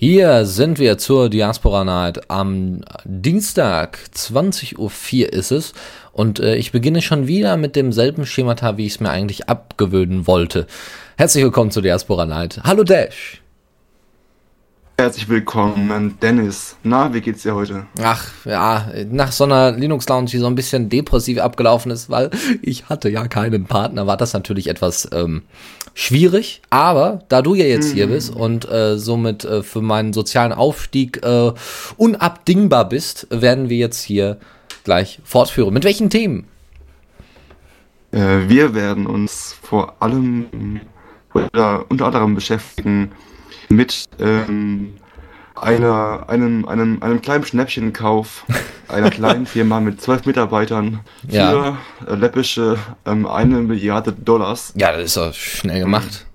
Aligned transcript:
Hier 0.00 0.46
sind 0.46 0.78
wir 0.78 0.96
zur 0.96 1.28
Diaspora 1.28 1.82
Night. 1.82 2.30
Am 2.30 2.82
Dienstag 3.04 3.98
20.04 4.14 4.78
Uhr 4.78 5.32
ist 5.32 5.50
es 5.50 5.72
und 6.12 6.38
äh, 6.38 6.54
ich 6.54 6.70
beginne 6.70 7.02
schon 7.02 7.26
wieder 7.26 7.56
mit 7.56 7.74
demselben 7.74 8.24
Schemata, 8.24 8.76
wie 8.76 8.86
ich 8.86 8.92
es 8.92 9.00
mir 9.00 9.10
eigentlich 9.10 9.48
abgewöhnen 9.48 10.28
wollte. 10.28 10.68
Herzlich 11.16 11.42
willkommen 11.42 11.72
zur 11.72 11.82
Diaspora 11.82 12.26
Night. 12.26 12.60
Hallo 12.62 12.84
Dash. 12.84 13.42
Herzlich 15.00 15.28
willkommen, 15.28 16.16
Dennis. 16.22 16.76
Na, 16.84 17.12
wie 17.12 17.20
geht's 17.20 17.42
dir 17.42 17.56
heute? 17.56 17.86
Ach, 18.00 18.30
ja, 18.44 18.86
nach 19.10 19.32
so 19.32 19.44
einer 19.44 19.72
Linux-Lounge, 19.72 20.26
die 20.30 20.38
so 20.38 20.46
ein 20.46 20.54
bisschen 20.54 20.88
depressiv 20.88 21.40
abgelaufen 21.40 21.90
ist, 21.90 22.08
weil 22.08 22.30
ich 22.62 22.88
hatte 22.88 23.08
ja 23.08 23.26
keinen 23.26 23.64
Partner, 23.66 24.06
war 24.06 24.16
das 24.16 24.32
natürlich 24.32 24.68
etwas 24.68 25.08
ähm, 25.12 25.42
schwierig. 25.98 26.62
Aber 26.70 27.24
da 27.28 27.42
du 27.42 27.54
ja 27.54 27.64
jetzt 27.64 27.92
hier 27.92 28.06
mhm. 28.06 28.10
bist 28.10 28.34
und 28.34 28.70
äh, 28.70 28.96
somit 28.96 29.44
äh, 29.44 29.62
für 29.62 29.82
meinen 29.82 30.12
sozialen 30.12 30.52
Aufstieg 30.52 31.24
äh, 31.24 31.52
unabdingbar 31.96 32.88
bist, 32.88 33.26
werden 33.30 33.68
wir 33.68 33.76
jetzt 33.76 34.02
hier 34.02 34.38
gleich 34.84 35.20
fortführen. 35.24 35.74
Mit 35.74 35.84
welchen 35.84 36.08
Themen? 36.08 36.46
Äh, 38.12 38.48
wir 38.48 38.74
werden 38.74 39.06
uns 39.06 39.56
vor 39.60 39.96
allem 40.00 40.80
oder 41.34 41.84
unter 41.90 42.06
anderem 42.06 42.34
beschäftigen 42.36 43.10
mit 43.68 44.04
ähm, 44.20 44.94
einer, 45.62 46.24
einem, 46.28 46.66
einem, 46.66 47.02
einem 47.02 47.22
kleinen 47.22 47.44
Schnäppchenkauf 47.44 48.44
einer 48.88 49.10
kleinen 49.10 49.46
Firma 49.46 49.80
mit 49.80 50.00
zwölf 50.00 50.26
Mitarbeitern 50.26 51.00
für 51.28 51.34
ja. 51.34 51.78
läppische 52.06 52.78
ähm, 53.06 53.26
eine 53.26 53.60
Milliarde 53.60 54.12
Dollars. 54.12 54.72
Ja, 54.76 54.92
das 54.92 55.04
ist 55.04 55.16
doch 55.16 55.34
schnell 55.34 55.80
gemacht. 55.80 56.26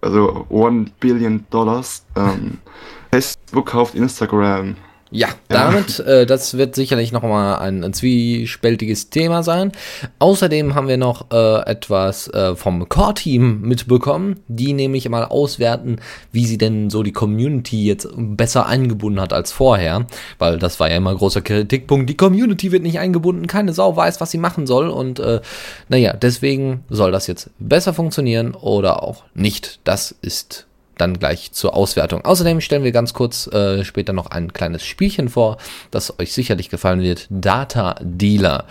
Also 0.00 0.46
one 0.48 0.86
Billion 1.00 1.46
Dollars. 1.50 2.04
Ähm, 2.16 2.58
Facebook 3.10 3.66
kauft 3.66 3.94
Instagram. 3.94 4.76
Ja, 5.12 5.28
damit, 5.48 6.00
äh, 6.00 6.26
das 6.26 6.58
wird 6.58 6.74
sicherlich 6.74 7.12
nochmal 7.12 7.60
ein, 7.60 7.84
ein 7.84 7.92
zwiespältiges 7.92 9.08
Thema 9.08 9.44
sein. 9.44 9.70
Außerdem 10.18 10.74
haben 10.74 10.88
wir 10.88 10.96
noch 10.96 11.30
äh, 11.30 11.60
etwas 11.70 12.26
äh, 12.28 12.56
vom 12.56 12.88
Core-Team 12.88 13.60
mitbekommen, 13.60 14.40
die 14.48 14.72
nämlich 14.72 15.08
mal 15.08 15.24
auswerten, 15.24 16.00
wie 16.32 16.44
sie 16.44 16.58
denn 16.58 16.90
so 16.90 17.04
die 17.04 17.12
Community 17.12 17.86
jetzt 17.86 18.08
besser 18.16 18.66
eingebunden 18.66 19.20
hat 19.20 19.32
als 19.32 19.52
vorher. 19.52 20.06
Weil 20.38 20.58
das 20.58 20.80
war 20.80 20.90
ja 20.90 20.96
immer 20.96 21.10
ein 21.10 21.18
großer 21.18 21.40
Kritikpunkt. 21.40 22.10
Die 22.10 22.16
Community 22.16 22.72
wird 22.72 22.82
nicht 22.82 22.98
eingebunden, 22.98 23.46
keine 23.46 23.72
Sau 23.72 23.94
weiß, 23.94 24.20
was 24.20 24.32
sie 24.32 24.38
machen 24.38 24.66
soll. 24.66 24.88
Und 24.88 25.20
äh, 25.20 25.40
naja, 25.88 26.14
deswegen 26.14 26.84
soll 26.90 27.12
das 27.12 27.28
jetzt 27.28 27.50
besser 27.60 27.94
funktionieren 27.94 28.54
oder 28.54 29.04
auch 29.04 29.22
nicht. 29.34 29.78
Das 29.84 30.12
ist 30.20 30.65
dann 30.98 31.18
gleich 31.18 31.52
zur 31.52 31.74
Auswertung. 31.74 32.24
Außerdem 32.24 32.60
stellen 32.60 32.84
wir 32.84 32.92
ganz 32.92 33.14
kurz 33.14 33.46
äh, 33.48 33.84
später 33.84 34.12
noch 34.12 34.26
ein 34.26 34.52
kleines 34.52 34.84
Spielchen 34.84 35.28
vor, 35.28 35.58
das 35.90 36.18
euch 36.18 36.32
sicherlich 36.32 36.70
gefallen 36.70 37.00
wird. 37.00 37.26
Data 37.30 37.96
Dealer. 38.00 38.66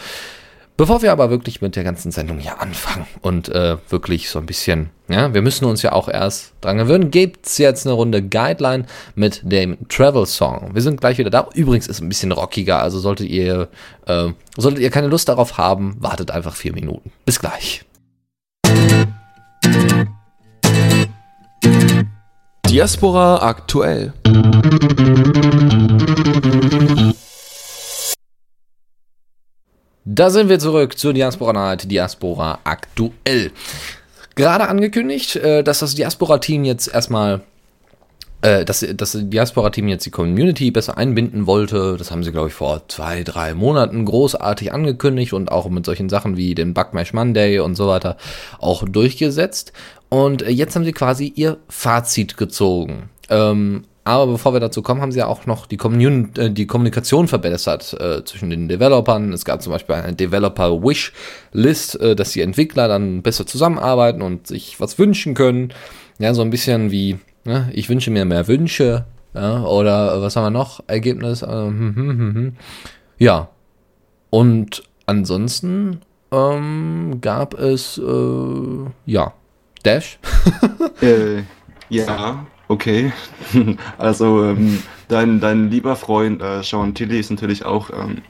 Bevor 0.78 1.02
wir 1.02 1.14
aber 1.14 1.30
wirklich 1.30 1.62
mit 1.62 1.78
der 1.78 1.86
ganzen 1.86 2.12
Sendung 2.12 2.38
hier 2.38 2.60
anfangen 2.60 3.08
und 3.22 3.48
äh, 3.48 3.78
wirklich 3.88 4.30
so 4.30 4.40
ein 4.40 4.46
bisschen, 4.46 4.90
ja, 5.08 5.34
wir 5.34 5.42
müssen 5.42 5.64
uns 5.64 5.82
ja 5.84 5.94
auch 5.94 6.10
erst 6.10 6.54
dran 6.60 6.78
gewöhnen, 6.78 7.12
gibt's 7.12 7.58
jetzt 7.58 7.88
eine 7.88 7.94
Runde 7.94 8.22
Guideline 8.22 8.86
mit 9.16 9.40
dem 9.44 9.88
Travel 9.88 10.26
Song. 10.26 10.72
Wir 10.74 10.82
sind 10.82 11.00
gleich 11.00 11.18
wieder 11.18 11.30
da. 11.30 11.48
Übrigens 11.54 11.88
ist 11.88 11.98
es 11.98 12.02
ein 12.02 12.10
bisschen 12.10 12.34
rockiger, 12.34 12.82
also 12.82 13.00
solltet 13.00 13.30
ihr, 13.30 13.70
äh, 14.06 14.28
solltet 14.58 14.82
ihr 14.82 14.90
keine 14.90 15.08
Lust 15.08 15.30
darauf 15.30 15.58
haben, 15.58 15.96
wartet 16.00 16.32
einfach 16.32 16.56
vier 16.56 16.74
Minuten. 16.74 17.10
Bis 17.24 17.40
gleich. 17.40 17.86
Diaspora 22.76 23.38
aktuell. 23.38 24.12
Da 30.04 30.30
sind 30.30 30.50
wir 30.50 30.60
zurück 30.60 30.98
zur 30.98 31.14
Diaspora 31.14 31.54
Night, 31.54 31.90
Diaspora 31.90 32.60
aktuell. 32.66 33.52
Gerade 34.36 34.68
angekündigt, 34.68 35.38
äh, 35.38 35.64
dass 35.64 35.80
das 35.80 35.96
Diaspora-Team 35.96 36.66
jetzt 36.66 36.94
erstmal 36.94 37.44
äh, 38.42 38.66
dass, 38.66 38.86
das 38.96 39.18
Diaspora-Team 39.20 39.88
jetzt 39.88 40.06
die 40.06 40.12
Community 40.12 40.70
besser 40.70 40.98
einbinden 40.98 41.48
wollte. 41.48 41.96
Das 41.98 42.12
haben 42.12 42.24
sie, 42.24 42.32
glaube 42.32 42.50
ich, 42.50 42.54
vor 42.54 42.88
zwei, 42.90 43.24
drei 43.24 43.54
Monaten 43.54 44.06
großartig 44.06 44.74
angekündigt 44.74 45.34
und 45.34 45.52
auch 45.52 45.70
mit 45.70 45.86
solchen 45.86 46.10
Sachen 46.10 46.38
wie 46.38 46.54
den 46.54 46.74
Bugmash 46.74 47.14
Monday 47.14 47.60
und 47.60 47.76
so 47.76 47.88
weiter 47.88 48.18
auch 48.60 48.84
durchgesetzt. 48.88 49.74
Und 50.16 50.44
äh, 50.44 50.50
jetzt 50.50 50.74
haben 50.78 50.86
sie 50.86 50.94
quasi 50.94 51.34
ihr 51.36 51.58
Fazit 51.68 52.38
gezogen. 52.38 53.10
Ähm, 53.30 53.84
aber 54.06 54.28
bevor 54.28 54.54
wir 54.54 54.62
dazu 54.62 54.82
kommen, 54.82 55.02
haben 55.02 55.12
sie 55.12 55.20
ja 55.20 55.28
auch 55.28 55.46
noch 55.46 55.66
die, 55.66 55.76
Kommun 55.76 56.32
äh, 56.38 56.50
die 56.50 56.68
Kommunikation 56.68 57.28
verbessert 57.28 57.94
äh, 58.00 58.24
zwischen 58.24 58.50
den 58.50 58.70
Developern. 58.70 59.34
Es 59.34 59.44
gab 59.44 59.62
zum 59.62 59.74
Beispiel 59.74 59.96
eine 59.96 60.14
Developer-Wish-List, 60.14 62.00
äh, 62.00 62.16
dass 62.16 62.32
die 62.32 62.40
Entwickler 62.40 62.88
dann 62.88 63.24
besser 63.24 63.46
zusammenarbeiten 63.46 64.22
und 64.22 64.48
sich 64.48 64.80
was 64.80 64.98
wünschen 64.98 65.34
können. 65.34 65.74
Ja, 66.18 66.34
so 66.34 66.44
ein 66.44 66.50
bisschen 66.50 66.92
wie, 66.92 67.20
ne, 67.44 67.70
ich 67.74 67.90
wünsche 67.90 68.10
mir 68.10 68.24
mehr 68.24 68.48
Wünsche. 68.48 69.04
Ja, 69.34 69.66
oder 69.66 70.22
was 70.22 70.38
haben 70.38 70.46
wir 70.46 70.50
noch? 70.50 70.82
Ergebnis. 70.88 71.42
Äh, 71.42 71.48
hm, 71.48 71.94
hm, 71.94 72.10
hm, 72.10 72.36
hm. 72.36 72.56
ja. 73.18 73.50
Und 74.30 74.84
ansonsten 75.08 76.00
ähm, 76.32 77.18
gab 77.20 77.60
es, 77.60 77.98
äh, 77.98 78.92
ja, 79.08 79.34
Dash? 79.86 80.18
äh, 81.02 81.44
ja, 81.90 82.46
okay. 82.68 83.14
also 83.98 84.44
ähm, 84.44 84.82
dein, 85.08 85.40
dein 85.40 85.70
lieber 85.70 85.96
Freund 85.96 86.42
äh, 86.42 86.64
Sean 86.64 86.96
Tilly 86.96 87.20
ist 87.20 87.30
natürlich 87.30 87.66
auch 87.66 87.92
ähm, 87.92 88.22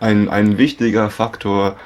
ein, 0.00 0.28
ein 0.28 0.58
wichtiger 0.58 1.10
Faktor, 1.10 1.76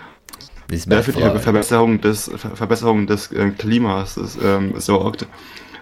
der 0.69 1.03
für 1.03 1.13
die 1.13 1.39
Verbesserung 1.39 2.01
des, 2.01 2.31
Verbesserung 2.55 3.07
des 3.07 3.31
äh, 3.33 3.51
Klimas 3.51 4.17
ist, 4.17 4.39
ähm, 4.43 4.75
sorgt. 4.79 5.27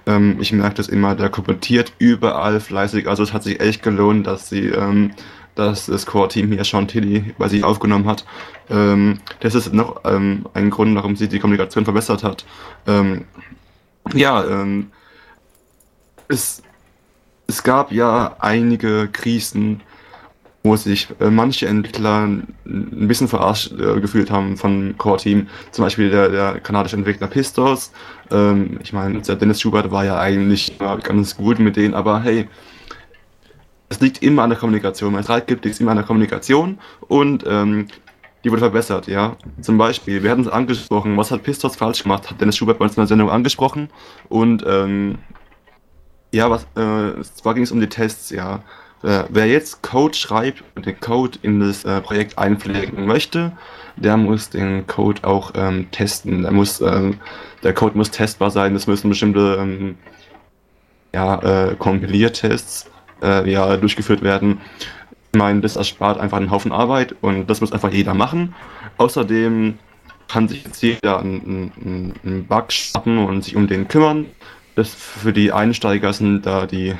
Ähm, 0.06 0.36
ich 0.40 0.52
merke 0.52 0.76
das 0.76 0.88
immer, 0.88 1.14
der 1.14 1.28
kommentiert 1.30 1.92
überall 1.98 2.60
fleißig. 2.60 3.06
Also 3.08 3.22
es 3.22 3.32
hat 3.32 3.42
sich 3.42 3.60
echt 3.60 3.82
gelohnt, 3.82 4.26
dass 4.26 4.48
sie 4.48 4.66
ähm, 4.66 5.12
dass 5.60 5.86
das 5.86 6.06
Core-Team 6.06 6.52
hier 6.52 6.64
Sean 6.64 6.88
Tilly 6.88 7.34
bei 7.38 7.48
sich 7.48 7.62
aufgenommen 7.62 8.06
hat. 8.06 8.24
Ähm, 8.68 9.20
das 9.40 9.54
ist 9.54 9.72
noch 9.72 10.00
ähm, 10.04 10.46
ein 10.54 10.70
Grund, 10.70 10.94
warum 10.96 11.16
sie 11.16 11.28
die 11.28 11.38
Kommunikation 11.38 11.84
verbessert 11.84 12.24
hat. 12.24 12.44
Ähm, 12.86 13.24
ja, 14.14 14.44
ähm, 14.44 14.90
es, 16.28 16.62
es 17.46 17.62
gab 17.62 17.92
ja 17.92 18.36
einige 18.38 19.08
Krisen, 19.12 19.82
wo 20.62 20.76
sich 20.76 21.08
äh, 21.20 21.30
manche 21.30 21.66
Entwickler 21.66 22.24
ein 22.24 23.08
bisschen 23.08 23.28
verarscht 23.28 23.72
äh, 23.72 24.00
gefühlt 24.00 24.30
haben 24.30 24.56
vom 24.56 24.96
Core-Team. 24.98 25.48
Zum 25.70 25.84
Beispiel 25.84 26.10
der, 26.10 26.28
der 26.28 26.60
kanadische 26.60 26.96
Entwickler 26.96 27.28
Pistols. 27.28 27.92
Ähm, 28.30 28.78
ich 28.82 28.92
meine, 28.92 29.20
der 29.20 29.36
Dennis 29.36 29.60
Schubert 29.60 29.90
war 29.90 30.04
ja 30.04 30.18
eigentlich 30.18 30.78
ganz 30.78 31.36
gut 31.36 31.58
mit 31.58 31.76
denen, 31.76 31.94
aber 31.94 32.22
hey, 32.22 32.48
es 33.90 34.00
liegt 34.00 34.22
immer 34.22 34.44
an 34.44 34.50
der 34.50 34.58
Kommunikation. 34.58 35.12
Wenn 35.12 35.20
es 35.20 35.26
Streit 35.26 35.46
gibt, 35.46 35.64
liegt 35.64 35.74
es 35.74 35.80
immer 35.80 35.90
an 35.90 35.98
der 35.98 36.06
Kommunikation 36.06 36.78
und 37.08 37.44
ähm, 37.46 37.88
die 38.42 38.50
wurde 38.50 38.60
verbessert, 38.60 39.06
ja. 39.06 39.36
Zum 39.60 39.76
Beispiel, 39.76 40.22
wir 40.22 40.30
hatten 40.30 40.40
es 40.40 40.48
angesprochen, 40.48 41.16
was 41.18 41.30
hat 41.30 41.42
Pistos 41.42 41.76
falsch 41.76 42.04
gemacht, 42.04 42.30
hat 42.30 42.40
Dennis 42.40 42.56
Schubert 42.56 42.78
bei 42.78 42.84
uns 42.84 42.96
in 42.96 43.02
der 43.02 43.08
Sendung 43.08 43.28
angesprochen 43.28 43.90
und 44.30 44.64
ähm, 44.66 45.18
ja, 46.32 46.48
was, 46.48 46.62
äh, 46.76 47.20
zwar 47.22 47.54
ging 47.54 47.64
es 47.64 47.72
um 47.72 47.80
die 47.80 47.88
Tests, 47.88 48.30
ja. 48.30 48.62
Äh, 49.02 49.24
wer 49.28 49.46
jetzt 49.46 49.82
Code 49.82 50.14
schreibt 50.14 50.62
und 50.76 50.86
den 50.86 51.00
Code 51.00 51.38
in 51.42 51.60
das 51.60 51.84
äh, 51.84 52.00
Projekt 52.00 52.38
einpflegen 52.38 53.06
möchte, 53.06 53.52
der 53.96 54.16
muss 54.16 54.50
den 54.50 54.86
Code 54.86 55.24
auch 55.24 55.52
ähm, 55.54 55.90
testen. 55.90 56.42
Der, 56.42 56.52
muss, 56.52 56.82
ähm, 56.82 57.18
der 57.62 57.72
Code 57.72 57.96
muss 57.96 58.10
testbar 58.10 58.50
sein, 58.50 58.76
es 58.76 58.86
müssen 58.86 59.08
bestimmte 59.08 59.56
ähm, 59.58 59.96
ja, 61.14 61.70
äh, 61.70 61.76
Kompiliertests 61.76 62.90
äh, 63.22 63.50
ja, 63.50 63.76
durchgeführt 63.76 64.22
werden. 64.22 64.60
Ich 65.32 65.38
meine, 65.38 65.60
das 65.60 65.76
erspart 65.76 66.18
einfach 66.18 66.38
einen 66.38 66.50
Haufen 66.50 66.72
Arbeit 66.72 67.14
und 67.20 67.48
das 67.48 67.60
muss 67.60 67.72
einfach 67.72 67.92
jeder 67.92 68.14
machen. 68.14 68.54
Außerdem 68.96 69.78
kann 70.28 70.48
sich 70.48 70.64
jetzt 70.64 70.82
jeder 70.82 71.20
einen, 71.20 72.14
einen 72.24 72.46
Bug 72.46 72.72
starten 72.72 73.18
und 73.18 73.44
sich 73.44 73.56
um 73.56 73.66
den 73.66 73.88
kümmern. 73.88 74.26
Das 74.74 74.94
für 74.94 75.32
die 75.32 75.52
Einsteiger 75.52 76.12
sind 76.12 76.46
da 76.46 76.66
die 76.66 76.94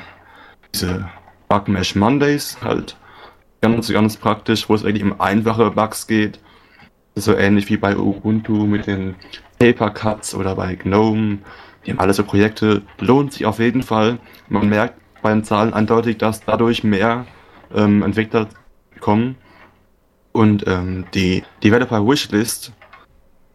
diese 0.73 1.09
Bug 1.49 1.67
Mesh 1.67 1.95
Mondays 1.95 2.57
halt. 2.61 2.95
ganz, 3.61 3.91
ganz 3.91 4.17
praktisch, 4.17 4.67
wo 4.69 4.75
es 4.75 4.83
wirklich 4.83 5.03
um 5.03 5.19
einfache 5.19 5.71
Bugs 5.71 6.07
geht. 6.07 6.39
So 7.15 7.35
ähnlich 7.35 7.69
wie 7.69 7.77
bei 7.77 7.97
Ubuntu 7.97 8.65
mit 8.65 8.87
den 8.87 9.15
Paper 9.59 9.89
Cuts 9.91 10.33
oder 10.33 10.55
bei 10.55 10.75
GNOME. 10.75 11.39
Die 11.85 11.91
haben 11.91 11.99
alle 11.99 12.13
so 12.13 12.23
Projekte. 12.23 12.81
Lohnt 12.99 13.33
sich 13.33 13.45
auf 13.45 13.59
jeden 13.59 13.83
Fall. 13.83 14.19
Man 14.47 14.69
merkt 14.69 15.00
bei 15.21 15.31
den 15.31 15.43
Zahlen 15.43 15.73
eindeutig, 15.73 16.17
dass 16.17 16.43
dadurch 16.43 16.83
mehr 16.83 17.25
ähm, 17.73 18.03
Entwickler 18.03 18.47
kommen. 18.99 19.35
Und 20.31 20.65
ähm, 20.67 21.05
die 21.13 21.43
Developer 21.63 22.05
Wishlist 22.07 22.71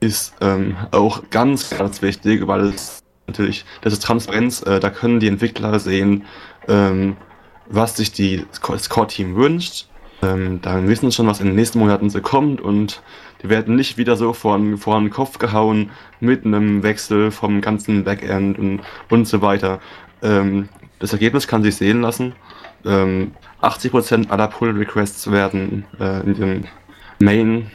ist 0.00 0.34
ähm, 0.40 0.76
auch 0.90 1.22
ganz, 1.30 1.70
ganz 1.70 2.02
wichtig, 2.02 2.46
weil 2.46 2.66
es 2.66 3.02
natürlich, 3.26 3.64
das 3.80 3.92
ist 3.92 4.02
Transparenz, 4.02 4.62
äh, 4.62 4.78
da 4.78 4.90
können 4.90 5.20
die 5.20 5.28
Entwickler 5.28 5.78
sehen, 5.78 6.24
ähm, 6.68 7.16
was 7.68 7.96
sich 7.96 8.12
die, 8.12 8.44
das 8.68 8.90
Core-Team 8.90 9.36
wünscht. 9.36 9.88
Ähm, 10.22 10.60
dann 10.62 10.88
wissen 10.88 11.10
sie 11.10 11.16
schon, 11.16 11.26
was 11.26 11.40
in 11.40 11.46
den 11.46 11.56
nächsten 11.56 11.78
Monaten 11.78 12.08
so 12.08 12.20
kommt 12.20 12.60
und 12.60 13.02
die 13.42 13.50
werden 13.50 13.76
nicht 13.76 13.98
wieder 13.98 14.16
so 14.16 14.32
vor, 14.32 14.58
vor 14.78 14.98
den 14.98 15.10
Kopf 15.10 15.38
gehauen 15.38 15.90
mit 16.20 16.46
einem 16.46 16.82
Wechsel 16.82 17.30
vom 17.30 17.60
ganzen 17.60 18.04
Backend 18.04 18.58
und, 18.58 18.80
und 19.10 19.28
so 19.28 19.42
weiter. 19.42 19.78
Ähm, 20.22 20.68
das 20.98 21.12
Ergebnis 21.12 21.46
kann 21.46 21.62
sich 21.62 21.76
sehen 21.76 22.00
lassen. 22.00 22.34
Ähm, 22.84 23.32
80% 23.62 24.30
aller 24.30 24.48
Pull-Requests 24.48 25.30
werden 25.30 25.84
äh, 25.98 26.20
in 26.20 26.34
den 26.34 26.68
Main 27.18 27.70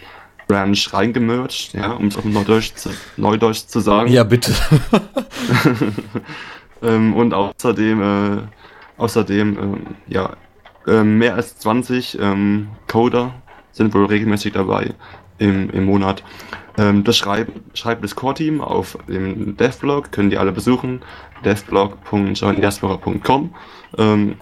Branch 0.47 0.77
reingemerged, 0.91 1.73
ja, 1.73 1.91
um 1.93 2.07
es 2.07 2.17
auf 2.17 2.25
Neudeutsch 2.25 2.73
zu, 2.75 2.89
Neudeutsch 3.17 3.67
zu 3.67 3.79
sagen. 3.79 4.11
Ja, 4.11 4.23
bitte. 4.23 4.53
ähm, 6.83 7.15
und 7.15 7.33
außerdem, 7.33 8.01
äh, 8.01 8.37
außerdem, 8.97 9.57
äh, 10.07 10.13
ja, 10.13 10.35
mehr 11.03 11.35
als 11.35 11.57
20 11.59 12.17
ähm, 12.19 12.69
Coder 12.87 13.35
sind 13.71 13.93
wohl 13.93 14.05
regelmäßig 14.05 14.53
dabei 14.53 14.93
im, 15.37 15.69
im 15.69 15.85
Monat. 15.85 16.23
Ähm, 16.77 17.03
das 17.03 17.17
schreibt, 17.17 17.77
schreibt 17.77 18.01
das 18.03 18.15
Core-Team 18.15 18.61
auf 18.61 18.97
dem 19.07 19.57
Devblog, 19.57 20.11
können 20.11 20.29
die 20.29 20.37
alle 20.37 20.51
besuchen, 20.51 21.01
devblog.joindiaspora.com. 21.43 23.55
Ähm, 23.97 24.35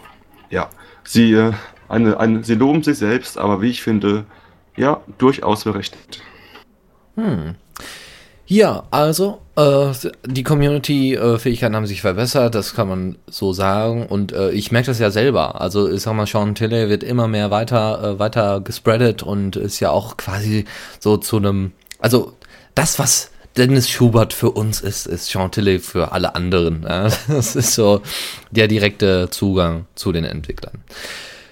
ja, 0.49 0.69
sie, 1.03 1.33
äh, 1.33 1.53
eine, 1.87 2.19
eine, 2.19 2.43
sie 2.43 2.55
loben 2.55 2.83
sich 2.83 2.97
selbst, 2.97 3.37
aber 3.37 3.61
wie 3.61 3.69
ich 3.69 3.81
finde, 3.81 4.25
ja, 4.75 4.99
durchaus 5.17 5.63
berechtigt. 5.63 6.21
Hm. 7.15 7.55
Ja, 8.45 8.83
also 8.91 9.41
äh, 9.59 9.94
die 10.25 10.44
Community-Fähigkeiten 10.44 11.75
haben 11.75 11.85
sich 11.85 12.01
verbessert, 12.01 12.56
das 12.56 12.73
kann 12.73 12.88
man 12.88 13.17
so 13.27 13.51
sagen. 13.51 14.06
Und 14.06 14.31
äh, 14.31 14.51
ich 14.51 14.71
merke 14.71 14.88
das 14.88 15.00
ja 15.00 15.11
selber. 15.11 15.59
Also 15.59 15.91
ich 15.91 16.01
sag 16.01 16.13
mal, 16.13 16.25
Sean 16.25 16.56
Tilley 16.56 16.89
wird 16.89 17.03
immer 17.03 17.27
mehr 17.27 17.51
weiter, 17.51 18.03
äh, 18.03 18.19
weiter 18.19 18.61
gespreadet 18.61 19.21
und 19.23 19.56
ist 19.56 19.79
ja 19.79 19.91
auch 19.91 20.17
quasi 20.17 20.65
so 21.00 21.17
zu 21.17 21.38
einem, 21.38 21.73
also 22.00 22.33
das, 22.75 23.00
was 23.00 23.31
Dennis 23.57 23.89
Schubert 23.89 24.31
für 24.31 24.51
uns 24.51 24.79
ist, 24.79 25.07
ist 25.07 25.27
Sean 25.27 25.51
Tilley 25.51 25.79
für 25.79 26.13
alle 26.13 26.35
anderen. 26.35 26.83
Ja? 26.83 27.09
Das 27.27 27.55
ist 27.55 27.73
so 27.73 28.01
der 28.51 28.67
direkte 28.67 29.29
Zugang 29.29 29.85
zu 29.95 30.12
den 30.12 30.23
Entwicklern. 30.23 30.83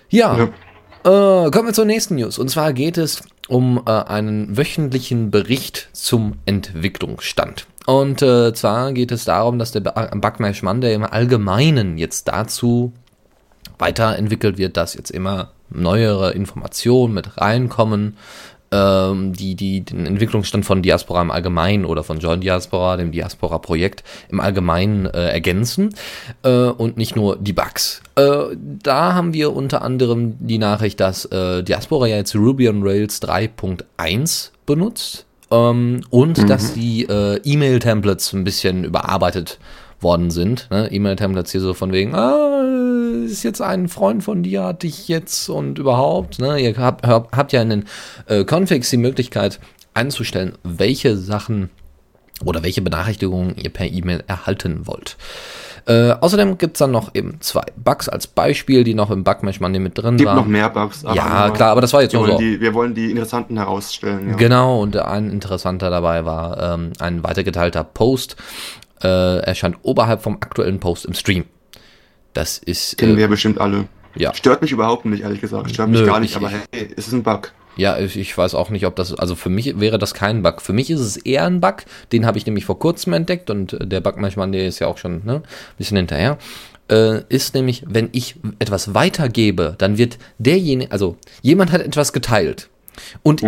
Ja, 0.09 0.37
ja. 0.37 1.45
Äh, 1.45 1.51
kommen 1.51 1.67
wir 1.67 1.73
zur 1.73 1.85
nächsten 1.85 2.15
News. 2.15 2.37
Und 2.37 2.49
zwar 2.49 2.71
geht 2.73 2.97
es 2.97 3.23
um 3.49 3.81
äh, 3.85 3.91
einen 3.91 4.57
wöchentlichen 4.57 5.31
Bericht 5.31 5.89
zum 5.93 6.35
Entwicklungsstand. 6.45 7.65
Und 7.87 8.21
äh, 8.21 8.53
zwar 8.53 8.91
geht 8.91 9.13
es 9.13 9.23
darum, 9.23 9.59
dass 9.59 9.71
der 9.71 9.79
Backmash 9.79 10.61
Monday 10.61 10.93
im 10.93 11.05
Allgemeinen 11.05 11.97
jetzt 11.97 12.27
dazu 12.27 12.91
weiterentwickelt 13.79 14.57
wird, 14.57 14.75
dass 14.75 14.93
jetzt 14.93 15.09
immer 15.09 15.51
neuere 15.69 16.31
Informationen 16.31 17.13
mit 17.13 17.37
reinkommen, 17.39 18.17
ähm, 18.71 19.31
die, 19.31 19.55
die 19.55 19.85
den 19.85 20.05
Entwicklungsstand 20.05 20.65
von 20.65 20.81
Diaspora 20.81 21.21
im 21.21 21.31
Allgemeinen 21.31 21.85
oder 21.85 22.03
von 22.03 22.19
Join 22.19 22.41
Diaspora, 22.41 22.97
dem 22.97 23.13
Diaspora-Projekt 23.13 24.03
im 24.27 24.41
Allgemeinen 24.41 25.05
äh, 25.05 25.29
ergänzen 25.29 25.95
äh, 26.43 26.65
und 26.65 26.97
nicht 26.97 27.15
nur 27.15 27.37
die 27.37 27.53
Bugs. 27.53 28.01
Äh, 28.15 28.57
da 28.83 29.13
haben 29.13 29.33
wir 29.33 29.55
unter 29.55 29.81
anderem 29.81 30.35
die 30.39 30.57
Nachricht, 30.57 30.99
dass 30.99 31.23
äh, 31.23 31.63
Diaspora 31.63 32.07
ja 32.07 32.17
jetzt 32.17 32.35
Ruby 32.35 32.67
on 32.67 32.83
Rails 32.83 33.21
3.1 33.21 34.51
benutzt 34.65 35.26
ähm, 35.51 36.01
und 36.09 36.37
mhm. 36.37 36.47
dass 36.47 36.73
die 36.73 37.03
äh, 37.03 37.39
E-Mail-Templates 37.43 38.33
ein 38.33 38.43
bisschen 38.43 38.83
überarbeitet 38.83 39.59
worden 39.99 40.29
sind. 40.29 40.67
Ne? 40.69 40.91
E-Mail-Templates 40.91 41.51
hier 41.51 41.61
so 41.61 41.73
von 41.73 41.91
wegen, 41.91 42.13
ah, 42.15 42.63
ist 43.25 43.43
jetzt 43.43 43.61
ein 43.61 43.87
Freund 43.87 44.23
von 44.23 44.43
dir, 44.43 44.63
hat 44.63 44.83
dich 44.83 45.07
jetzt 45.07 45.49
und 45.49 45.79
überhaupt. 45.79 46.39
Ne? 46.39 46.59
Ihr 46.59 46.77
habt, 46.77 47.05
habt 47.05 47.53
ja 47.53 47.61
in 47.61 47.69
den 47.69 47.85
äh, 48.27 48.43
Configs 48.45 48.89
die 48.89 48.97
Möglichkeit 48.97 49.59
einzustellen, 49.93 50.53
welche 50.63 51.17
Sachen 51.17 51.69
oder 52.45 52.63
welche 52.63 52.81
Benachrichtigungen 52.81 53.55
ihr 53.57 53.71
per 53.71 53.87
E-Mail 53.87 54.23
erhalten 54.27 54.85
wollt. 54.85 55.17
Äh, 55.87 56.11
außerdem 56.19 56.57
gibt 56.57 56.75
es 56.75 56.79
dann 56.79 56.91
noch 56.91 57.15
eben 57.15 57.37
zwei 57.39 57.63
Bugs 57.77 58.09
als 58.09 58.27
Beispiel, 58.27 58.83
die 58.83 58.93
noch 58.93 59.09
im 59.09 59.23
Bugmesh 59.23 59.61
Money 59.61 59.79
mit 59.79 59.97
drin 59.97 60.17
gibt 60.17 60.27
waren. 60.27 60.35
noch 60.35 60.45
mehr 60.45 60.69
Bugs. 60.69 61.03
ja, 61.03 61.49
klar, 61.51 61.71
aber 61.71 61.79
das 61.79 61.93
war 61.93 62.01
jetzt 62.01 62.13
nur 62.13 62.27
so. 62.27 62.37
Die, 62.37 62.59
wir 62.59 62.73
wollen 62.73 62.93
die 62.93 63.09
interessanten 63.09 63.55
herausstellen. 63.57 64.31
Ja. 64.31 64.35
Genau, 64.35 64.81
und 64.81 64.97
ein 64.97 65.29
interessanter 65.29 65.89
dabei 65.89 66.25
war 66.25 66.73
ähm, 66.73 66.91
ein 66.99 67.23
weitergeteilter 67.23 67.85
Post. 67.85 68.35
Äh, 69.01 69.37
erscheint 69.39 69.77
oberhalb 69.83 70.21
vom 70.23 70.35
aktuellen 70.41 70.79
Post 70.81 71.05
im 71.05 71.13
Stream. 71.13 71.45
Das 72.33 72.57
ist. 72.57 72.97
Kennen 72.97 73.13
äh, 73.15 73.17
wir 73.19 73.27
bestimmt 73.29 73.61
alle. 73.61 73.85
Ja. 74.15 74.33
Stört 74.33 74.61
mich 74.61 74.71
überhaupt 74.71 75.05
nicht, 75.05 75.23
ehrlich 75.23 75.39
gesagt. 75.39 75.69
Stört 75.69 75.89
mich 75.89 76.01
Nö, 76.01 76.05
gar 76.05 76.19
nicht, 76.19 76.31
ich- 76.31 76.37
aber 76.37 76.49
hey, 76.49 76.89
es 76.97 77.07
ist 77.07 77.13
ein 77.13 77.23
Bug. 77.23 77.51
Ja, 77.77 77.97
ich, 77.97 78.17
ich 78.17 78.35
weiß 78.37 78.55
auch 78.55 78.69
nicht, 78.69 78.85
ob 78.85 78.95
das, 78.95 79.13
also 79.13 79.35
für 79.35 79.49
mich 79.49 79.79
wäre 79.79 79.99
das 79.99 80.13
kein 80.13 80.41
Bug. 80.41 80.61
Für 80.61 80.73
mich 80.73 80.89
ist 80.89 80.99
es 80.99 81.17
eher 81.17 81.45
ein 81.45 81.61
Bug, 81.61 81.85
den 82.11 82.25
habe 82.25 82.37
ich 82.37 82.45
nämlich 82.45 82.65
vor 82.65 82.79
kurzem 82.79 83.13
entdeckt 83.13 83.49
und 83.49 83.73
äh, 83.73 83.87
der 83.87 84.01
Bug 84.01 84.17
manchmal, 84.17 84.49
der 84.51 84.67
ist 84.67 84.79
ja 84.79 84.87
auch 84.87 84.97
schon 84.97 85.23
ne, 85.25 85.35
ein 85.35 85.43
bisschen 85.77 85.97
hinterher. 85.97 86.37
Äh, 86.89 87.21
ist 87.29 87.53
nämlich, 87.53 87.83
wenn 87.87 88.09
ich 88.13 88.35
etwas 88.59 88.93
weitergebe, 88.93 89.75
dann 89.77 89.97
wird 89.97 90.17
derjenige, 90.39 90.91
also 90.91 91.17
jemand 91.41 91.71
hat 91.71 91.81
etwas 91.81 92.13
geteilt 92.13 92.69
und 93.23 93.43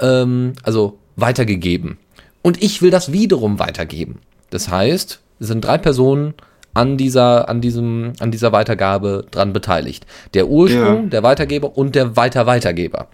ähm, 0.00 0.52
also 0.62 0.98
weitergegeben 1.16 1.98
und 2.42 2.62
ich 2.62 2.82
will 2.82 2.90
das 2.90 3.12
wiederum 3.12 3.58
weitergeben. 3.58 4.20
Das 4.50 4.68
heißt, 4.68 5.20
es 5.38 5.46
sind 5.46 5.64
drei 5.64 5.78
Personen 5.78 6.34
an 6.74 6.96
dieser, 6.96 7.48
an 7.48 7.60
diesem, 7.60 8.12
an 8.20 8.30
dieser 8.30 8.52
Weitergabe 8.52 9.26
dran 9.30 9.52
beteiligt. 9.52 10.06
Der 10.34 10.48
Ursprung, 10.48 11.04
Ja. 11.04 11.08
der 11.10 11.22
Weitergeber 11.22 11.76
und 11.76 11.94
der 11.94 12.16
Weiter-Weitergeber. 12.16 13.08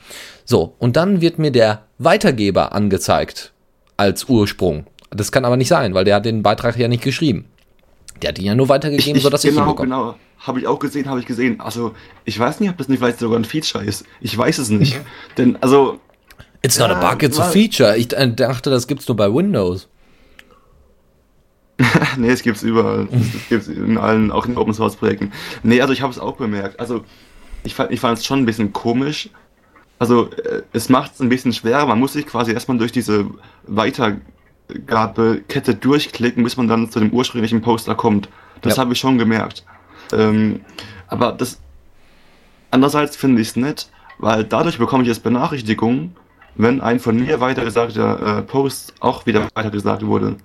So, 0.45 0.75
und 0.79 0.97
dann 0.97 1.21
wird 1.21 1.39
mir 1.39 1.51
der 1.51 1.83
Weitergeber 1.99 2.73
angezeigt 2.73 3.53
als 3.97 4.29
Ursprung. 4.29 4.87
Das 5.11 5.33
kann 5.33 5.45
aber 5.45 5.57
nicht 5.57 5.69
sein, 5.69 5.95
weil 5.95 6.05
der 6.05 6.17
hat 6.17 6.25
den 6.25 6.43
Beitrag 6.43 6.77
ja 6.79 6.89
nicht 6.89 7.03
geschrieben. 7.03 7.47
Der 8.23 8.29
hat 8.31 8.39
ihn 8.39 8.45
ja 8.47 8.55
nur 8.55 8.69
weitergegeben, 8.69 9.21
sodass 9.21 9.45
ich 9.45 9.51
ihn 9.51 9.57
genau, 9.57 9.69
bekomme. 9.73 9.89
genau. 9.89 10.15
Habe 10.41 10.61
ich 10.61 10.67
auch 10.67 10.79
gesehen, 10.79 11.09
habe 11.09 11.19
ich 11.21 11.27
gesehen. 11.27 11.61
Also, 11.61 11.93
ich 12.25 12.39
weiß 12.39 12.61
nicht, 12.61 12.71
ob 12.71 12.77
das 12.79 12.89
nicht 12.89 12.99
vielleicht 13.01 13.19
sogar 13.19 13.39
ein 13.39 13.45
Feature 13.45 13.85
ist. 13.85 14.05
Ich 14.21 14.37
weiß 14.39 14.59
es 14.59 14.69
nicht. 14.71 14.97
Denn, 15.37 15.57
also, 15.61 15.99
It's 16.63 16.79
not 16.79 16.91
a 16.91 17.01
Ja, 17.01 17.11
bug, 17.11 17.23
it's 17.23 17.39
a 17.39 17.45
feature. 17.45 17.97
Ich 17.97 18.13
äh, 18.17 18.33
dachte, 18.35 18.71
das 18.71 18.87
gibt's 18.87 19.07
nur 19.09 19.17
bei 19.17 19.33
Windows. 19.33 19.89
nee, 22.17 22.29
es 22.31 22.43
gibt's 22.43 22.63
überall. 22.63 23.09
Es 23.13 23.49
gibt's 23.49 23.69
in 23.69 23.99
allen, 23.99 24.31
auch 24.33 24.47
in 24.47 24.57
Open 24.57 24.75
Source 24.75 24.97
Projekten. 24.97 25.31
Nee, 25.63 25.81
also 25.81 25.93
ich 25.93 26.03
habe 26.03 26.13
es 26.13 26.19
auch 26.19 26.37
bemerkt. 26.37 26.81
Also, 26.81 27.05
ich 27.65 27.75
fand 27.75 27.93
ich 27.93 28.01
fand 28.01 28.19
es 28.19 28.25
schon 28.27 28.41
ein 28.41 28.47
bisschen 28.47 28.73
komisch. 28.73 29.31
Also, 30.01 30.31
äh, 30.33 30.63
es 30.73 30.89
macht 30.89 31.13
es 31.15 31.21
ein 31.21 31.29
bisschen 31.29 31.53
schwerer. 31.53 31.87
Man 31.87 31.99
muss 32.01 32.13
sich 32.15 32.27
quasi 32.27 32.53
erstmal 32.53 32.79
durch 32.79 32.93
diese 32.93 33.27
Weitergabekette 34.77 35.75
durchklicken, 35.75 36.43
bis 36.45 36.57
man 36.57 36.69
dann 36.69 36.91
zu 36.91 36.99
dem 37.01 37.11
ursprünglichen 37.11 37.61
Poster 37.63 37.95
kommt. 37.95 38.29
Das 38.63 38.77
Ja. 38.77 38.83
habe 38.83 38.93
ich 38.93 38.99
schon 38.99 39.19
gemerkt. 39.19 39.65
Ähm, 40.13 40.61
aber 41.09 41.33
das. 41.33 41.61
Andererseits 42.71 43.17
finde 43.17 43.41
ich 43.41 43.49
es 43.49 43.57
nett, 43.57 43.89
weil 44.19 44.45
dadurch 44.45 44.79
bekomme 44.79 45.03
ich 45.03 45.09
jetzt 45.09 45.23
Benachrichtigungen, 45.23 46.15
wenn 46.57 46.81
ein 46.81 47.01
von 47.01 47.17
mir 47.17 47.41
weitergesagter 47.41 48.39
äh, 48.39 48.43
Post 48.43 48.95
auch 49.01 49.25
wieder 49.27 49.49
weitergesagt 49.55 50.05
wurde. 50.05 50.37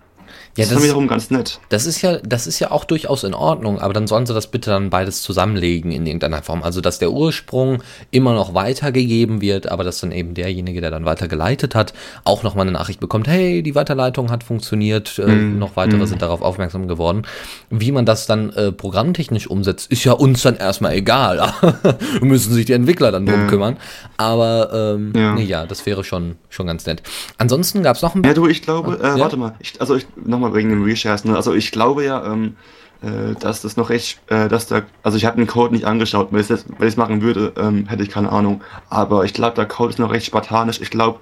Ja, 0.55 0.65
das 0.65 0.73
ist 0.73 0.83
wiederum 0.83 1.07
ganz 1.07 1.31
nett. 1.31 1.59
Das 1.69 1.85
ist 1.87 2.01
ja, 2.03 2.17
das 2.19 2.45
ist 2.45 2.59
ja 2.59 2.69
auch 2.69 2.85
durchaus 2.85 3.23
in 3.23 3.33
Ordnung, 3.33 3.79
aber 3.79 3.93
dann 3.93 4.05
sollen 4.05 4.25
sie 4.27 4.33
das 4.35 4.47
bitte 4.47 4.69
dann 4.69 4.91
beides 4.91 5.23
zusammenlegen 5.23 5.91
in 5.91 6.05
irgendeiner 6.05 6.43
Form. 6.43 6.61
Also, 6.61 6.79
dass 6.79 6.99
der 6.99 7.11
Ursprung 7.11 7.81
immer 8.11 8.33
noch 8.35 8.53
weitergegeben 8.53 9.41
wird, 9.41 9.71
aber 9.71 9.83
dass 9.83 9.99
dann 10.01 10.11
eben 10.11 10.35
derjenige, 10.35 10.79
der 10.79 10.91
dann 10.91 11.05
weitergeleitet 11.05 11.73
hat, 11.73 11.93
auch 12.23 12.43
nochmal 12.43 12.63
eine 12.67 12.71
Nachricht 12.71 12.99
bekommt, 12.99 13.27
hey, 13.27 13.63
die 13.63 13.73
Weiterleitung 13.73 14.29
hat 14.29 14.43
funktioniert, 14.43 15.17
äh, 15.19 15.23
Mm, 15.33 15.57
noch 15.57 15.75
weitere 15.75 16.03
mm. 16.03 16.05
sind 16.07 16.21
darauf 16.21 16.41
aufmerksam 16.43 16.87
geworden. 16.87 17.23
Wie 17.71 17.91
man 17.91 18.05
das 18.05 18.27
dann 18.27 18.51
äh, 18.53 18.71
programmtechnisch 18.71 19.47
umsetzt, 19.47 19.89
ist 19.91 20.03
ja 20.03 20.13
uns 20.13 20.43
dann 20.43 20.55
erstmal 20.55 20.93
egal. 20.93 21.51
Müssen 22.21 22.53
sich 22.53 22.65
die 22.65 22.73
Entwickler 22.73 23.11
dann 23.11 23.25
drum 23.25 23.41
Ja. 23.41 23.47
kümmern. 23.47 23.77
Aber 24.17 24.93
ähm, 24.95 25.13
Ja. 25.15 25.33
nee, 25.33 25.43
ja, 25.43 25.65
das 25.65 25.85
wäre 25.87 26.03
schon, 26.03 26.35
schon 26.49 26.67
ganz 26.67 26.85
nett. 26.85 27.01
Ansonsten 27.37 27.81
gab 27.81 27.95
es 27.95 28.01
noch 28.03 28.13
ein 28.13 28.23
Ja, 28.23 28.33
du, 28.35 28.47
ich 28.47 28.61
glaube, 28.61 28.99
äh, 29.01 29.07
Ja? 29.07 29.19
warte 29.19 29.37
mal, 29.37 29.55
ich, 29.59 29.79
also 29.81 29.95
ich 29.95 30.05
nochmal 30.23 30.42
wegen 30.53 30.69
dem 30.69 30.83
Reshares, 30.83 31.25
ne? 31.25 31.35
Also 31.35 31.53
ich 31.53 31.71
glaube 31.71 32.03
ja, 32.03 32.25
ähm, 32.25 32.55
äh, 33.03 33.35
dass 33.39 33.61
das 33.61 33.77
noch 33.77 33.89
recht, 33.89 34.21
äh, 34.27 34.47
dass 34.47 34.67
da, 34.67 34.83
also 35.03 35.17
ich 35.17 35.25
habe 35.25 35.37
den 35.37 35.47
Code 35.47 35.73
nicht 35.73 35.85
angeschaut, 35.85 36.29
wenn 36.31 36.39
ich 36.39 36.49
es 36.49 36.97
machen 36.97 37.21
würde, 37.21 37.53
ähm, 37.57 37.85
hätte 37.87 38.03
ich 38.03 38.09
keine 38.09 38.31
Ahnung. 38.31 38.61
Aber 38.89 39.25
ich 39.25 39.33
glaube, 39.33 39.55
der 39.55 39.65
Code 39.65 39.91
ist 39.91 39.99
noch 39.99 40.11
recht 40.11 40.25
spartanisch. 40.25 40.79
Ich 40.81 40.89
glaube, 40.89 41.19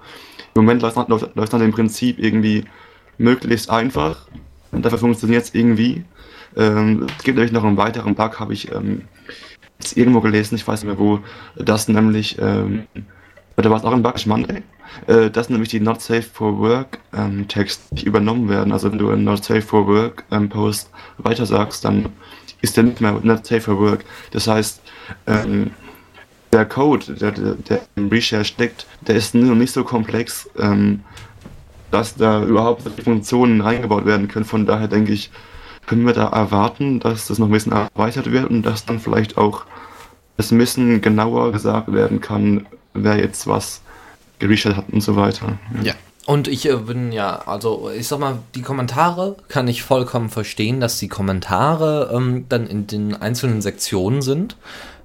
im 0.54 0.64
Moment 0.64 0.82
läuft 0.82 0.98
es 0.98 1.52
nach 1.52 1.60
dem 1.60 1.72
Prinzip 1.72 2.20
irgendwie 2.20 2.66
möglichst 3.18 3.70
einfach. 3.70 4.28
Und 4.72 4.86
dafür 4.86 5.00
funktioniert 5.00 5.44
es 5.44 5.54
irgendwie. 5.56 6.04
Ähm, 6.56 7.08
es 7.18 7.24
gibt 7.24 7.38
nämlich 7.38 7.52
noch 7.52 7.64
einen 7.64 7.78
weiteren 7.78 8.16
Bug, 8.16 8.40
habe 8.40 8.54
ich 8.54 8.72
ähm, 8.72 9.04
jetzt 9.80 9.98
irgendwo 9.98 10.22
gelesen, 10.22 10.56
ich 10.56 10.68
weiß 10.68 10.84
nicht 10.84 10.90
mehr 10.90 11.00
wo, 11.00 11.20
dass 11.56 11.88
nämlich, 11.88 12.38
ähm, 12.40 12.86
oder 13.58 13.70
war 13.70 13.78
es 13.78 13.84
auch 13.84 13.94
ein 13.94 14.04
Bug, 14.04 14.26
Monday, 14.26 14.62
äh, 15.08 15.30
dass 15.30 15.50
nämlich 15.50 15.70
die 15.70 15.80
Not 15.80 16.02
Safe 16.02 16.22
for 16.22 16.60
Work 16.60 17.00
ähm, 17.14 17.48
Text 17.48 17.82
übernommen 18.04 18.50
werden. 18.50 18.72
Also 18.72 18.92
wenn 18.92 19.00
du 19.00 19.10
einen 19.10 19.24
Not 19.24 19.44
Safe 19.44 19.62
for 19.62 19.88
Work 19.88 20.24
ähm, 20.32 20.50
Post 20.50 20.90
weiter 21.18 21.46
sagst, 21.46 21.86
dann 21.86 22.10
ist 22.62 22.78
der 22.78 22.84
nicht 22.84 23.02
mehr 23.02 23.20
Not 23.24 23.46
Safe 23.46 23.62
for 23.62 23.80
Work. 23.80 24.06
Das 24.32 24.48
heißt, 24.48 24.82
ähm, 25.28 25.72
der 26.54 26.66
Code, 26.66 27.14
der, 27.14 27.32
der, 27.32 27.82
im 27.96 28.10
Reshare 28.10 28.46
steckt, 28.46 28.86
der 29.08 29.16
ist 29.16 29.34
noch 29.34 29.56
nicht 29.56 29.72
so 29.72 29.84
komplex, 29.84 30.50
ähm, 30.58 31.02
dass 31.92 32.16
da 32.16 32.44
überhaupt 32.44 32.84
Funktionen 33.04 33.62
reingebaut 33.62 34.06
werden 34.06 34.28
können. 34.28 34.46
Von 34.46 34.66
daher 34.66 34.88
denke 34.88 35.14
ich, 35.14 35.32
können 35.88 36.06
wir 36.06 36.14
da 36.14 36.28
erwarten, 36.28 37.00
dass 37.00 37.28
das 37.28 37.40
noch 37.40 37.48
ein 37.48 37.52
bisschen 37.52 37.72
erweitert 37.72 38.32
wird 38.32 38.50
und 38.50 38.64
dass 38.64 38.86
dann 38.86 39.00
vielleicht 39.00 39.38
auch 39.38 39.66
es 40.38 40.52
ein 40.52 40.58
bisschen 40.58 41.02
genauer 41.02 41.52
gesagt 41.52 41.92
werden 41.92 42.22
kann, 42.22 42.66
wer 42.94 43.18
jetzt 43.18 43.48
was 43.48 43.82
gereset 44.42 44.76
hat 44.76 44.90
und 44.92 45.02
so 45.02 45.16
weiter. 45.16 45.58
Ja. 45.84 45.94
Und 46.26 46.48
ich 46.48 46.70
äh, 46.70 46.76
bin 46.76 47.12
ja, 47.12 47.42
also 47.46 47.90
ich 47.98 48.08
sag 48.08 48.20
mal, 48.20 48.40
die 48.54 48.62
Kommentare 48.62 49.38
kann 49.48 49.68
ich 49.68 49.84
vollkommen 49.84 50.30
verstehen, 50.30 50.80
dass 50.80 51.00
die 51.00 51.08
Kommentare 51.08 52.12
ähm, 52.14 52.46
dann 52.48 52.68
in 52.68 52.86
den 52.86 53.16
einzelnen 53.16 53.62
Sektionen 53.62 54.22
sind. 54.22 54.56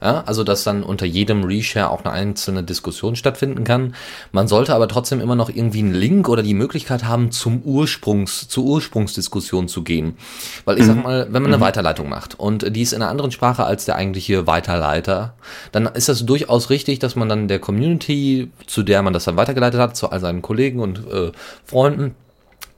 Ja, 0.02 0.24
also 0.26 0.44
dass 0.44 0.64
dann 0.64 0.82
unter 0.82 1.06
jedem 1.06 1.44
Reshare 1.44 1.90
auch 1.90 2.04
eine 2.04 2.12
einzelne 2.12 2.62
Diskussion 2.62 3.16
stattfinden 3.16 3.64
kann. 3.64 3.94
Man 4.32 4.48
sollte 4.48 4.74
aber 4.74 4.88
trotzdem 4.88 5.20
immer 5.20 5.36
noch 5.36 5.48
irgendwie 5.48 5.78
einen 5.78 5.94
Link 5.94 6.28
oder 6.28 6.42
die 6.42 6.54
Möglichkeit 6.54 7.04
haben, 7.04 7.30
zum 7.30 7.62
Ursprungs, 7.62 8.48
zur 8.48 8.64
Ursprungsdiskussion 8.64 9.68
zu 9.68 9.82
gehen. 9.82 10.16
Weil 10.64 10.76
ich 10.78 10.84
mhm. 10.84 10.88
sag 10.88 11.02
mal, 11.02 11.26
wenn 11.30 11.42
man 11.42 11.50
eine 11.50 11.58
mhm. 11.58 11.62
Weiterleitung 11.62 12.08
macht 12.08 12.38
und 12.38 12.74
die 12.76 12.82
ist 12.82 12.92
in 12.92 13.02
einer 13.02 13.10
anderen 13.10 13.30
Sprache 13.30 13.64
als 13.64 13.84
der 13.86 13.96
eigentliche 13.96 14.46
Weiterleiter, 14.46 15.34
dann 15.72 15.86
ist 15.86 16.08
das 16.08 16.26
durchaus 16.26 16.70
richtig, 16.70 16.98
dass 16.98 17.16
man 17.16 17.28
dann 17.28 17.48
der 17.48 17.58
Community, 17.58 18.50
zu 18.66 18.82
der 18.82 19.02
man 19.02 19.12
das 19.12 19.24
dann 19.24 19.36
weitergeleitet 19.36 19.80
hat, 19.80 19.96
zu 19.96 20.10
all 20.10 20.20
seinen 20.20 20.42
Kollegen 20.42 20.80
und 20.80 20.98
äh, 21.10 21.32
Freunden, 21.64 22.14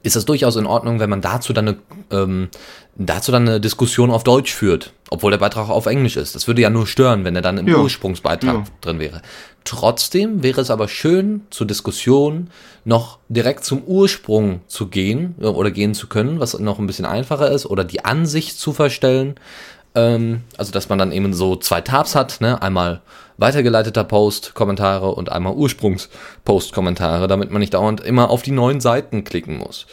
ist 0.03 0.17
das 0.17 0.25
durchaus 0.25 0.57
in 0.57 0.67
Ordnung, 0.67 1.01
wenn 1.01 1.11
man 1.11 1.21
dazu 1.21 1.53
dann 1.53 1.69
eine, 1.69 1.77
ähm, 2.11 2.49
dazu 2.99 3.31
dann 3.31 3.49
eine 3.49 3.61
Diskussion 3.61 4.11
auf 4.11 4.25
Deutsch 4.25 4.53
führt, 4.53 4.93
obwohl 5.09 5.31
der 5.31 5.39
Beitrag 5.39 5.69
auf 5.69 5.87
Englisch 5.87 6.17
ist. 6.17 6.35
Das 6.35 6.49
würde 6.49 6.63
ja 6.63 6.71
nur 6.71 6.87
stören, 6.87 7.25
wenn 7.25 7.37
er 7.37 7.43
dann 7.43 7.57
im 7.57 7.69
ja. 7.69 7.77
Ursprungsbeitrag 7.79 8.55
ja. 8.55 8.65
drin 8.81 8.99
wäre. 8.99 9.23
Trotzdem 9.65 10.43
wäre 10.43 10.61
es 10.61 10.71
aber 10.71 10.89
schön, 10.89 11.43
zur 11.51 11.67
Diskussion 11.67 12.51
noch 12.85 13.19
direkt 13.29 13.65
zum 13.65 13.83
Ursprung 13.85 14.63
zu 14.67 14.89
gehen 14.89 15.37
äh, 15.41 15.47
oder 15.47 15.71
gehen 15.71 15.95
zu 15.95 16.09
können, 16.09 16.41
was 16.41 16.59
noch 16.59 16.79
ein 16.79 16.87
bisschen 16.87 17.07
einfacher 17.07 17.51
ist, 17.51 17.67
oder 17.67 17.85
die 17.85 18.05
Ansicht 18.05 18.59
zu 18.59 18.73
verstellen. 18.73 19.37
Ähm, 19.95 20.43
also, 20.57 20.73
dass 20.73 20.89
man 20.89 20.99
dann 20.99 21.13
eben 21.13 21.33
so 21.35 21.55
zwei 21.55 21.81
Tabs 21.81 22.15
hat, 22.15 22.41
ne? 22.41 22.61
einmal 22.61 23.01
weitergeleiteter 23.37 24.05
Post, 24.05 24.55
Kommentare 24.55 25.15
und 25.15 25.31
einmal 25.31 25.55
Ursprungs-Post, 25.55 26.73
Kommentare, 26.73 27.29
damit 27.29 27.51
man 27.53 27.61
nicht 27.61 27.75
dauernd 27.75 28.01
immer 28.01 28.31
auf 28.31 28.43
die 28.43 28.51
neuen 28.51 28.81
Seiten 28.81 29.23
klicken 29.23 29.57
muss. 29.57 29.87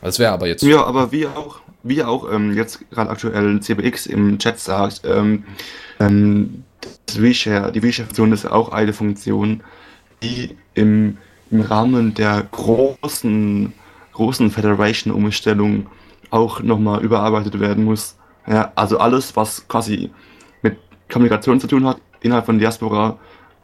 Das 0.00 0.18
wäre 0.18 0.32
aber 0.32 0.46
jetzt. 0.46 0.62
Ja, 0.62 0.84
aber 0.84 1.12
wie 1.12 1.26
auch, 1.26 1.60
wie 1.82 2.02
auch 2.04 2.32
ähm, 2.32 2.54
jetzt 2.54 2.88
gerade 2.90 3.10
aktuell 3.10 3.60
CBX 3.60 4.06
im 4.06 4.38
Chat 4.38 4.58
sagt, 4.58 5.02
ähm, 5.04 5.44
ähm, 6.00 6.64
das 7.06 7.20
Reshare, 7.20 7.72
die 7.72 7.80
Reshare-Funktion 7.80 8.32
ist 8.32 8.46
auch 8.46 8.70
eine 8.70 8.92
Funktion, 8.92 9.62
die 10.22 10.56
im, 10.74 11.18
im 11.50 11.60
Rahmen 11.60 12.14
der 12.14 12.46
großen, 12.50 13.72
großen 14.12 14.50
Federation-Umstellung 14.50 15.86
auch 16.30 16.60
nochmal 16.62 17.02
überarbeitet 17.02 17.58
werden 17.58 17.84
muss. 17.84 18.16
Ja, 18.46 18.72
also 18.74 18.98
alles, 18.98 19.34
was 19.36 19.66
quasi 19.68 20.10
Kommunikation 21.10 21.60
zu 21.60 21.66
tun 21.66 21.86
hat 21.86 21.98
innerhalb 22.20 22.46
von 22.46 22.58
Diaspora, 22.58 23.18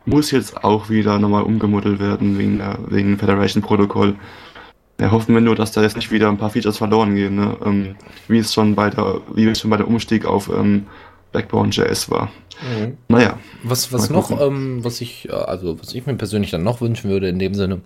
muss 0.07 0.31
jetzt 0.31 0.63
auch 0.65 0.91
wieder 0.91 1.19
nochmal 1.19 1.43
umgemodelt 1.43 1.99
werden 1.99 2.39
wegen, 2.39 2.63
wegen 2.89 3.19
Federation-Protokoll. 3.19 4.17
Ja, 5.01 5.11
hoffen 5.11 5.35
wir 5.35 5.41
nur, 5.41 5.57
dass 5.57 5.73
da 5.73 5.83
jetzt 5.83 5.97
nicht 5.97 6.13
wieder 6.13 6.29
ein 6.29 6.39
paar 6.39 6.51
Features 6.51 6.79
verloren 6.79 7.15
gehen, 7.17 7.35
ne? 7.35 7.57
ähm, 7.65 7.97
wie 8.29 8.39
es 8.39 8.55
schon 8.55 8.75
bei 8.75 8.91
der, 8.91 9.21
wie 9.35 9.47
es 9.47 9.61
schon 9.61 9.71
bei 9.71 9.77
der 9.77 9.89
Umstieg 9.89 10.25
auf 10.25 10.49
ähm, 10.49 10.87
Backbone.js 11.33 12.11
war. 12.11 12.31
Mhm. 12.63 12.97
Naja. 13.09 13.39
Was, 13.65 13.93
was 13.93 14.09
noch, 14.09 14.31
ähm, 14.41 14.85
was 14.85 15.01
ich, 15.01 15.29
äh, 15.29 15.33
also 15.33 15.81
was 15.81 15.93
ich 15.95 16.07
mir 16.07 16.15
persönlich 16.15 16.53
dann 16.53 16.63
noch 16.63 16.81
wünschen 16.81 17.11
würde 17.11 17.29
in 17.29 17.41
dem 17.41 17.55
Sinne, 17.55 17.81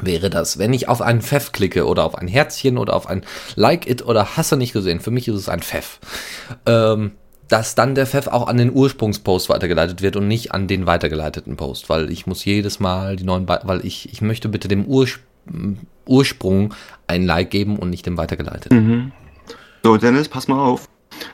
wäre 0.00 0.30
das, 0.30 0.58
wenn 0.58 0.72
ich 0.72 0.88
auf 0.88 1.02
einen 1.02 1.20
Pfeff 1.20 1.52
klicke 1.52 1.86
oder 1.86 2.04
auf 2.04 2.14
ein 2.14 2.26
Herzchen 2.26 2.78
oder 2.78 2.96
auf 2.96 3.06
ein 3.06 3.22
Like 3.54 3.88
It 3.88 4.04
oder 4.04 4.36
Hasse 4.38 4.56
nicht 4.56 4.72
gesehen, 4.72 5.00
für 5.00 5.10
mich 5.10 5.28
ist 5.28 5.36
es 5.36 5.48
ein 5.50 5.60
Pfeff. 5.60 6.00
Ähm, 6.64 7.12
dass 7.48 7.74
dann 7.74 7.96
der 7.96 8.06
Pfeff 8.06 8.28
auch 8.28 8.46
an 8.46 8.58
den 8.58 8.72
Ursprungspost 8.72 9.48
weitergeleitet 9.48 10.02
wird 10.02 10.16
und 10.16 10.28
nicht 10.28 10.52
an 10.52 10.68
den 10.68 10.86
weitergeleiteten 10.86 11.56
Post, 11.56 11.88
weil 11.88 12.10
ich 12.10 12.26
muss 12.26 12.44
jedes 12.44 12.78
Mal 12.78 13.16
die 13.16 13.24
neuen, 13.24 13.44
Be 13.44 13.60
weil 13.64 13.84
ich, 13.84 14.12
ich 14.12 14.22
möchte 14.22 14.48
bitte 14.48 14.68
dem 14.68 14.86
Urs 14.86 15.18
Ursprung 16.06 16.74
ein 17.06 17.24
Like 17.24 17.50
geben 17.50 17.78
und 17.78 17.90
nicht 17.90 18.06
dem 18.06 18.16
weitergeleiteten. 18.16 18.86
Mhm. 18.86 19.12
So, 19.82 19.96
Dennis, 19.96 20.28
pass 20.28 20.48
mal 20.48 20.62
auf. 20.62 20.88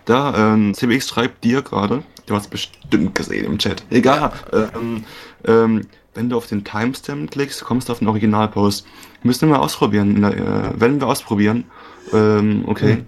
Da, 0.04 0.52
ähm, 0.54 0.74
CBX 0.74 1.08
schreibt 1.08 1.44
dir 1.44 1.62
gerade, 1.62 2.02
du 2.26 2.34
hast 2.34 2.50
bestimmt 2.50 3.14
gesehen 3.14 3.44
im 3.44 3.58
Chat. 3.58 3.84
Egal. 3.90 4.32
Ja. 4.52 4.68
Ähm, 4.74 5.04
ähm, 5.44 5.86
wenn 6.14 6.30
du 6.30 6.36
auf 6.36 6.46
den 6.46 6.64
Timestamp 6.64 7.30
klickst, 7.30 7.64
kommst 7.64 7.88
du 7.88 7.92
auf 7.92 7.98
den 7.98 8.08
Originalpost. 8.08 8.86
Müssen 9.22 9.48
wir 9.48 9.60
ausprobieren. 9.60 10.22
Äh, 10.24 10.80
werden 10.80 11.00
wir 11.00 11.08
ausprobieren. 11.08 11.64
Ähm, 12.12 12.64
okay. 12.66 12.96
Mhm. 12.96 13.06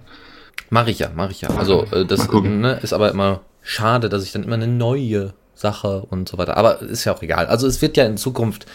Mache 0.69 0.91
ich 0.91 0.99
ja, 0.99 1.09
mache 1.15 1.31
ich 1.31 1.41
ja. 1.41 1.49
Also 1.49 1.85
äh, 1.91 2.05
das 2.05 2.29
ne, 2.31 2.79
ist 2.83 2.93
aber 2.93 3.09
immer 3.11 3.41
schade, 3.61 4.09
dass 4.09 4.23
ich 4.23 4.31
dann 4.31 4.43
immer 4.43 4.55
eine 4.55 4.67
neue 4.67 5.33
Sache 5.55 6.05
und 6.09 6.29
so 6.29 6.37
weiter. 6.37 6.57
Aber 6.57 6.81
ist 6.81 7.05
ja 7.05 7.13
auch 7.13 7.21
egal. 7.21 7.47
Also 7.47 7.67
es 7.67 7.81
wird 7.81 7.97
ja 7.97 8.05
in 8.05 8.17
Zukunft. 8.17 8.65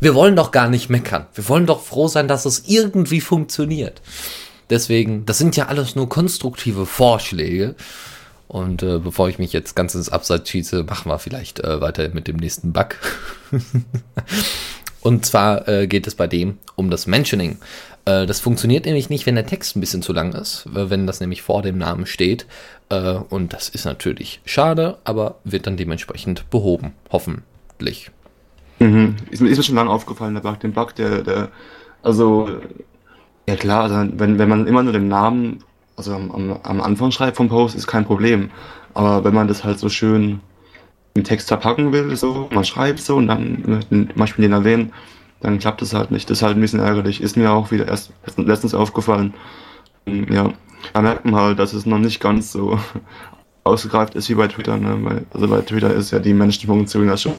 Wir 0.00 0.14
wollen 0.14 0.34
doch 0.34 0.50
gar 0.50 0.68
nicht 0.68 0.88
meckern. 0.88 1.26
Wir 1.34 1.48
wollen 1.48 1.66
doch 1.66 1.82
froh 1.82 2.08
sein, 2.08 2.26
dass 2.26 2.46
es 2.46 2.64
irgendwie 2.66 3.20
funktioniert. 3.20 4.00
Deswegen, 4.70 5.26
das 5.26 5.36
sind 5.36 5.56
ja 5.56 5.66
alles 5.66 5.94
nur 5.94 6.08
konstruktive 6.08 6.86
Vorschläge. 6.86 7.74
Und 8.48 8.82
äh, 8.82 8.98
bevor 8.98 9.28
ich 9.28 9.38
mich 9.38 9.52
jetzt 9.52 9.76
ganz 9.76 9.94
ins 9.94 10.08
Abseits 10.08 10.48
schieße, 10.48 10.84
machen 10.84 11.10
wir 11.10 11.18
vielleicht 11.18 11.60
äh, 11.60 11.80
weiter 11.80 12.08
mit 12.08 12.28
dem 12.28 12.36
nächsten 12.36 12.72
Bug. 12.72 12.96
Und 15.02 15.24
zwar 15.24 15.68
äh, 15.68 15.86
geht 15.86 16.06
es 16.06 16.14
bei 16.14 16.26
dem 16.26 16.58
um 16.76 16.90
das 16.90 17.06
Mentioning. 17.06 17.58
Äh, 18.06 18.26
das 18.26 18.40
funktioniert 18.40 18.86
nämlich 18.86 19.10
nicht, 19.10 19.26
wenn 19.26 19.34
der 19.34 19.46
Text 19.46 19.76
ein 19.76 19.80
bisschen 19.80 20.02
zu 20.02 20.12
lang 20.12 20.32
ist, 20.32 20.64
wenn 20.72 21.06
das 21.06 21.20
nämlich 21.20 21.42
vor 21.42 21.62
dem 21.62 21.78
Namen 21.78 22.06
steht. 22.06 22.46
Äh, 22.88 23.12
und 23.12 23.52
das 23.52 23.68
ist 23.68 23.84
natürlich 23.84 24.40
schade, 24.44 24.98
aber 25.04 25.36
wird 25.44 25.66
dann 25.66 25.76
dementsprechend 25.76 26.48
behoben, 26.50 26.92
hoffentlich. 27.10 28.10
Mhm. 28.80 29.16
Ist, 29.30 29.40
mir, 29.40 29.50
ist 29.50 29.58
mir 29.58 29.64
schon 29.64 29.74
lange 29.76 29.90
aufgefallen, 29.90 30.34
der 30.34 30.40
Bug. 30.40 30.58
Den 30.60 30.72
Bug, 30.72 30.94
der, 30.94 31.22
der 31.22 31.48
also, 32.02 32.48
ja 33.48 33.56
klar, 33.56 33.82
also 33.84 34.12
wenn, 34.18 34.38
wenn 34.38 34.48
man 34.48 34.66
immer 34.66 34.82
nur 34.82 34.92
den 34.92 35.08
Namen, 35.08 35.62
also 35.96 36.14
am, 36.14 36.58
am 36.62 36.80
Anfang 36.80 37.10
schreibt 37.12 37.36
vom 37.36 37.48
Post, 37.48 37.76
ist 37.76 37.86
kein 37.86 38.06
Problem. 38.06 38.50
Aber 38.94 39.22
wenn 39.22 39.34
man 39.34 39.48
das 39.48 39.64
halt 39.64 39.78
so 39.78 39.88
schön 39.88 40.40
im 41.14 41.24
Text 41.24 41.48
verpacken 41.48 41.92
will, 41.92 42.16
so, 42.16 42.48
man 42.52 42.64
schreibt 42.64 43.00
so 43.00 43.16
und 43.16 43.28
dann 43.28 43.84
zum 43.88 44.08
Beispiel 44.16 44.42
den 44.42 44.52
erwähnen, 44.52 44.92
dann 45.40 45.58
klappt 45.58 45.82
es 45.82 45.94
halt 45.94 46.10
nicht. 46.10 46.28
Das 46.30 46.38
ist 46.38 46.42
halt 46.42 46.56
ein 46.56 46.60
bisschen 46.60 46.80
ärgerlich. 46.80 47.20
Ist 47.20 47.36
mir 47.36 47.50
auch 47.52 47.70
wieder 47.70 47.88
erst 47.88 48.12
letztens 48.36 48.74
aufgefallen. 48.74 49.34
Ja, 50.06 50.52
da 50.92 51.02
merkt 51.02 51.24
man 51.24 51.34
halt, 51.34 51.58
dass 51.58 51.72
es 51.72 51.86
noch 51.86 51.98
nicht 51.98 52.20
ganz 52.20 52.52
so 52.52 52.78
ausgereift 53.64 54.14
ist 54.14 54.28
wie 54.28 54.34
bei 54.34 54.48
Twitter. 54.48 54.76
Ne? 54.76 54.98
Weil, 55.02 55.26
also 55.32 55.48
bei 55.48 55.60
Twitter 55.60 55.92
ist 55.92 56.10
ja 56.10 56.18
die 56.18 56.34
Menschenfunktion 56.34 57.06
ja 57.06 57.16
schon 57.16 57.34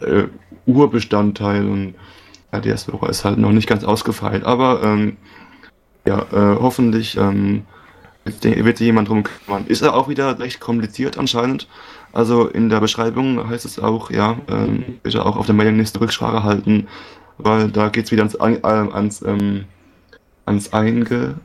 äh, 0.00 0.24
Urbestandteil 0.66 1.66
und 1.66 1.94
ja, 2.52 2.60
die 2.60 2.70
Explorer 2.70 3.10
ist 3.10 3.24
halt 3.24 3.38
noch 3.38 3.52
nicht 3.52 3.68
ganz 3.68 3.84
ausgefeilt. 3.84 4.44
Aber 4.44 4.82
ähm, 4.82 5.16
ja, 6.06 6.20
äh, 6.32 6.56
hoffentlich 6.60 7.16
ähm, 7.16 7.64
wird 8.24 8.78
sich 8.78 8.86
jemand 8.86 9.08
drum 9.08 9.22
kümmern. 9.22 9.66
Ist 9.66 9.82
er 9.82 9.94
auch 9.94 10.08
wieder 10.08 10.38
recht 10.38 10.60
kompliziert 10.60 11.18
anscheinend. 11.18 11.68
Also 12.12 12.46
in 12.46 12.68
der 12.68 12.80
Beschreibung 12.80 13.48
heißt 13.48 13.64
es 13.64 13.78
auch, 13.78 14.10
ja, 14.10 14.36
ähm, 14.48 14.98
bitte 15.02 15.24
auch 15.24 15.36
auf 15.36 15.46
der 15.46 15.54
Mailingliste 15.54 16.00
Rücksprache 16.00 16.42
halten, 16.42 16.88
weil 17.36 17.68
da 17.68 17.88
geht 17.88 18.06
es 18.06 18.10
wieder 18.12 18.22
ans, 18.22 18.34
äh, 18.34 18.60
ans, 18.64 19.22
ähm, 19.22 19.64
ans 20.46 20.72
Eingemachte. 20.72 21.38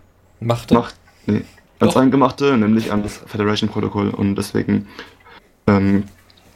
Macht, 0.73 0.95
nee, 1.25 1.41
ans 1.83 1.97
Eingemachte, 1.97 2.57
nämlich 2.57 2.91
ans 2.91 3.21
Federation-Protokoll 3.25 4.09
und 4.09 4.35
deswegen 4.35 4.87
ähm, 5.67 6.03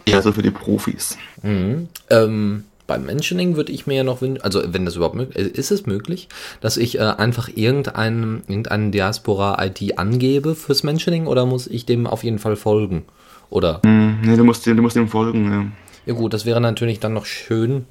eher 0.06 0.22
so 0.22 0.32
für 0.32 0.42
die 0.42 0.52
Profis. 0.52 1.18
Mhm. 1.44 1.88
Ähm, 2.10 2.64
beim 2.88 3.06
Mentioning 3.06 3.56
würde 3.58 3.72
ich 3.74 3.86
mir 3.86 3.96
ja 3.98 4.04
noch 4.04 4.22
wünschen, 4.22 4.42
also 4.44 4.62
wenn 4.66 4.86
das 4.86 4.96
überhaupt 4.96 5.16
möglich 5.16 5.38
ist, 5.46 5.58
ist 5.58 5.72
es 5.72 5.86
möglich, 5.86 6.30
dass 6.62 6.78
ich 6.78 6.98
äh, 6.98 7.02
einfach 7.02 7.50
irgendeinen, 7.54 8.44
irgendeinen 8.48 8.92
Diaspora-ID 8.94 10.00
angebe 10.00 10.56
fürs 10.56 10.84
Mentioning 10.84 11.28
oder 11.28 11.46
muss 11.46 11.68
ich 11.68 11.86
dem 11.86 12.08
auf 12.08 12.24
jeden 12.24 12.40
Fall 12.40 12.56
folgen? 12.56 13.04
Oder? 13.50 13.82
Mm, 13.86 14.22
nee, 14.24 14.38
du 14.38 14.44
musst, 14.46 14.66
dem- 14.66 14.78
du 14.78 14.84
musst 14.84 14.96
dem 14.96 15.08
folgen, 15.10 15.52
ja. 15.52 15.66
Ja 16.06 16.14
gut, 16.14 16.34
das 16.34 16.46
wäre 16.46 16.62
natürlich 16.62 17.02
dann 17.02 17.14
noch 17.14 17.26
schön, 17.26 17.86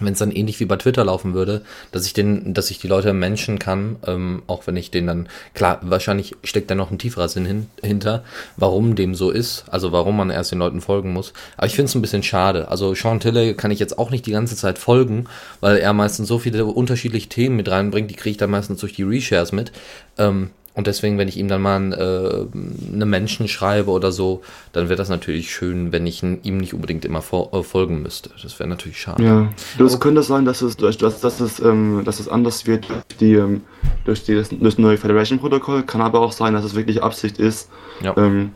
wenn 0.00 0.12
es 0.12 0.18
dann 0.18 0.30
ähnlich 0.30 0.60
wie 0.60 0.66
bei 0.66 0.76
Twitter 0.76 1.04
laufen 1.04 1.34
würde, 1.34 1.62
dass 1.92 2.06
ich 2.06 2.12
den, 2.12 2.54
dass 2.54 2.70
ich 2.70 2.78
die 2.78 2.88
Leute 2.88 3.12
menschen 3.12 3.58
kann, 3.58 3.96
ähm, 4.06 4.42
auch 4.46 4.66
wenn 4.66 4.76
ich 4.76 4.90
den 4.90 5.06
dann, 5.06 5.28
klar, 5.54 5.80
wahrscheinlich 5.82 6.34
steckt 6.44 6.70
da 6.70 6.74
noch 6.74 6.90
ein 6.90 6.98
tieferer 6.98 7.28
Sinn 7.28 7.46
hin, 7.46 7.66
hinter, 7.82 8.24
warum 8.56 8.94
dem 8.94 9.14
so 9.14 9.30
ist, 9.30 9.64
also 9.70 9.92
warum 9.92 10.16
man 10.16 10.30
erst 10.30 10.52
den 10.52 10.58
Leuten 10.58 10.80
folgen 10.80 11.12
muss. 11.12 11.32
Aber 11.56 11.66
ich 11.66 11.74
finde 11.74 11.88
es 11.88 11.94
ein 11.94 12.02
bisschen 12.02 12.22
schade. 12.22 12.68
Also 12.68 12.94
Sean 12.94 13.20
Tille 13.20 13.54
kann 13.54 13.70
ich 13.70 13.78
jetzt 13.78 13.98
auch 13.98 14.10
nicht 14.10 14.26
die 14.26 14.32
ganze 14.32 14.56
Zeit 14.56 14.78
folgen, 14.78 15.26
weil 15.60 15.78
er 15.78 15.92
meistens 15.92 16.28
so 16.28 16.38
viele 16.38 16.64
unterschiedliche 16.66 17.28
Themen 17.28 17.56
mit 17.56 17.70
reinbringt, 17.70 18.10
die 18.10 18.16
kriege 18.16 18.32
ich 18.32 18.36
dann 18.36 18.50
meistens 18.50 18.80
durch 18.80 18.92
die 18.92 19.02
Reshares 19.02 19.52
mit. 19.52 19.72
Ähm, 20.18 20.50
und 20.76 20.86
deswegen, 20.86 21.16
wenn 21.16 21.26
ich 21.26 21.38
ihm 21.38 21.48
dann 21.48 21.62
mal 21.62 21.92
äh, 21.94 22.94
eine 22.94 23.06
Menschen 23.06 23.48
schreibe 23.48 23.90
oder 23.90 24.12
so, 24.12 24.42
dann 24.72 24.90
wäre 24.90 24.96
das 24.96 25.08
natürlich 25.08 25.50
schön, 25.50 25.90
wenn 25.90 26.06
ich 26.06 26.22
ihm 26.22 26.58
nicht 26.58 26.74
unbedingt 26.74 27.06
immer 27.06 27.20
äh, 27.20 27.62
folgen 27.62 28.02
müsste. 28.02 28.28
Das 28.42 28.58
wäre 28.58 28.68
natürlich 28.68 29.00
schade. 29.00 29.24
Ja, 29.24 29.48
das 29.78 29.98
könnte 30.00 30.22
sein, 30.22 30.44
dass 30.44 30.60
es, 30.60 30.76
dass, 30.76 30.98
dass, 30.98 31.20
dass 31.22 31.40
es, 31.40 31.60
ähm, 31.60 32.02
dass 32.04 32.20
es 32.20 32.28
anders 32.28 32.66
wird 32.66 32.90
durch, 32.90 33.02
die, 33.18 33.32
ähm, 33.32 33.62
durch, 34.04 34.24
die, 34.24 34.34
das, 34.34 34.50
das 34.52 34.76
neue 34.76 34.98
Federation-Protokoll. 34.98 35.84
Kann 35.84 36.02
aber 36.02 36.20
auch 36.20 36.32
sein, 36.32 36.52
dass 36.52 36.64
es 36.66 36.74
wirklich 36.74 37.02
Absicht 37.02 37.38
ist, 37.38 37.70
Ja. 38.02 38.14
ähm, 38.18 38.50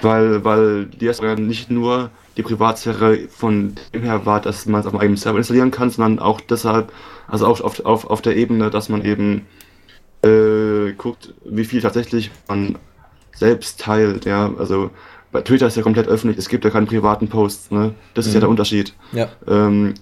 weil, 0.00 0.44
weil 0.44 0.86
Diaspora 0.86 1.34
nicht 1.34 1.70
nur 1.70 2.10
die 2.38 2.42
Privatsphäre 2.42 3.28
von 3.28 3.74
dem 3.92 4.02
her 4.02 4.24
war, 4.24 4.40
dass 4.40 4.64
man 4.64 4.80
es 4.80 4.86
auf 4.86 4.94
einem 4.94 5.00
eigenen 5.02 5.16
Server 5.18 5.36
installieren 5.38 5.70
kann, 5.70 5.90
sondern 5.90 6.20
auch 6.20 6.40
deshalb, 6.40 6.90
also 7.28 7.46
auch 7.46 7.60
auf, 7.60 7.84
auf, 7.84 8.06
auf 8.06 8.22
der 8.22 8.36
Ebene, 8.36 8.70
dass 8.70 8.88
man 8.88 9.04
eben 9.04 9.46
äh, 10.22 10.92
guckt, 10.92 11.34
wie 11.44 11.64
viel 11.64 11.80
tatsächlich 11.80 12.30
man 12.48 12.78
selbst 13.34 13.80
teilt. 13.80 14.24
Ja, 14.24 14.52
also 14.58 14.90
bei 15.32 15.42
Twitter 15.42 15.66
ist 15.66 15.76
ja 15.76 15.82
komplett 15.82 16.08
öffentlich, 16.08 16.38
es 16.38 16.48
gibt 16.48 16.64
ja 16.64 16.70
keine 16.70 16.86
privaten 16.86 17.28
Posts, 17.28 17.70
ne? 17.70 17.94
Das 18.14 18.26
ist 18.26 18.34
ja 18.34 18.40
der 18.40 18.48
Unterschied. 18.48 18.94
Ja. 19.12 19.28
Ähm, 19.46 19.94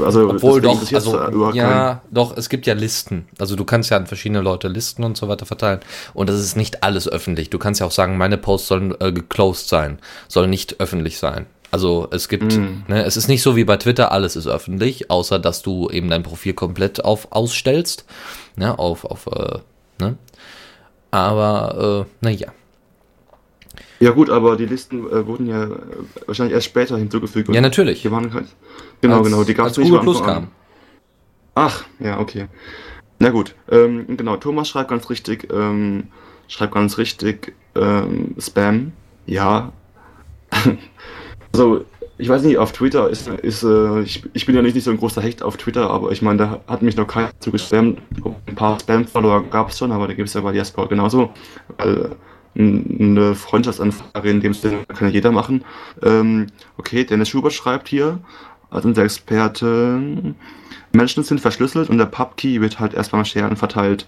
also 0.00 0.30
Obwohl 0.30 0.60
doch, 0.60 0.92
also 0.92 1.52
ja, 1.52 2.02
doch, 2.10 2.36
es 2.36 2.48
gibt 2.48 2.66
ja 2.66 2.74
Listen. 2.74 3.28
Also 3.38 3.56
du 3.56 3.64
kannst 3.64 3.90
ja 3.90 3.96
an 3.96 4.06
verschiedene 4.06 4.40
Leute 4.40 4.68
Listen 4.68 5.04
und 5.04 5.16
so 5.16 5.28
weiter 5.28 5.46
verteilen. 5.46 5.80
Und 6.14 6.28
das 6.28 6.40
ist 6.40 6.56
nicht 6.56 6.82
alles 6.82 7.08
öffentlich. 7.08 7.50
Du 7.50 7.58
kannst 7.58 7.80
ja 7.80 7.86
auch 7.86 7.92
sagen, 7.92 8.16
meine 8.16 8.38
Posts 8.38 8.68
sollen 8.68 9.00
äh, 9.00 9.12
geclosed 9.12 9.68
sein, 9.68 9.98
sollen 10.28 10.50
nicht 10.50 10.80
öffentlich 10.80 11.18
sein. 11.18 11.46
Also 11.76 12.08
es 12.10 12.30
gibt, 12.30 12.56
Mm. 12.56 12.84
ne, 12.88 13.04
es 13.04 13.18
ist 13.18 13.28
nicht 13.28 13.42
so 13.42 13.54
wie 13.54 13.64
bei 13.64 13.76
Twitter, 13.76 14.10
alles 14.10 14.34
ist 14.34 14.46
öffentlich, 14.46 15.10
außer 15.10 15.38
dass 15.38 15.60
du 15.60 15.90
eben 15.90 16.08
dein 16.08 16.22
Profil 16.22 16.54
komplett 16.54 17.04
auf 17.04 17.28
ausstellst, 17.32 18.06
ne, 18.56 18.78
auf, 18.78 19.04
auf, 19.04 19.26
äh, 19.26 19.58
ne. 20.00 20.16
Aber, 21.10 22.06
äh, 22.06 22.24
naja. 22.24 22.48
Ja 24.00 24.12
gut, 24.12 24.30
aber 24.30 24.56
die 24.56 24.64
Listen 24.64 25.06
äh, 25.10 25.26
wurden 25.26 25.46
ja 25.48 25.64
äh, 25.64 25.68
wahrscheinlich 26.26 26.54
erst 26.54 26.64
später 26.68 26.96
hinzugefügt. 26.96 27.50
Ja, 27.54 27.60
natürlich. 27.60 28.00
Die 28.00 28.10
waren 28.10 28.32
halt, 28.32 28.46
genau, 29.02 29.18
Als- 29.18 29.28
genau, 29.28 29.44
die 29.44 29.52
gab 29.52 29.66
es 29.66 29.76
nicht 29.76 29.88
Google 29.90 30.00
Plus 30.02 30.20
an. 30.22 30.26
kam. 30.26 30.48
Ach, 31.56 31.84
ja, 32.00 32.18
okay. 32.18 32.46
Na 33.18 33.28
gut, 33.28 33.54
ähm, 33.70 34.16
genau, 34.16 34.38
Thomas 34.38 34.68
schreibt 34.70 34.88
ganz 34.88 35.10
richtig, 35.10 35.48
ähm, 35.52 36.04
schreibt 36.48 36.72
ganz 36.72 36.96
richtig, 36.96 37.52
ähm, 37.74 38.34
Spam, 38.38 38.92
ja. 39.26 39.72
also, 41.60 41.84
ich 42.18 42.28
weiß 42.28 42.42
nicht, 42.42 42.56
auf 42.58 42.72
Twitter 42.72 43.08
ist, 43.10 43.28
ist 43.28 43.62
äh, 43.62 44.00
ich, 44.00 44.22
ich 44.32 44.46
bin 44.46 44.54
ja 44.54 44.62
nicht, 44.62 44.74
nicht 44.74 44.84
so 44.84 44.90
ein 44.90 44.96
großer 44.96 45.20
Hecht 45.20 45.42
auf 45.42 45.56
Twitter, 45.56 45.90
aber 45.90 46.12
ich 46.12 46.22
meine, 46.22 46.38
da 46.38 46.60
hat 46.66 46.82
mich 46.82 46.96
noch 46.96 47.06
keiner 47.06 47.30
zu 47.40 47.50
gespammt. 47.50 48.00
Ein 48.46 48.54
paar 48.54 48.80
Spam-Follower 48.80 49.44
gab 49.50 49.68
es 49.70 49.78
schon, 49.78 49.92
aber 49.92 50.06
da 50.08 50.14
gibt 50.14 50.28
es 50.28 50.34
ja 50.34 50.40
bei 50.40 50.52
Diaspora 50.52 50.86
genauso. 50.86 51.30
Weil 51.76 52.10
eine 52.58 53.34
Freundschaftsanfrage 53.34 54.30
in 54.30 54.40
dem 54.40 54.54
Sinne 54.54 54.78
kann 54.86 55.08
ja 55.08 55.12
jeder 55.14 55.30
machen. 55.30 55.62
Ähm, 56.02 56.46
okay, 56.78 57.04
Dennis 57.04 57.28
Schubert 57.28 57.52
schreibt 57.52 57.88
hier, 57.88 58.18
als 58.70 58.84
unser 58.86 59.04
Experte, 59.04 60.00
Menschen 60.92 61.22
sind 61.22 61.40
verschlüsselt 61.40 61.90
und 61.90 61.98
der 61.98 62.06
Pubkey 62.06 62.60
wird 62.62 62.80
halt 62.80 62.94
erst 62.94 63.12
beim 63.12 63.24
Sharen 63.26 63.56
verteilt. 63.56 64.06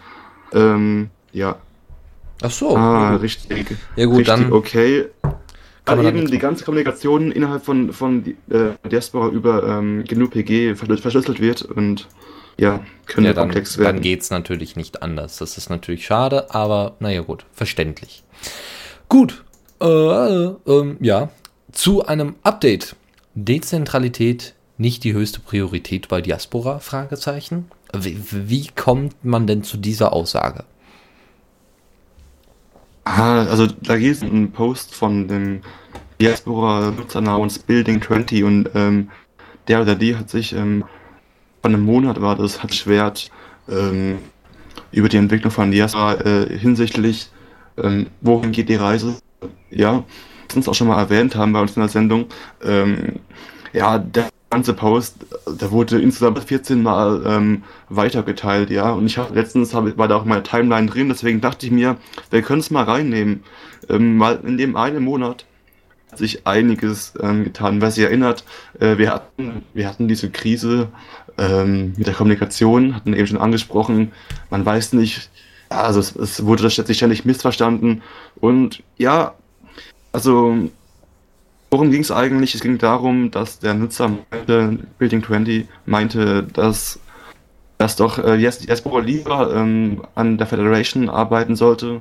Ähm, 0.54 1.10
ja. 1.32 1.56
Ach 2.40 2.50
so. 2.50 2.76
ah, 2.76 3.02
ja, 3.02 3.12
gut. 3.12 3.22
richtig. 3.22 3.76
Ja, 3.96 4.06
gut, 4.06 4.18
richtig, 4.20 4.26
dann- 4.34 4.52
okay. 4.52 5.06
Kann 5.88 6.04
eben 6.06 6.30
die 6.30 6.38
ganze 6.38 6.64
Kommunikation 6.64 7.32
innerhalb 7.32 7.64
von, 7.64 7.92
von 7.92 8.24
äh, 8.50 8.88
Diaspora 8.88 9.28
über 9.28 9.62
ähm, 9.66 10.04
GNU 10.04 10.28
PG 10.28 10.72
verschlü- 10.72 11.00
verschlüsselt 11.00 11.40
wird 11.40 11.62
und 11.62 12.08
ja, 12.58 12.80
könnte 13.06 13.28
Ja, 13.28 13.34
dann, 13.34 13.44
komplex 13.48 13.74
dann 13.76 13.84
werden. 13.84 14.00
geht's 14.00 14.30
natürlich 14.30 14.76
nicht 14.76 15.02
anders. 15.02 15.38
Das 15.38 15.56
ist 15.58 15.70
natürlich 15.70 16.04
schade, 16.04 16.52
aber 16.54 16.96
naja 17.00 17.20
gut, 17.22 17.44
verständlich. 17.52 18.24
Gut, 19.08 19.44
äh, 19.80 19.86
ähm, 19.86 20.96
ja, 21.00 21.30
zu 21.72 22.04
einem 22.06 22.34
Update. 22.42 22.96
Dezentralität 23.34 24.54
nicht 24.78 25.04
die 25.04 25.12
höchste 25.12 25.40
Priorität 25.40 26.08
bei 26.08 26.20
Diaspora? 26.20 26.80
Fragezeichen. 26.80 27.70
Wie, 27.96 28.18
wie 28.30 28.66
kommt 28.74 29.24
man 29.24 29.46
denn 29.46 29.62
zu 29.62 29.76
dieser 29.76 30.12
Aussage? 30.12 30.64
Ah, 33.10 33.46
also 33.46 33.66
da 33.66 33.96
gibt 33.96 34.16
es 34.16 34.22
einen 34.22 34.52
Post 34.52 34.94
von 34.94 35.28
dem 35.28 35.62
Diaspora-Nutzer 36.20 37.22
namens 37.22 37.64
Building20 37.66 38.44
und 38.44 38.68
ähm, 38.74 39.08
der 39.66 39.80
oder 39.80 39.94
die 39.94 40.14
hat 40.14 40.28
sich 40.28 40.54
ähm, 40.54 40.84
vor 41.62 41.70
einem 41.70 41.84
Monat 41.84 42.20
war 42.20 42.36
das, 42.36 42.62
hat 42.62 42.74
schwert 42.74 43.30
ähm, 43.66 44.18
über 44.92 45.08
die 45.08 45.16
Entwicklung 45.16 45.50
von 45.50 45.70
Diaspora 45.70 46.20
äh, 46.20 46.58
hinsichtlich, 46.58 47.30
ähm, 47.78 48.08
wohin 48.20 48.52
geht 48.52 48.68
die 48.68 48.74
Reise, 48.74 49.16
ja, 49.70 50.04
wir 50.48 50.56
uns 50.56 50.68
auch 50.68 50.74
schon 50.74 50.88
mal 50.88 50.98
erwähnt 50.98 51.34
haben 51.34 51.54
bei 51.54 51.62
uns 51.62 51.76
in 51.76 51.80
der 51.80 51.88
Sendung, 51.88 52.26
ähm, 52.62 53.20
ja, 53.72 53.98
der 53.98 54.28
ganze 54.50 54.72
Post, 54.72 55.16
der 55.46 55.70
wurde 55.70 56.00
insgesamt 56.00 56.38
14 56.38 56.82
Mal 56.82 57.22
ähm, 57.26 57.64
weitergeteilt, 57.88 58.70
ja. 58.70 58.90
Und 58.92 59.06
ich 59.06 59.18
habe 59.18 59.34
letztens 59.34 59.74
hab, 59.74 59.98
war 59.98 60.08
da 60.08 60.16
auch 60.16 60.24
meine 60.24 60.42
Timeline 60.42 60.88
drin, 60.88 61.08
deswegen 61.08 61.40
dachte 61.40 61.66
ich 61.66 61.72
mir, 61.72 61.96
wir 62.30 62.42
können 62.42 62.60
es 62.60 62.70
mal 62.70 62.84
reinnehmen. 62.84 63.44
Ähm, 63.88 64.18
weil 64.18 64.40
in 64.44 64.58
dem 64.58 64.76
einen 64.76 65.04
Monat 65.04 65.44
hat 66.10 66.18
sich 66.18 66.46
einiges 66.46 67.12
ähm, 67.20 67.44
getan. 67.44 67.80
Wer 67.80 67.90
sich 67.90 68.04
erinnert, 68.04 68.44
äh, 68.80 68.96
wir 68.96 69.12
hatten, 69.12 69.62
wir 69.74 69.86
hatten 69.88 70.08
diese 70.08 70.30
Krise 70.30 70.88
ähm, 71.36 71.94
mit 71.96 72.06
der 72.06 72.14
Kommunikation, 72.14 72.94
hatten 72.94 73.12
eben 73.12 73.26
schon 73.26 73.38
angesprochen, 73.38 74.12
man 74.50 74.64
weiß 74.64 74.94
nicht, 74.94 75.30
also 75.68 76.00
es, 76.00 76.16
es 76.16 76.44
wurde 76.46 76.70
ständig 76.70 77.24
missverstanden 77.26 78.02
und 78.36 78.82
ja, 78.96 79.34
also 80.12 80.70
Worum 81.70 81.90
ging 81.90 82.00
es 82.00 82.10
eigentlich? 82.10 82.54
Es 82.54 82.62
ging 82.62 82.78
darum, 82.78 83.30
dass 83.30 83.58
der 83.58 83.74
Nutzer 83.74 84.10
meinte, 84.30 84.78
Building20 84.98 85.66
meinte, 85.84 86.44
dass, 86.44 86.98
dass 87.76 87.96
doch 87.96 88.18
äh, 88.18 88.38
Diaspora 88.38 89.00
lieber 89.00 89.54
ähm, 89.54 90.02
an 90.14 90.38
der 90.38 90.46
Federation 90.46 91.10
arbeiten 91.10 91.56
sollte 91.56 92.00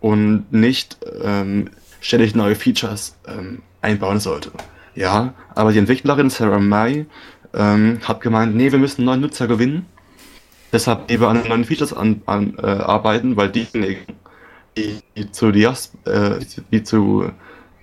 und 0.00 0.46
nicht 0.50 0.98
ähm, 1.22 1.68
ständig 2.00 2.34
neue 2.34 2.54
Features 2.54 3.16
ähm, 3.28 3.62
einbauen 3.82 4.18
sollte. 4.18 4.50
Ja, 4.94 5.34
aber 5.54 5.72
die 5.72 5.78
Entwicklerin 5.78 6.30
Sarah 6.30 6.58
Mai 6.58 7.06
ähm, 7.54 7.98
hat 8.02 8.20
gemeint, 8.20 8.54
nee, 8.54 8.72
wir 8.72 8.78
müssen 8.78 9.04
neuen 9.04 9.20
Nutzer 9.20 9.46
gewinnen. 9.46 9.86
Deshalb 10.72 11.10
lieber 11.10 11.28
an 11.28 11.42
neuen 11.46 11.64
Features 11.64 11.92
an, 11.92 12.22
an, 12.24 12.54
äh, 12.58 12.66
arbeiten, 12.66 13.36
weil 13.36 13.50
diejenigen, 13.50 14.16
die, 14.76 15.00
die 15.16 15.30
zu 15.30 15.52
Dias, 15.52 15.92
äh, 16.06 16.38
die 16.70 16.82
zu 16.82 17.30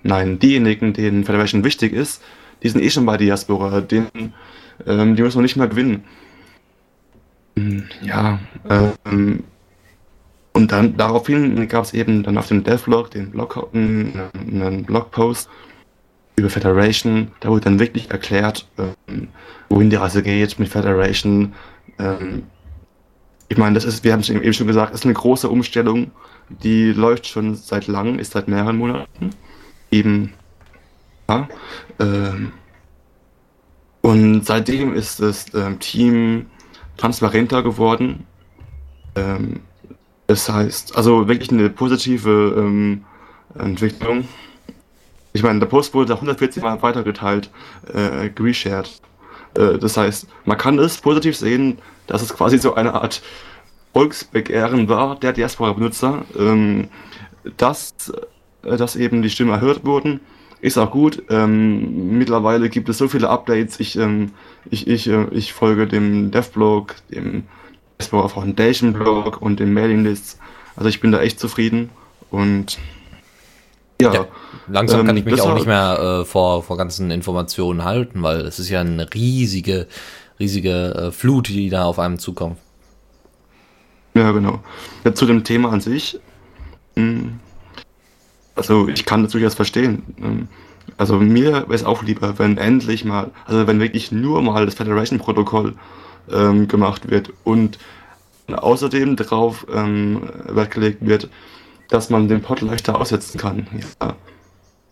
Nein, 0.02 0.38
diejenigen, 0.38 0.92
denen 0.92 1.24
Federation 1.24 1.64
wichtig 1.64 1.92
ist, 1.92 2.22
die 2.62 2.68
sind 2.68 2.82
eh 2.82 2.90
schon 2.90 3.06
bei 3.06 3.16
Diaspora. 3.16 3.80
Den, 3.80 4.06
ähm, 4.86 5.16
die 5.16 5.22
müssen 5.22 5.38
wir 5.38 5.42
nicht 5.42 5.56
mehr 5.56 5.68
gewinnen. 5.68 6.04
Hm, 7.56 7.84
Ja, 8.02 8.38
ähm, 8.68 9.44
und 10.52 10.72
dann 10.72 10.96
daraufhin 10.96 11.68
gab 11.68 11.84
es 11.84 11.94
eben 11.94 12.22
dann 12.22 12.36
auf 12.38 12.48
dem 12.48 12.64
Devlog 12.64 13.10
den 13.12 13.30
Blog, 13.30 13.68
einen, 13.72 14.12
einen 14.34 14.84
Blogpost 14.84 15.48
über 16.36 16.50
Federation. 16.50 17.28
Da 17.40 17.50
wurde 17.50 17.62
dann 17.64 17.78
wirklich 17.78 18.10
erklärt, 18.10 18.66
ähm, 18.78 19.28
wohin 19.68 19.90
die 19.90 19.96
Reise 19.96 20.22
geht 20.22 20.58
mit 20.58 20.68
Federation. 20.68 21.54
Ähm, 21.98 22.44
ich 23.48 23.58
meine, 23.58 23.74
das 23.74 23.84
ist, 23.84 24.04
wir 24.04 24.12
haben 24.12 24.20
es 24.20 24.30
eben 24.30 24.52
schon 24.52 24.66
gesagt, 24.66 24.94
ist 24.94 25.04
eine 25.04 25.14
große 25.14 25.48
Umstellung. 25.48 26.10
Die 26.48 26.92
läuft 26.92 27.26
schon 27.26 27.54
seit 27.54 27.86
langem, 27.86 28.18
ist 28.18 28.32
seit 28.32 28.48
mehreren 28.48 28.76
Monaten 28.76 29.30
eben 29.90 30.32
ja, 31.28 31.48
ähm, 31.98 32.52
und 34.02 34.44
seitdem 34.46 34.94
ist 34.94 35.20
das 35.20 35.46
ähm, 35.54 35.78
Team 35.78 36.46
transparenter 36.96 37.62
geworden. 37.62 38.26
Ähm, 39.14 39.60
das 40.26 40.48
heißt, 40.48 40.96
also 40.96 41.28
wirklich 41.28 41.50
eine 41.50 41.70
positive 41.70 42.54
ähm, 42.56 43.04
Entwicklung. 43.58 44.28
Ich 45.32 45.42
meine, 45.42 45.60
der 45.60 45.66
Post 45.66 45.94
wurde 45.94 46.14
140 46.14 46.62
Mal 46.62 46.82
weitergeteilt, 46.82 47.50
äh, 47.92 48.30
reshared. 48.38 49.00
Äh, 49.54 49.78
das 49.78 49.96
heißt, 49.96 50.26
man 50.44 50.58
kann 50.58 50.78
es 50.78 50.98
positiv 50.98 51.36
sehen, 51.36 51.78
dass 52.06 52.22
es 52.22 52.34
quasi 52.34 52.58
so 52.58 52.74
eine 52.74 52.94
Art 52.94 53.22
Volksbegehren 53.92 54.88
war 54.88 55.16
der 55.16 55.32
Diaspora-Benutzer, 55.32 56.24
ähm, 56.38 56.88
dass, 57.56 58.12
dass 58.62 58.96
eben 58.96 59.22
die 59.22 59.30
Stimmen 59.30 59.50
erhört 59.50 59.84
wurden. 59.84 60.20
Ist 60.60 60.76
auch 60.76 60.90
gut. 60.90 61.22
Ähm, 61.30 62.18
mittlerweile 62.18 62.68
gibt 62.68 62.88
es 62.88 62.98
so 62.98 63.08
viele 63.08 63.30
Updates. 63.30 63.80
Ich, 63.80 63.96
ähm, 63.96 64.32
ich, 64.70 64.86
ich, 64.86 65.08
äh, 65.08 65.26
ich 65.30 65.54
folge 65.54 65.86
dem 65.86 66.30
Dev-Blog, 66.30 66.96
dem 67.10 67.44
Diaspora 67.98 68.28
Foundation 68.28 68.92
Blog 68.92 69.40
und 69.40 69.60
den 69.60 69.72
Mailing-Lists. 69.72 70.38
Also 70.76 70.88
ich 70.88 71.00
bin 71.00 71.12
da 71.12 71.20
echt 71.20 71.40
zufrieden 71.40 71.90
und 72.30 72.78
ja. 74.00 74.12
ja 74.12 74.26
langsam 74.68 75.06
kann 75.06 75.16
ich 75.16 75.24
mich 75.24 75.40
auch 75.40 75.54
nicht 75.54 75.66
mehr 75.66 76.20
äh, 76.20 76.24
vor, 76.24 76.62
vor 76.62 76.76
ganzen 76.76 77.10
Informationen 77.10 77.84
halten, 77.84 78.22
weil 78.22 78.40
es 78.40 78.58
ist 78.58 78.70
ja 78.70 78.80
eine 78.80 79.12
riesige, 79.12 79.86
riesige 80.38 80.94
äh, 80.94 81.10
Flut, 81.10 81.48
die 81.48 81.68
da 81.68 81.84
auf 81.84 81.98
einem 81.98 82.18
zukommt. 82.18 82.58
Ja, 84.14 84.32
genau. 84.32 84.60
Ja, 85.04 85.14
zu 85.14 85.26
dem 85.26 85.44
Thema 85.44 85.70
an 85.70 85.80
sich. 85.80 86.18
Hm, 86.96 87.38
also 88.54 88.88
ich 88.88 89.04
kann 89.04 89.22
das 89.22 89.32
durchaus 89.32 89.54
verstehen. 89.54 90.02
Ähm, 90.22 90.48
also 90.96 91.16
mir 91.16 91.52
wäre 91.52 91.74
es 91.74 91.84
auch 91.84 92.02
lieber, 92.02 92.38
wenn 92.38 92.58
endlich 92.58 93.04
mal, 93.04 93.30
also 93.46 93.66
wenn 93.66 93.80
wirklich 93.80 94.12
nur 94.12 94.42
mal 94.42 94.66
das 94.66 94.74
Federation-Protokoll 94.74 95.74
ähm, 96.32 96.68
gemacht 96.68 97.10
wird 97.10 97.32
und 97.44 97.78
außerdem 98.48 99.16
darauf 99.16 99.66
ähm, 99.72 100.22
Wert 100.48 100.72
gelegt 100.72 101.06
wird, 101.06 101.30
dass 101.88 102.10
man 102.10 102.28
den 102.28 102.42
Pod 102.42 102.60
leichter 102.60 103.00
aussetzen 103.00 103.38
kann. 103.38 103.66
Ja. 104.00 104.14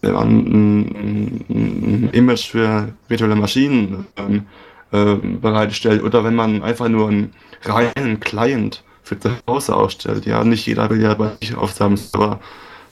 Wenn 0.00 0.12
man 0.12 0.28
ein, 0.28 1.44
ein, 1.48 2.10
Image 2.12 2.50
für 2.50 2.92
virtuelle 3.08 3.34
Maschinen 3.34 4.06
ähm, 4.16 4.46
äh, 4.92 5.16
bereitstellt 5.16 6.02
oder 6.02 6.22
wenn 6.24 6.34
man 6.34 6.62
einfach 6.62 6.88
nur 6.88 7.08
einen 7.08 7.32
reinen 7.64 8.20
Client 8.20 8.84
für 9.02 9.18
zu 9.18 9.30
Hause 9.46 9.74
ausstellt. 9.74 10.26
Ja, 10.26 10.44
nicht 10.44 10.66
jeder 10.66 10.88
will 10.90 11.02
ja 11.02 11.14
bei 11.14 11.32
sich 11.40 11.56
auf 11.56 11.72
seinem 11.72 11.96
Server 11.96 12.40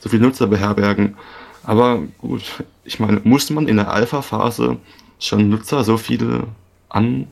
so 0.07 0.11
viele 0.11 0.23
Nutzer 0.23 0.47
beherbergen. 0.47 1.17
Aber 1.65 2.01
gut, 2.19 2.43
ich 2.85 3.01
meine, 3.01 3.21
muss 3.25 3.51
man 3.51 3.67
in 3.67 3.77
der 3.77 3.91
Alpha-Phase 3.91 4.77
schon 5.19 5.51
Nutzer 5.51 5.83
so 5.83 5.97
viele 5.97 6.45
an, 6.89 7.27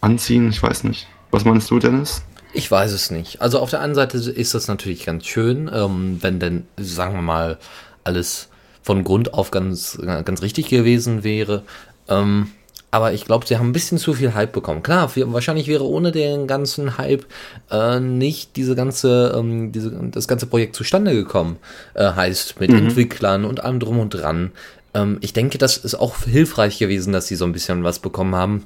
anziehen? 0.00 0.48
Ich 0.48 0.62
weiß 0.62 0.84
nicht. 0.84 1.06
Was 1.30 1.44
meinst 1.44 1.70
du, 1.70 1.78
Dennis? 1.78 2.22
Ich 2.54 2.70
weiß 2.70 2.92
es 2.92 3.10
nicht. 3.10 3.42
Also 3.42 3.58
auf 3.58 3.68
der 3.68 3.80
einen 3.80 3.94
Seite 3.94 4.16
ist 4.16 4.54
das 4.54 4.68
natürlich 4.68 5.04
ganz 5.04 5.26
schön, 5.26 5.70
ähm, 5.72 6.18
wenn 6.22 6.40
denn, 6.40 6.66
sagen 6.78 7.14
wir 7.14 7.22
mal, 7.22 7.58
alles 8.04 8.48
von 8.82 9.04
Grund 9.04 9.34
auf 9.34 9.50
ganz, 9.50 9.98
ganz 10.24 10.40
richtig 10.40 10.68
gewesen 10.68 11.24
wäre. 11.24 11.62
Ähm, 12.08 12.52
aber 12.94 13.12
ich 13.12 13.24
glaube, 13.24 13.44
sie 13.44 13.58
haben 13.58 13.70
ein 13.70 13.72
bisschen 13.72 13.98
zu 13.98 14.14
viel 14.14 14.34
Hype 14.34 14.52
bekommen. 14.52 14.84
Klar, 14.84 15.10
wahrscheinlich 15.16 15.66
wäre 15.66 15.84
ohne 15.84 16.12
den 16.12 16.46
ganzen 16.46 16.96
Hype 16.96 17.26
äh, 17.68 17.98
nicht 17.98 18.54
diese 18.54 18.76
ganze, 18.76 19.34
ähm, 19.36 19.72
diese, 19.72 19.90
das 20.12 20.28
ganze 20.28 20.46
Projekt 20.46 20.76
zustande 20.76 21.12
gekommen. 21.12 21.56
Äh, 21.94 22.12
heißt, 22.12 22.60
mit 22.60 22.70
mhm. 22.70 22.78
Entwicklern 22.78 23.46
und 23.46 23.64
allem 23.64 23.80
drum 23.80 23.98
und 23.98 24.10
dran. 24.10 24.52
Ähm, 24.94 25.18
ich 25.22 25.32
denke, 25.32 25.58
das 25.58 25.76
ist 25.76 25.96
auch 25.96 26.18
hilfreich 26.18 26.78
gewesen, 26.78 27.12
dass 27.12 27.26
sie 27.26 27.34
so 27.34 27.44
ein 27.44 27.52
bisschen 27.52 27.82
was 27.82 27.98
bekommen 27.98 28.36
haben 28.36 28.64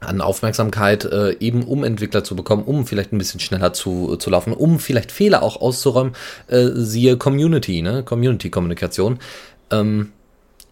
an 0.00 0.20
Aufmerksamkeit, 0.20 1.04
äh, 1.04 1.36
eben 1.38 1.62
um 1.62 1.84
Entwickler 1.84 2.24
zu 2.24 2.34
bekommen, 2.34 2.64
um 2.64 2.88
vielleicht 2.88 3.12
ein 3.12 3.18
bisschen 3.18 3.38
schneller 3.38 3.72
zu, 3.72 4.16
zu 4.16 4.30
laufen, 4.30 4.52
um 4.52 4.80
vielleicht 4.80 5.12
Fehler 5.12 5.44
auch 5.44 5.60
auszuräumen, 5.60 6.14
äh, 6.48 6.70
siehe 6.74 7.16
Community, 7.18 7.82
ne? 7.82 8.02
Community-Kommunikation. 8.02 9.20
Ähm, 9.70 10.10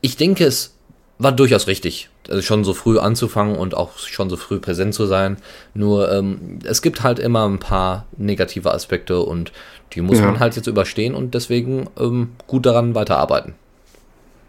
ich 0.01 0.17
denke, 0.17 0.47
es 0.47 0.78
war 1.19 1.33
durchaus 1.33 1.67
richtig, 1.67 2.11
also 2.29 2.43
schon 2.43 2.65
so 2.65 2.75
früh 2.75 2.99
anzufangen 2.99 3.57
und 3.57 3.77
auch 3.77 3.99
schon 3.99 4.31
so 4.31 4.37
früh 4.37 4.59
präsent 4.59 4.95
zu 4.95 5.07
sein. 5.07 5.37
Nur 5.75 6.13
ähm, 6.13 6.61
es 6.65 6.83
gibt 6.83 7.03
halt 7.03 7.19
immer 7.19 7.49
ein 7.49 7.59
paar 7.59 8.07
negative 8.17 8.73
Aspekte 8.73 9.21
und 9.21 9.53
die 9.93 10.01
muss 10.01 10.19
ja. 10.19 10.27
man 10.27 10.39
halt 10.39 10.57
jetzt 10.57 10.67
überstehen 10.67 11.15
und 11.15 11.35
deswegen 11.35 11.89
ähm, 11.99 12.31
gut 12.47 12.67
daran 12.67 12.95
weiterarbeiten. 12.95 13.55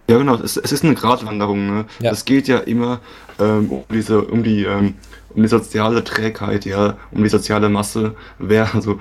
Ja, 0.10 0.18
genau, 0.18 0.36
es, 0.36 0.58
es 0.58 0.72
ist 0.72 0.84
eine 0.84 0.96
Gratwanderung. 0.96 1.68
Ne? 1.68 1.86
Ja. 2.02 2.12
Es 2.12 2.26
geht 2.26 2.48
ja 2.48 2.58
immer 2.58 3.00
ähm, 3.40 3.72
um 3.72 3.84
diese, 3.92 4.22
um 4.22 4.44
die, 4.44 4.64
ähm, 4.64 4.96
um 5.36 5.44
die 5.44 5.48
soziale 5.48 6.04
Trägheit, 6.04 6.66
ja, 6.66 6.98
um 7.12 7.24
die 7.24 7.30
soziale 7.30 7.70
Masse. 7.70 8.16
Wer, 8.40 8.74
also 8.74 9.00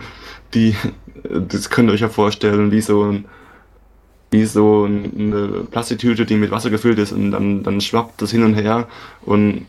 die, 0.52 0.74
das 1.24 1.70
könnt 1.70 1.88
ihr 1.90 1.94
euch 1.94 2.00
ja 2.00 2.11
vorstellen, 2.11 2.70
wie 2.70 2.83
so 2.83 3.04
ein 3.04 3.24
wie 4.31 4.45
so 4.45 4.85
eine 4.85 5.67
Plastiktüte, 5.71 6.27
die 6.27 6.37
mit 6.37 6.51
Wasser 6.51 6.71
gefüllt 6.71 6.99
ist 6.99 7.12
und 7.12 7.31
dann, 7.31 7.62
dann 7.62 7.81
schwappt 7.81 8.21
das 8.21 8.31
hin 8.31 8.45
und 8.45 8.55
her 8.55 8.88
und 9.23 9.67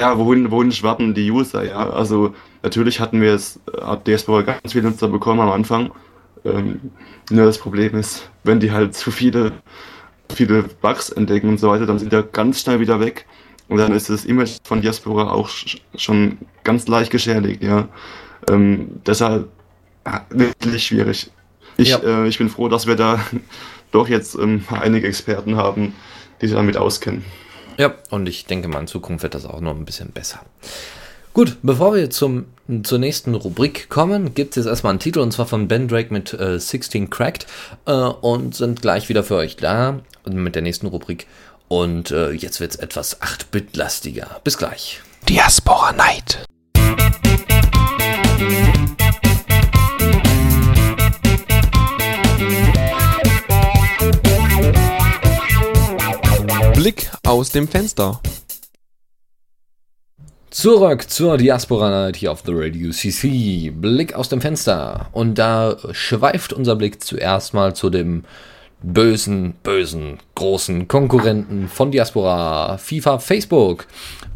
ja, 0.00 0.18
wohin, 0.18 0.50
wohin 0.50 0.72
schwappen 0.72 1.14
die 1.14 1.30
User, 1.30 1.64
ja, 1.64 1.90
also 1.90 2.34
natürlich 2.62 3.00
hatten 3.00 3.20
wir 3.20 3.34
es, 3.34 3.60
hat 3.82 4.06
Diaspora 4.06 4.42
ganz 4.42 4.72
viele 4.72 4.88
Nutzer 4.88 5.08
bekommen 5.08 5.40
am 5.40 5.50
Anfang, 5.50 5.90
ähm, 6.44 6.80
nur 7.30 7.46
das 7.46 7.58
Problem 7.58 7.94
ist, 7.96 8.30
wenn 8.44 8.60
die 8.60 8.72
halt 8.72 8.94
zu 8.94 9.10
viele, 9.10 9.52
viele 10.34 10.64
Bugs 10.64 11.10
entdecken 11.10 11.48
und 11.48 11.58
so 11.58 11.68
weiter, 11.68 11.86
dann 11.86 11.98
sind 11.98 12.12
die 12.12 12.22
ganz 12.32 12.60
schnell 12.60 12.80
wieder 12.80 13.00
weg. 13.00 13.26
Und 13.68 13.78
dann 13.78 13.92
ist 13.92 14.10
das 14.10 14.24
Image 14.24 14.58
von 14.64 14.82
Diaspora 14.82 15.30
auch 15.30 15.48
schon 15.94 16.38
ganz 16.64 16.88
leicht 16.88 17.10
geschädigt, 17.10 17.62
ja, 17.62 17.88
ähm, 18.50 19.00
deshalb 19.06 19.48
wirklich 20.30 20.84
schwierig. 20.84 21.30
Ich, 21.82 21.90
ja. 21.90 21.98
äh, 21.98 22.28
ich 22.28 22.38
bin 22.38 22.48
froh, 22.48 22.68
dass 22.68 22.86
wir 22.86 22.96
da 22.96 23.20
doch 23.92 24.08
jetzt 24.08 24.34
ähm, 24.36 24.64
einige 24.70 25.06
Experten 25.06 25.56
haben, 25.56 25.94
die 26.40 26.46
sich 26.46 26.56
damit 26.56 26.76
auskennen. 26.76 27.24
Ja, 27.78 27.94
und 28.10 28.28
ich 28.28 28.46
denke 28.46 28.68
mal, 28.68 28.80
in 28.80 28.86
Zukunft 28.86 29.22
wird 29.22 29.34
das 29.34 29.46
auch 29.46 29.60
noch 29.60 29.74
ein 29.74 29.84
bisschen 29.84 30.10
besser. 30.10 30.40
Gut, 31.34 31.56
bevor 31.62 31.94
wir 31.94 32.10
zum, 32.10 32.44
zur 32.82 32.98
nächsten 32.98 33.34
Rubrik 33.34 33.88
kommen, 33.88 34.34
gibt 34.34 34.50
es 34.50 34.64
jetzt 34.64 34.66
erstmal 34.66 34.90
einen 34.90 35.00
Titel 35.00 35.20
und 35.20 35.32
zwar 35.32 35.46
von 35.46 35.66
Ben 35.66 35.88
Drake 35.88 36.12
mit 36.12 36.34
äh, 36.34 36.58
16 36.58 37.08
Cracked 37.08 37.46
äh, 37.86 37.92
und 37.92 38.54
sind 38.54 38.82
gleich 38.82 39.08
wieder 39.08 39.24
für 39.24 39.36
euch 39.36 39.56
da 39.56 40.00
mit 40.30 40.54
der 40.54 40.62
nächsten 40.62 40.86
Rubrik. 40.88 41.26
Und 41.68 42.10
äh, 42.10 42.32
jetzt 42.32 42.60
wird 42.60 42.72
es 42.72 42.76
etwas 42.76 43.22
8-Bit-lastiger. 43.22 44.42
Bis 44.44 44.58
gleich. 44.58 45.00
Diaspora 45.26 45.92
Night. 45.92 46.44
Blick 56.82 57.12
aus 57.24 57.52
dem 57.52 57.68
Fenster. 57.68 58.20
Zurück 60.50 61.08
zur 61.08 61.38
Diaspora 61.38 61.88
Night 61.90 62.16
hier 62.16 62.32
auf 62.32 62.42
The 62.44 62.50
Radio 62.52 62.90
CC. 62.90 63.70
Blick 63.70 64.14
aus 64.14 64.28
dem 64.28 64.40
Fenster. 64.40 65.06
Und 65.12 65.36
da 65.36 65.76
schweift 65.92 66.52
unser 66.52 66.74
Blick 66.74 67.00
zuerst 67.00 67.54
mal 67.54 67.76
zu 67.76 67.88
dem 67.88 68.24
bösen, 68.82 69.54
bösen, 69.62 70.18
großen 70.34 70.88
Konkurrenten 70.88 71.68
von 71.68 71.92
Diaspora, 71.92 72.78
FIFA 72.78 73.20
Facebook. 73.20 73.86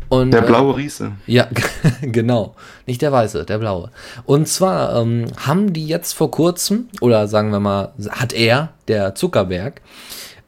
Und, 0.08 0.30
der 0.30 0.42
blaue 0.42 0.74
äh, 0.74 0.76
Riese. 0.76 1.12
Äh, 1.26 1.32
ja, 1.32 1.48
genau. 2.00 2.54
Nicht 2.86 3.02
der 3.02 3.10
weiße, 3.10 3.44
der 3.44 3.58
blaue. 3.58 3.90
Und 4.24 4.46
zwar 4.46 4.94
ähm, 5.02 5.26
haben 5.36 5.72
die 5.72 5.88
jetzt 5.88 6.12
vor 6.12 6.30
kurzem, 6.30 6.90
oder 7.00 7.26
sagen 7.26 7.50
wir 7.50 7.58
mal, 7.58 7.92
hat 8.08 8.32
er, 8.32 8.68
der 8.86 9.16
Zuckerberg, 9.16 9.80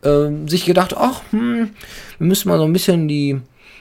ähm, 0.05 0.49
sich 0.49 0.65
gedacht, 0.65 0.95
ach, 0.97 1.23
hm, 1.31 1.71
wir 2.19 2.27
müssen 2.27 2.49
mal 2.49 2.59
so 2.59 2.65
ein 2.65 2.73
bisschen 2.73 3.09
die, 3.09 3.41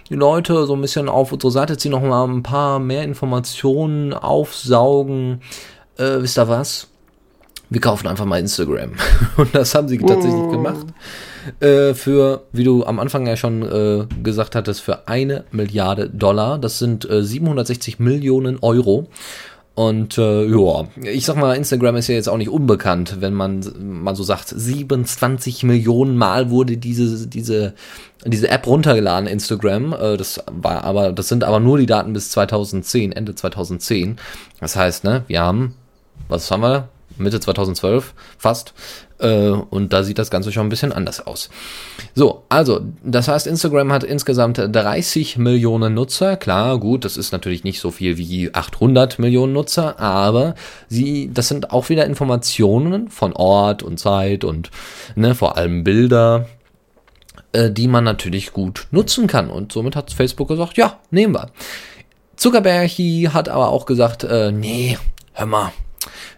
die 0.09 0.15
Leute 0.15 0.65
so 0.65 0.75
ein 0.75 0.81
bisschen 0.81 1.09
auf 1.09 1.31
unsere 1.31 1.51
Seite 1.51 1.77
ziehen, 1.77 1.91
noch 1.91 2.01
mal 2.01 2.27
ein 2.27 2.43
paar 2.43 2.79
mehr 2.79 3.03
Informationen 3.03 4.13
aufsaugen. 4.13 5.41
Äh, 5.97 6.21
wisst 6.21 6.37
ihr 6.37 6.47
was? 6.47 6.87
Wir 7.69 7.81
kaufen 7.81 8.07
einfach 8.07 8.25
mal 8.25 8.39
Instagram. 8.39 8.93
Und 9.37 9.53
das 9.53 9.75
haben 9.75 9.87
sie 9.87 9.97
tatsächlich 9.97 10.33
oh. 10.33 10.51
gemacht. 10.51 10.85
Äh, 11.59 11.93
für, 11.93 12.43
wie 12.51 12.63
du 12.63 12.85
am 12.85 12.99
Anfang 12.99 13.27
ja 13.27 13.35
schon 13.35 13.61
äh, 13.63 14.05
gesagt 14.23 14.55
hattest, 14.55 14.81
für 14.81 15.07
eine 15.07 15.45
Milliarde 15.51 16.09
Dollar. 16.09 16.57
Das 16.59 16.79
sind 16.79 17.09
äh, 17.09 17.23
760 17.23 17.99
Millionen 17.99 18.59
Euro. 18.61 19.07
Und 19.77 20.17
äh, 20.17 20.45
ja, 20.47 20.87
ich 21.03 21.27
sag 21.27 21.37
mal, 21.37 21.55
Instagram 21.55 21.97
ist 21.97 22.07
ja 22.07 22.15
jetzt 22.15 22.29
auch 22.29 22.37
nicht 22.37 22.49
unbekannt, 22.49 23.17
wenn 23.19 23.35
man 23.35 23.63
mal 23.77 24.15
so 24.15 24.23
sagt, 24.23 24.47
27 24.49 25.61
Millionen 25.61 26.17
Mal 26.17 26.49
wurde 26.49 26.77
diese, 26.77 27.27
diese, 27.27 27.75
diese 28.25 28.49
App 28.49 28.65
runtergeladen, 28.65 29.29
Instagram. 29.29 29.93
Äh, 29.93 30.17
das 30.17 30.43
war 30.47 30.83
aber, 30.83 31.11
das 31.11 31.27
sind 31.27 31.43
aber 31.43 31.59
nur 31.59 31.77
die 31.77 31.85
Daten 31.85 32.11
bis 32.13 32.31
2010, 32.31 33.11
Ende 33.11 33.35
2010. 33.35 34.17
Das 34.59 34.75
heißt, 34.75 35.03
ne, 35.03 35.25
wir 35.27 35.41
haben, 35.41 35.75
was 36.27 36.49
haben 36.49 36.63
wir? 36.63 36.89
Mitte 37.17 37.39
2012 37.39 38.13
fast. 38.37 38.73
Äh, 39.19 39.49
und 39.49 39.93
da 39.93 40.03
sieht 40.03 40.19
das 40.19 40.29
Ganze 40.29 40.51
schon 40.51 40.67
ein 40.67 40.69
bisschen 40.69 40.91
anders 40.91 41.25
aus. 41.25 41.49
So, 42.13 42.43
also, 42.49 42.81
das 43.03 43.27
heißt, 43.27 43.47
Instagram 43.47 43.91
hat 43.91 44.03
insgesamt 44.03 44.57
30 44.57 45.37
Millionen 45.37 45.93
Nutzer. 45.93 46.37
Klar, 46.37 46.79
gut, 46.79 47.05
das 47.05 47.17
ist 47.17 47.31
natürlich 47.31 47.63
nicht 47.63 47.79
so 47.79 47.91
viel 47.91 48.17
wie 48.17 48.53
800 48.53 49.19
Millionen 49.19 49.53
Nutzer, 49.53 49.99
aber 49.99 50.55
sie, 50.87 51.31
das 51.33 51.47
sind 51.47 51.71
auch 51.71 51.89
wieder 51.89 52.05
Informationen 52.05 53.09
von 53.09 53.33
Ort 53.33 53.83
und 53.83 53.99
Zeit 53.99 54.43
und 54.43 54.69
ne, 55.15 55.33
vor 55.33 55.57
allem 55.57 55.83
Bilder 55.83 56.47
äh, 57.53 57.71
die 57.71 57.87
man 57.87 58.03
natürlich 58.03 58.53
gut 58.53 58.87
nutzen 58.91 59.27
kann. 59.27 59.49
Und 59.49 59.71
somit 59.71 59.95
hat 59.95 60.11
Facebook 60.11 60.49
gesagt, 60.49 60.77
ja, 60.77 60.99
nehmen 61.11 61.33
wir. 61.33 61.49
Zuckerberg 62.35 62.91
hat 63.33 63.49
aber 63.49 63.69
auch 63.69 63.85
gesagt, 63.85 64.23
äh, 64.23 64.51
nee, 64.51 64.97
hör 65.33 65.47
mal, 65.47 65.71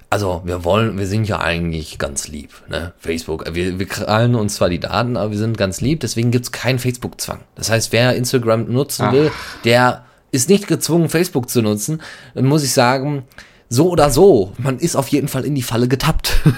also 0.09 0.41
wir 0.43 0.63
wollen, 0.63 0.97
wir 0.97 1.05
sind 1.05 1.27
ja 1.27 1.39
eigentlich 1.39 1.99
ganz 1.99 2.27
lieb, 2.27 2.49
ne? 2.67 2.93
Facebook. 2.97 3.45
Wir, 3.53 3.77
wir 3.77 3.85
krallen 3.85 4.35
uns 4.35 4.55
zwar 4.55 4.69
die 4.69 4.79
Daten, 4.79 5.17
aber 5.17 5.31
wir 5.31 5.37
sind 5.37 5.57
ganz 5.57 5.81
lieb, 5.81 5.99
deswegen 5.99 6.31
gibt's 6.31 6.51
keinen 6.51 6.79
Facebook-Zwang. 6.79 7.41
Das 7.55 7.69
heißt, 7.69 7.91
wer 7.91 8.15
Instagram 8.15 8.71
nutzen 8.71 9.05
Ach. 9.07 9.11
will, 9.13 9.31
der 9.65 10.05
ist 10.31 10.49
nicht 10.49 10.67
gezwungen, 10.67 11.09
Facebook 11.09 11.49
zu 11.49 11.61
nutzen. 11.61 12.01
Dann 12.33 12.45
muss 12.45 12.63
ich 12.63 12.71
sagen, 12.71 13.23
so 13.69 13.89
oder 13.89 14.09
so, 14.09 14.53
man 14.57 14.79
ist 14.79 14.95
auf 14.95 15.07
jeden 15.09 15.27
Fall 15.27 15.45
in 15.45 15.53
die 15.55 15.61
Falle 15.61 15.87
getappt. 15.87 16.41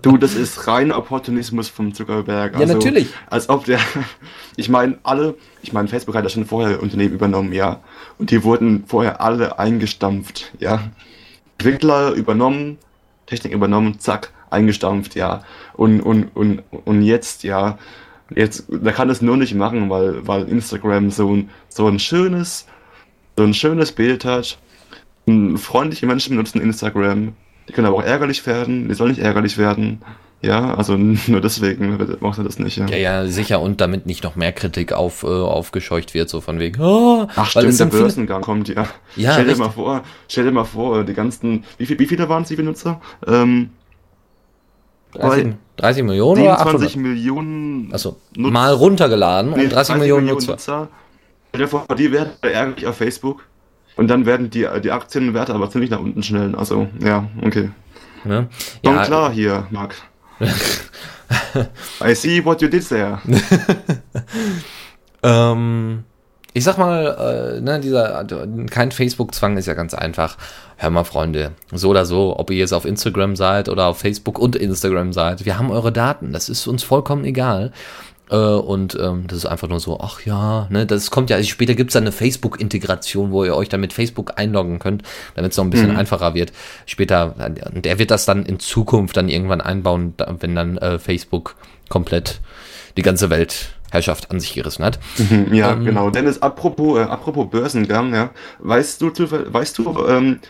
Du, 0.00 0.16
das 0.16 0.34
ist 0.34 0.66
reiner 0.68 0.96
Opportunismus 0.96 1.68
vom 1.68 1.92
Zuckerberg. 1.92 2.54
Also, 2.54 2.66
Ja, 2.66 2.72
natürlich. 2.72 3.08
Als 3.28 3.50
ob 3.50 3.66
der, 3.66 3.78
ich 4.56 4.70
meine, 4.70 4.96
alle, 5.02 5.34
ich 5.60 5.74
meine, 5.74 5.86
Facebook 5.86 6.14
hat 6.14 6.24
ja 6.24 6.30
schon 6.30 6.46
vorher 6.46 6.82
Unternehmen 6.82 7.12
übernommen, 7.12 7.52
ja. 7.52 7.80
Und 8.16 8.30
die 8.30 8.42
wurden 8.42 8.84
vorher 8.86 9.20
alle 9.20 9.58
eingestampft, 9.58 10.50
ja. 10.58 10.90
Entwickler 11.60 12.12
übernommen, 12.12 12.78
Technik 13.26 13.52
übernommen, 13.52 13.98
zack, 13.98 14.32
eingestampft, 14.48 15.14
ja. 15.14 15.44
Und, 15.74 16.00
und, 16.00 16.34
und, 16.34 16.62
und 16.70 17.02
jetzt, 17.02 17.42
ja, 17.42 17.78
jetzt, 18.34 18.64
da 18.70 18.92
kann 18.92 19.10
es 19.10 19.20
nur 19.20 19.36
nicht 19.36 19.54
machen, 19.54 19.90
weil, 19.90 20.26
weil 20.26 20.48
Instagram 20.48 21.10
so 21.10 21.34
ein, 21.34 21.50
so 21.68 21.86
ein 21.86 21.98
schönes, 21.98 22.66
so 23.36 23.44
ein 23.44 23.52
schönes 23.52 23.92
Bild 23.92 24.24
hat. 24.24 24.58
Und 25.26 25.58
freundliche 25.58 26.06
Menschen 26.06 26.30
benutzen 26.30 26.62
Instagram. 26.62 27.34
Die 27.68 27.72
können 27.72 27.86
aber 27.86 27.98
auch 27.98 28.02
ärgerlich 28.04 28.46
werden, 28.46 28.88
die 28.88 28.94
sollen 28.94 29.10
nicht 29.10 29.22
ärgerlich 29.22 29.58
werden. 29.58 30.00
Ja, 30.42 30.74
also 30.74 30.96
nur 31.26 31.40
deswegen 31.40 31.98
macht 32.20 32.38
er 32.38 32.44
das 32.44 32.58
nicht, 32.58 32.76
ja. 32.76 32.86
Ja, 32.86 32.96
ja, 32.96 33.26
sicher. 33.26 33.60
Und 33.60 33.80
damit 33.80 34.06
nicht 34.06 34.24
noch 34.24 34.36
mehr 34.36 34.52
Kritik 34.52 34.92
auf, 34.92 35.22
äh, 35.22 35.26
aufgescheucht 35.26 36.14
wird, 36.14 36.28
so 36.28 36.40
von 36.40 36.58
wegen, 36.58 36.80
oh, 36.80 37.26
Ach 37.36 37.54
weil 37.54 37.72
stimmt, 37.72 37.92
der 37.92 37.98
Börsengang 37.98 38.40
kommt, 38.40 38.68
ja. 38.68 38.86
Ja, 39.16 39.32
stell 39.32 39.46
dir 39.46 39.56
mal 39.56 39.70
vor, 39.70 40.02
stell 40.28 40.44
dir 40.44 40.52
mal 40.52 40.64
vor, 40.64 41.04
die 41.04 41.14
ganzen, 41.14 41.64
wie, 41.78 41.86
viel, 41.86 41.98
wie 41.98 42.06
viele 42.06 42.28
waren 42.28 42.42
es, 42.42 42.48
die 42.48 42.56
Benutzer? 42.56 43.00
Ähm, 43.26 43.70
30, 45.12 45.54
30 45.76 46.04
Millionen 46.04 46.42
oder 46.42 46.58
27 46.58 46.88
800? 46.88 46.96
Millionen. 46.96 47.92
Achso, 47.92 48.16
Nutz- 48.36 48.52
mal 48.52 48.72
runtergeladen 48.72 49.52
nee, 49.52 49.64
und 49.64 49.72
30 49.72 49.96
Millionen 49.96 50.26
Nutzer. 50.26 50.88
Stell 51.48 51.60
dir 51.62 51.68
vor, 51.68 51.84
die 51.98 52.12
werden 52.12 52.30
ärgerlich 52.42 52.86
auf 52.86 52.96
Facebook. 52.96 53.44
Und 53.96 54.08
dann 54.08 54.24
werden 54.24 54.50
die, 54.50 54.66
die 54.82 54.92
Aktienwerte 54.92 55.52
aber 55.52 55.68
ziemlich 55.68 55.90
nach 55.90 55.98
unten 56.00 56.22
schnellen. 56.22 56.54
Also, 56.54 56.86
ja, 57.04 57.28
okay. 57.44 57.70
Ne? 58.24 58.48
Ja, 58.84 59.04
klar 59.04 59.32
hier, 59.32 59.66
Marc. 59.70 59.96
I 62.00 62.14
see 62.14 62.44
what 62.44 62.60
you 62.60 62.68
did 62.68 62.88
there. 62.88 63.20
Ähm, 65.22 66.04
ich 66.52 66.64
sag 66.64 66.78
mal, 66.78 67.56
äh, 67.58 67.60
ne, 67.60 67.78
dieser 67.80 68.24
kein 68.70 68.90
Facebook-Zwang 68.90 69.56
ist 69.56 69.66
ja 69.66 69.74
ganz 69.74 69.94
einfach. 69.94 70.36
Hör 70.76 70.90
mal, 70.90 71.04
Freunde, 71.04 71.52
so 71.72 71.90
oder 71.90 72.06
so, 72.06 72.38
ob 72.38 72.50
ihr 72.50 72.56
jetzt 72.56 72.72
auf 72.72 72.84
Instagram 72.84 73.36
seid 73.36 73.68
oder 73.68 73.86
auf 73.86 73.98
Facebook 73.98 74.38
und 74.38 74.56
Instagram 74.56 75.12
seid, 75.12 75.44
wir 75.44 75.58
haben 75.58 75.70
eure 75.70 75.92
Daten. 75.92 76.32
Das 76.32 76.48
ist 76.48 76.66
uns 76.66 76.82
vollkommen 76.82 77.24
egal. 77.24 77.72
Äh, 78.30 78.36
und 78.36 78.96
ähm, 79.00 79.24
das 79.26 79.38
ist 79.38 79.46
einfach 79.46 79.68
nur 79.68 79.80
so, 79.80 79.98
ach 80.00 80.20
ja, 80.24 80.66
ne, 80.70 80.86
das 80.86 81.10
kommt 81.10 81.30
ja, 81.30 81.36
also 81.36 81.48
später 81.48 81.74
gibt's 81.74 81.94
dann 81.94 82.04
eine 82.04 82.12
Facebook-Integration, 82.12 83.32
wo 83.32 83.44
ihr 83.44 83.56
euch 83.56 83.68
dann 83.68 83.80
mit 83.80 83.92
Facebook 83.92 84.32
einloggen 84.36 84.78
könnt, 84.78 85.02
damit 85.34 85.52
es 85.52 85.58
noch 85.58 85.64
ein 85.64 85.70
bisschen 85.70 85.96
einfacher 85.96 86.34
wird. 86.34 86.52
Später, 86.86 87.34
der 87.74 87.98
wird 87.98 88.10
das 88.10 88.24
dann 88.24 88.46
in 88.46 88.60
Zukunft 88.60 89.16
dann 89.16 89.28
irgendwann 89.28 89.60
einbauen, 89.60 90.14
wenn 90.38 90.54
dann 90.54 90.78
äh, 90.78 90.98
Facebook 90.98 91.56
komplett 91.88 92.40
die 92.96 93.02
ganze 93.02 93.30
Weltherrschaft 93.30 94.30
an 94.30 94.38
sich 94.40 94.54
gerissen 94.54 94.84
hat. 94.84 95.00
Mhm, 95.18 95.52
Ja, 95.52 95.72
Ähm, 95.72 95.84
genau. 95.84 96.10
Dennis, 96.10 96.40
apropos, 96.40 96.98
äh, 96.98 97.02
apropos 97.02 97.50
Börsengang, 97.50 98.14
ja. 98.14 98.30
Weißt 98.60 99.00
du, 99.02 99.10
weißt 99.10 99.78
du, 99.78 100.06
ähm, 100.06 100.40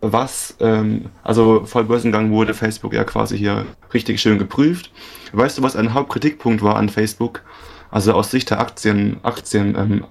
was, 0.00 0.56
ähm, 0.60 1.06
also 1.22 1.64
vor 1.64 1.84
Börsengang 1.84 2.30
wurde 2.30 2.54
Facebook 2.54 2.92
ja 2.92 3.04
quasi 3.04 3.38
hier 3.38 3.64
richtig 3.94 4.20
schön 4.20 4.38
geprüft. 4.38 4.90
Weißt 5.32 5.58
du, 5.58 5.62
was 5.62 5.76
ein 5.76 5.94
Hauptkritikpunkt 5.94 6.62
war 6.62 6.76
an 6.76 6.88
Facebook? 6.88 7.42
Also 7.90 8.12
aus 8.12 8.30
Sicht 8.30 8.50
der 8.50 8.60
Aktien, 8.60 9.18
Aktien, 9.22 9.76
ähm, 9.76 10.04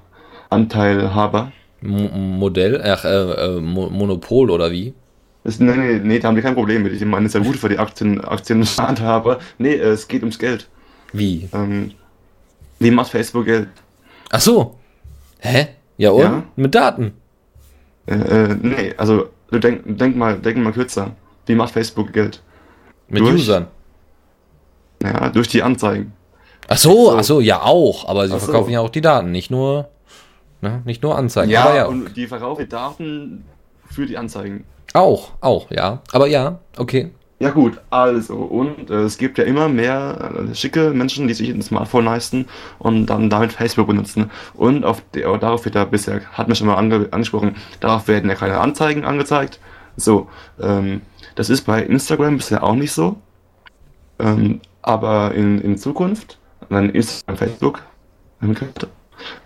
Modell, 1.82 2.82
ach, 2.84 3.06
äh, 3.06 3.10
äh, 3.10 3.60
Mo 3.60 3.90
Monopol 3.90 4.52
oder 4.52 4.72
wie? 4.72 4.94
Das, 5.44 5.60
nee, 5.60 5.76
nee, 5.76 6.00
nee, 6.04 6.20
da 6.20 6.28
haben 6.28 6.36
die 6.36 6.44
kein 6.44 6.54
Problem 6.54 6.84
mit. 6.84 6.94
Ich 6.94 7.04
meine, 7.04 7.26
es 7.26 7.34
ist 7.34 7.42
ja 7.42 7.46
gut 7.46 7.58
für 7.58 7.70
die 7.70 7.80
Aktien, 7.80 8.24
Aktienanteilhaber. 8.24 9.40
Nee, 9.58 9.74
äh, 9.74 9.90
es 9.90 10.08
geht 10.08 10.22
ums 10.22 10.38
Geld. 10.38 10.68
Wie? 11.14 11.50
Ähm, 11.54 11.92
wie 12.78 12.92
macht 12.92 13.10
Facebook 13.10 13.46
Geld? 13.46 13.70
Ach 14.30 14.42
so. 14.42 14.80
Hä? 15.40 15.70
Ja, 15.98 16.12
und? 16.12 16.22
Ja. 16.22 16.44
Mit 16.56 16.76
Daten. 16.76 17.14
Äh, 18.06 18.14
äh, 18.16 18.56
nee, 18.62 18.94
also 18.98 19.30
denk, 19.52 19.82
denk 19.86 20.16
mal, 20.16 20.38
denk 20.38 20.58
mal 20.58 20.74
kürzer. 20.74 21.16
Wie 21.48 21.56
macht 21.56 21.74
Facebook 21.74 22.14
Geld? 22.14 22.42
Mit 23.08 23.22
Durch? 23.22 23.34
Usern. 23.34 23.68
Ja, 25.02 25.30
durch 25.30 25.48
die 25.48 25.64
Anzeigen. 25.64 26.14
Ach 26.68 26.78
so, 26.78 27.12
so. 27.12 27.18
ach 27.18 27.24
so, 27.24 27.42
ja 27.42 27.62
auch. 27.62 28.08
Aber 28.08 28.28
sie 28.28 28.34
Ach 28.34 28.40
so. 28.40 28.46
verkaufen 28.46 28.72
ja 28.72 28.80
auch 28.80 28.90
die 28.90 29.02
Daten, 29.02 29.32
nicht 29.32 29.52
nur, 29.52 29.90
ne, 30.62 30.82
nicht 30.86 31.04
nur 31.04 31.18
Anzeigen. 31.18 31.52
Ja, 31.52 31.76
ja. 31.76 31.86
und 31.86 32.16
die 32.16 32.28
verkaufen 32.28 32.70
Daten 32.70 33.46
für 33.90 34.06
die 34.06 34.18
Anzeigen. 34.18 34.66
Auch, 34.94 35.32
auch, 35.42 35.72
ja. 35.72 36.02
Aber 36.12 36.28
ja, 36.28 36.60
okay. 36.78 37.12
Ja 37.40 37.50
gut, 37.50 37.82
also 37.90 38.36
und 38.36 38.92
äh, 38.92 39.02
es 39.02 39.18
gibt 39.18 39.40
ja 39.40 39.46
immer 39.46 39.68
mehr 39.68 40.46
äh, 40.52 40.54
schicke 40.54 40.92
Menschen, 40.92 41.28
die 41.28 41.34
sich 41.34 41.50
ein 41.50 41.64
Smartphone 41.64 42.06
leisten 42.06 42.46
und 42.78 43.08
dann 43.08 43.32
damit 43.32 43.54
Facebook 43.54 43.88
benutzen. 43.88 44.30
Und 44.54 44.86
auf 44.86 45.02
der, 45.16 45.36
darauf 45.40 45.66
wird 45.66 45.74
ja 45.74 45.86
bisher, 45.86 46.22
hat 46.34 46.48
man 46.48 46.56
schon 46.56 46.68
mal 46.68 46.76
ange 46.76 47.08
angesprochen, 47.10 47.56
darauf 47.80 48.08
werden 48.08 48.30
ja 48.30 48.36
keine 48.36 48.60
Anzeigen 48.60 49.06
angezeigt. 49.06 49.60
So, 49.98 50.30
ähm, 50.62 51.02
das 51.34 51.50
ist 51.50 51.64
bei 51.64 51.82
Instagram 51.82 52.38
bisher 52.38 52.64
auch 52.64 52.76
nicht 52.76 52.92
so. 52.92 53.18
Ähm, 54.20 54.62
aber 54.82 55.34
in, 55.34 55.60
in 55.62 55.78
Zukunft, 55.78 56.40
dann 56.70 56.90
Instagram, 56.90 57.38
Facebook, 57.38 57.82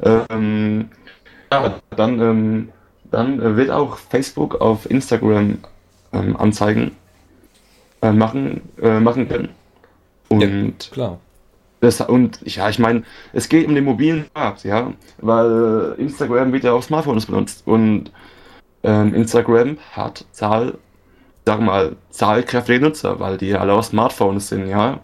ähm, 0.01 0.89
ja, 1.51 1.75
dann, 1.95 2.19
ähm, 2.19 2.69
dann 3.11 3.57
wird 3.57 3.69
auch 3.71 3.97
Facebook 3.97 4.61
auf 4.61 4.89
Instagram 4.89 5.57
ähm, 6.13 6.37
Anzeigen 6.37 6.91
äh, 8.01 8.11
machen, 8.11 8.61
äh, 8.81 8.99
machen 8.99 9.27
können. 9.27 9.49
Und, 10.29 10.91
Klar. 10.91 11.19
das, 11.81 12.01
und 12.01 12.39
ja, 12.43 12.69
ich 12.69 12.79
meine, 12.79 13.03
es 13.33 13.47
geht 13.47 13.67
um 13.67 13.75
den 13.75 13.83
mobilen 13.83 14.25
Markt, 14.33 14.63
ja, 14.63 14.93
weil 15.19 15.95
Instagram 15.97 16.51
wird 16.51 16.63
ja 16.63 16.73
auf 16.73 16.85
Smartphones 16.85 17.27
benutzt 17.27 17.63
und 17.65 18.11
ähm, 18.83 19.13
Instagram 19.13 19.77
hat 19.91 20.25
Zahl, 20.31 20.77
sag 21.45 21.61
mal, 21.61 21.95
zahlkräftige 22.09 22.79
Nutzer, 22.79 23.19
weil 23.19 23.37
die 23.37 23.53
alle 23.55 23.73
auf 23.73 23.85
Smartphones 23.85 24.49
sind, 24.49 24.67
ja. 24.67 24.99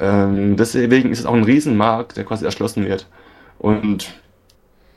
Ähm, 0.00 0.56
deswegen 0.56 1.10
ist 1.10 1.20
es 1.20 1.26
auch 1.26 1.34
ein 1.34 1.44
Riesenmarkt, 1.44 2.16
der 2.16 2.24
quasi 2.24 2.44
erschlossen 2.44 2.84
wird. 2.86 3.06
Und 3.58 4.12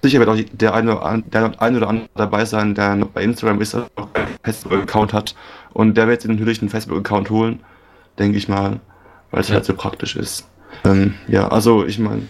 sicher 0.04 0.20
wird 0.20 0.30
auch 0.30 0.38
der 0.54 0.74
eine, 0.74 1.24
der 1.28 1.62
eine 1.62 1.78
oder 1.78 1.90
andere 1.90 2.10
dabei 2.16 2.46
sein, 2.46 2.76
der 2.76 2.96
noch 2.96 3.10
bei 3.10 3.24
Instagram 3.24 3.62
ist, 3.62 3.74
der 3.74 3.88
noch 3.98 4.14
keinen 4.14 4.28
Facebook-Account 4.44 5.14
hat. 5.14 5.36
Und 5.74 5.96
der 5.98 6.08
wird 6.08 6.22
sich 6.22 6.32
natürlich 6.32 6.62
einen 6.62 6.70
Facebook-Account 6.70 7.30
holen, 7.30 7.60
denke 8.18 8.38
ich 8.38 8.48
mal, 8.48 8.80
weil 9.32 9.42
es 9.42 9.50
Ja. 9.50 9.56
halt 9.56 9.66
so 9.66 9.74
praktisch 9.74 10.16
ist. 10.16 10.48
Ähm, 10.86 11.14
ja, 11.28 11.48
also 11.48 11.86
ich 11.86 12.00
meine, 12.00 12.24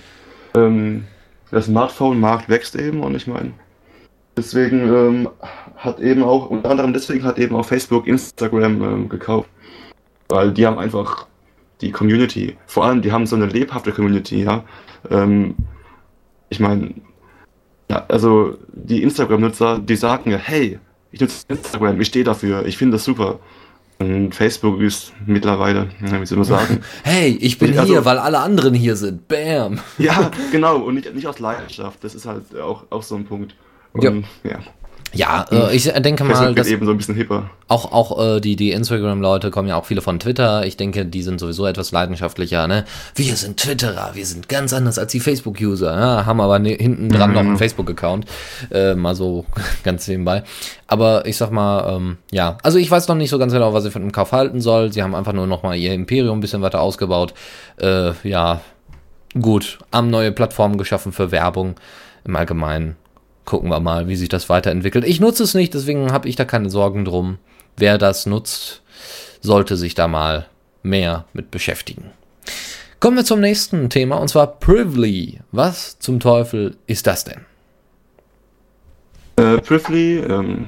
ähm, 0.55 1.05
der 1.51 1.61
Smartphone-Markt 1.61 2.49
wächst 2.49 2.75
eben 2.75 3.01
und 3.01 3.15
ich 3.15 3.27
meine, 3.27 3.51
deswegen 4.35 4.81
ähm, 4.93 5.29
hat 5.77 5.99
eben 5.99 6.23
auch, 6.23 6.49
unter 6.49 6.69
anderem 6.71 6.93
deswegen 6.93 7.23
hat 7.23 7.37
eben 7.37 7.55
auch 7.55 7.65
Facebook 7.65 8.07
Instagram 8.07 8.81
ähm, 8.83 9.09
gekauft. 9.09 9.49
Weil 10.29 10.51
die 10.51 10.65
haben 10.67 10.77
einfach 10.77 11.25
die 11.81 11.91
Community, 11.91 12.57
vor 12.65 12.85
allem 12.85 13.01
die 13.01 13.11
haben 13.11 13.25
so 13.27 13.35
eine 13.35 13.45
lebhafte 13.45 13.91
Community, 13.91 14.43
ja. 14.43 14.63
Ähm, 15.09 15.55
ich 16.49 16.59
meine, 16.59 16.93
ja, 17.89 18.05
also 18.07 18.57
die 18.73 19.03
Instagram-Nutzer, 19.03 19.79
die 19.79 19.95
sagen 19.95 20.31
ja, 20.31 20.37
hey, 20.37 20.79
ich 21.11 21.21
nutze 21.21 21.45
Instagram, 21.47 21.99
ich 22.01 22.07
stehe 22.07 22.25
dafür, 22.25 22.65
ich 22.65 22.77
finde 22.77 22.93
das 22.97 23.03
super. 23.03 23.39
Und 23.99 24.35
Facebook 24.35 24.79
ist 24.81 25.11
mittlerweile, 25.25 25.89
ja, 26.05 26.21
wie 26.21 26.25
soll 26.25 26.37
man 26.37 26.45
sagen, 26.45 26.81
Hey, 27.03 27.35
ich 27.41 27.57
bin 27.57 27.77
Also- 27.77 27.93
hier, 27.93 28.05
weil 28.05 28.17
alle 28.19 28.39
anderen 28.39 28.73
hier 28.75 28.95
sind. 28.95 29.27
Bam. 29.27 29.79
ja, 29.97 30.29
genau, 30.51 30.77
und 30.77 30.95
nicht, 30.95 31.13
nicht 31.15 31.25
aus 31.27 31.39
Leidenschaft, 31.39 32.03
das 32.03 32.13
ist 32.13 32.25
halt 32.25 32.55
auch, 32.59 32.83
auch 32.91 33.01
so 33.03 33.15
ein 33.15 33.25
Punkt. 33.25 33.55
Und, 33.93 34.03
Ja. 34.03 34.11
ja. 34.43 34.59
Ja, 35.13 35.45
äh, 35.51 35.75
ich 35.75 35.85
denke 35.85 36.23
mal, 36.23 36.35
Facebook 36.35 36.55
dass 36.55 36.67
eben 36.67 36.85
so 36.85 36.91
ein 36.91 36.97
bisschen 36.97 37.15
hipper. 37.15 37.49
auch, 37.67 37.91
auch 37.91 38.35
äh, 38.35 38.39
die, 38.39 38.55
die 38.55 38.71
Instagram-Leute 38.71 39.51
kommen 39.51 39.67
ja 39.67 39.75
auch 39.75 39.85
viele 39.85 40.01
von 40.01 40.19
Twitter. 40.19 40.65
Ich 40.65 40.77
denke, 40.77 41.05
die 41.05 41.21
sind 41.23 41.39
sowieso 41.39 41.65
etwas 41.65 41.91
leidenschaftlicher. 41.91 42.67
Ne? 42.67 42.85
Wir 43.15 43.35
sind 43.35 43.57
Twitterer, 43.57 44.11
wir 44.13 44.25
sind 44.25 44.49
ganz 44.49 44.73
anders 44.73 44.99
als 44.99 45.11
die 45.11 45.19
Facebook-User. 45.19 45.97
Ja? 45.97 46.25
Haben 46.25 46.41
aber 46.41 46.59
ne, 46.59 46.73
hinten 46.73 47.09
dran 47.09 47.33
noch 47.33 47.41
einen 47.41 47.57
Facebook-Account. 47.57 48.25
Äh, 48.71 48.95
mal 48.95 49.15
so 49.15 49.45
ganz 49.83 50.07
nebenbei. 50.07 50.43
Aber 50.87 51.25
ich 51.25 51.37
sag 51.37 51.51
mal, 51.51 51.95
ähm, 51.95 52.17
ja, 52.31 52.57
also 52.63 52.77
ich 52.77 52.91
weiß 52.91 53.07
noch 53.07 53.15
nicht 53.15 53.29
so 53.29 53.39
ganz 53.39 53.53
genau, 53.53 53.73
was 53.73 53.85
ich 53.85 53.93
von 53.93 54.01
dem 54.01 54.11
Kauf 54.11 54.31
halten 54.33 54.61
soll. 54.61 54.91
Sie 54.91 55.03
haben 55.03 55.15
einfach 55.15 55.33
nur 55.33 55.47
noch 55.47 55.63
mal 55.63 55.75
ihr 55.75 55.93
Imperium 55.93 56.37
ein 56.37 56.41
bisschen 56.41 56.61
weiter 56.61 56.81
ausgebaut. 56.81 57.33
Äh, 57.77 58.11
ja, 58.23 58.61
gut, 59.39 59.79
haben 59.91 60.09
neue 60.09 60.31
Plattformen 60.31 60.77
geschaffen 60.77 61.11
für 61.11 61.31
Werbung 61.31 61.75
im 62.25 62.35
Allgemeinen. 62.35 62.97
Gucken 63.47 63.69
wir 63.69 63.79
mal, 63.79 64.09
wie 64.09 64.17
sich 64.17 64.27
das 64.27 64.49
weiterentwickelt. 64.49 65.05
Ich 65.05 65.21
nutze 65.21 65.43
es 65.43 65.53
nicht, 65.53 65.73
deswegen 65.73 66.11
habe 66.11 66.27
ich 66.27 66.35
da 66.35 66.43
keine 66.43 66.69
Sorgen 66.69 67.05
drum. 67.05 67.37
Wer 67.77 67.97
das 67.97 68.25
nutzt, 68.25 68.81
sollte 69.39 69.77
sich 69.77 69.95
da 69.95 70.09
mal 70.09 70.47
mehr 70.83 71.23
mit 71.31 71.49
beschäftigen. 71.49 72.11
Kommen 72.99 73.15
wir 73.15 73.23
zum 73.23 73.39
nächsten 73.39 73.89
Thema 73.89 74.17
und 74.17 74.27
zwar 74.27 74.47
Privly. 74.59 75.39
Was 75.53 75.97
zum 75.97 76.19
Teufel 76.19 76.75
ist 76.87 77.07
das 77.07 77.23
denn? 77.23 77.45
Äh, 79.37 79.61
Privly 79.61 80.17
ähm, 80.17 80.65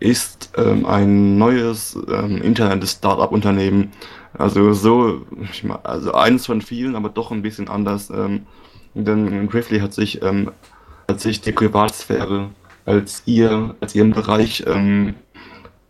ist 0.00 0.52
ähm, 0.56 0.86
ein 0.86 1.36
neues 1.36 1.98
ähm, 2.08 2.40
Internet-Startup-Unternehmen. 2.40 3.92
Also 4.32 4.72
so, 4.72 5.26
also 5.82 6.14
eines 6.14 6.46
von 6.46 6.62
vielen, 6.62 6.96
aber 6.96 7.10
doch 7.10 7.30
ein 7.30 7.42
bisschen 7.42 7.68
anders. 7.68 8.08
Ähm, 8.08 8.46
denn 8.94 9.48
Privly 9.48 9.80
hat 9.80 9.92
sich, 9.92 10.22
hat 11.08 11.20
sich 11.20 11.40
die 11.40 11.52
Privatsphäre 11.52 12.50
als 12.84 13.22
ihr, 13.26 13.74
als 13.80 13.94
ihren 13.94 14.12
Bereich 14.12 14.64
ähm, 14.66 15.14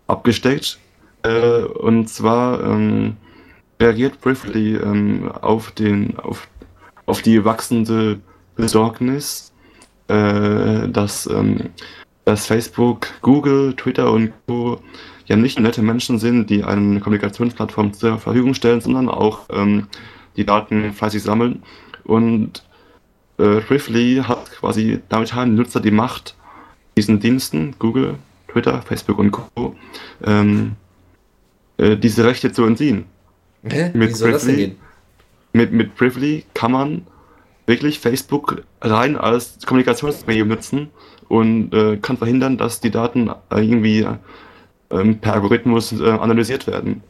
abgesteckt. 0.07 0.79
Äh, 1.22 1.62
und 1.62 2.09
zwar 2.09 2.62
ähm, 2.62 3.16
reagiert 3.81 4.20
Briefly 4.20 4.76
ähm, 4.76 5.31
auf, 5.31 5.70
den, 5.72 6.18
auf, 6.18 6.48
auf 7.05 7.22
die 7.22 7.44
wachsende 7.44 8.20
Besorgnis, 8.57 9.52
äh, 10.09 10.88
dass, 10.88 11.26
ähm, 11.26 11.70
dass 12.24 12.46
Facebook, 12.46 13.09
Google, 13.22 13.74
Twitter 13.74 14.11
und 14.12 14.33
Co. 14.46 14.81
ja 15.26 15.37
nicht 15.37 15.61
nette 15.61 15.83
Menschen 15.83 16.18
sind, 16.18 16.48
die 16.48 16.64
eine 16.64 17.00
Kommunikationsplattform 17.00 17.92
zur 17.92 18.18
Verfügung 18.18 18.55
stellen, 18.55 18.81
sondern 18.81 19.09
auch 19.09 19.40
ähm, 19.50 19.88
die 20.37 20.46
Daten 20.46 20.92
fleißig 20.92 21.22
sammeln. 21.22 21.62
Und 22.05 22.65
äh, 23.38 23.61
Briefly 23.61 24.22
hat 24.27 24.51
quasi 24.53 25.01
damit 25.09 25.35
haben 25.35 25.55
Nutzer 25.55 25.81
die 25.81 25.90
Macht, 25.90 26.35
diesen 26.96 27.20
Diensten, 27.20 27.75
Google, 27.79 28.16
Twitter, 28.49 28.83
Facebook 28.83 29.18
und 29.18 29.31
Co., 29.31 29.77
ähm, 30.25 30.77
äh, 31.77 31.96
diese 31.96 32.25
Rechte 32.25 32.53
zu 32.53 32.64
entziehen. 32.64 33.05
Hä? 33.64 33.90
Mit 33.94 34.11
Wie 34.11 34.14
soll 34.14 34.33
das 34.33 34.44
denn 34.44 34.55
Privly? 34.55 34.66
gehen? 34.68 34.79
Mit, 35.53 35.72
mit 35.72 35.94
Privly 35.94 36.44
kann 36.55 36.72
man 36.72 37.07
wirklich 37.66 37.99
Facebook 37.99 38.62
rein 38.81 39.16
als 39.16 39.59
Kommunikationsmedium 39.66 40.49
nutzen 40.49 40.88
und 41.29 41.75
äh, 41.75 41.96
kann 41.96 42.16
verhindern, 42.16 42.57
dass 42.59 42.81
die 42.81 42.90
Daten 42.90 43.31
irgendwie 43.51 44.07
ähm, 44.90 45.18
per 45.18 45.35
Algorithmus 45.35 45.92
äh, 45.92 46.09
analysiert 46.09 46.66
werden. 46.66 47.03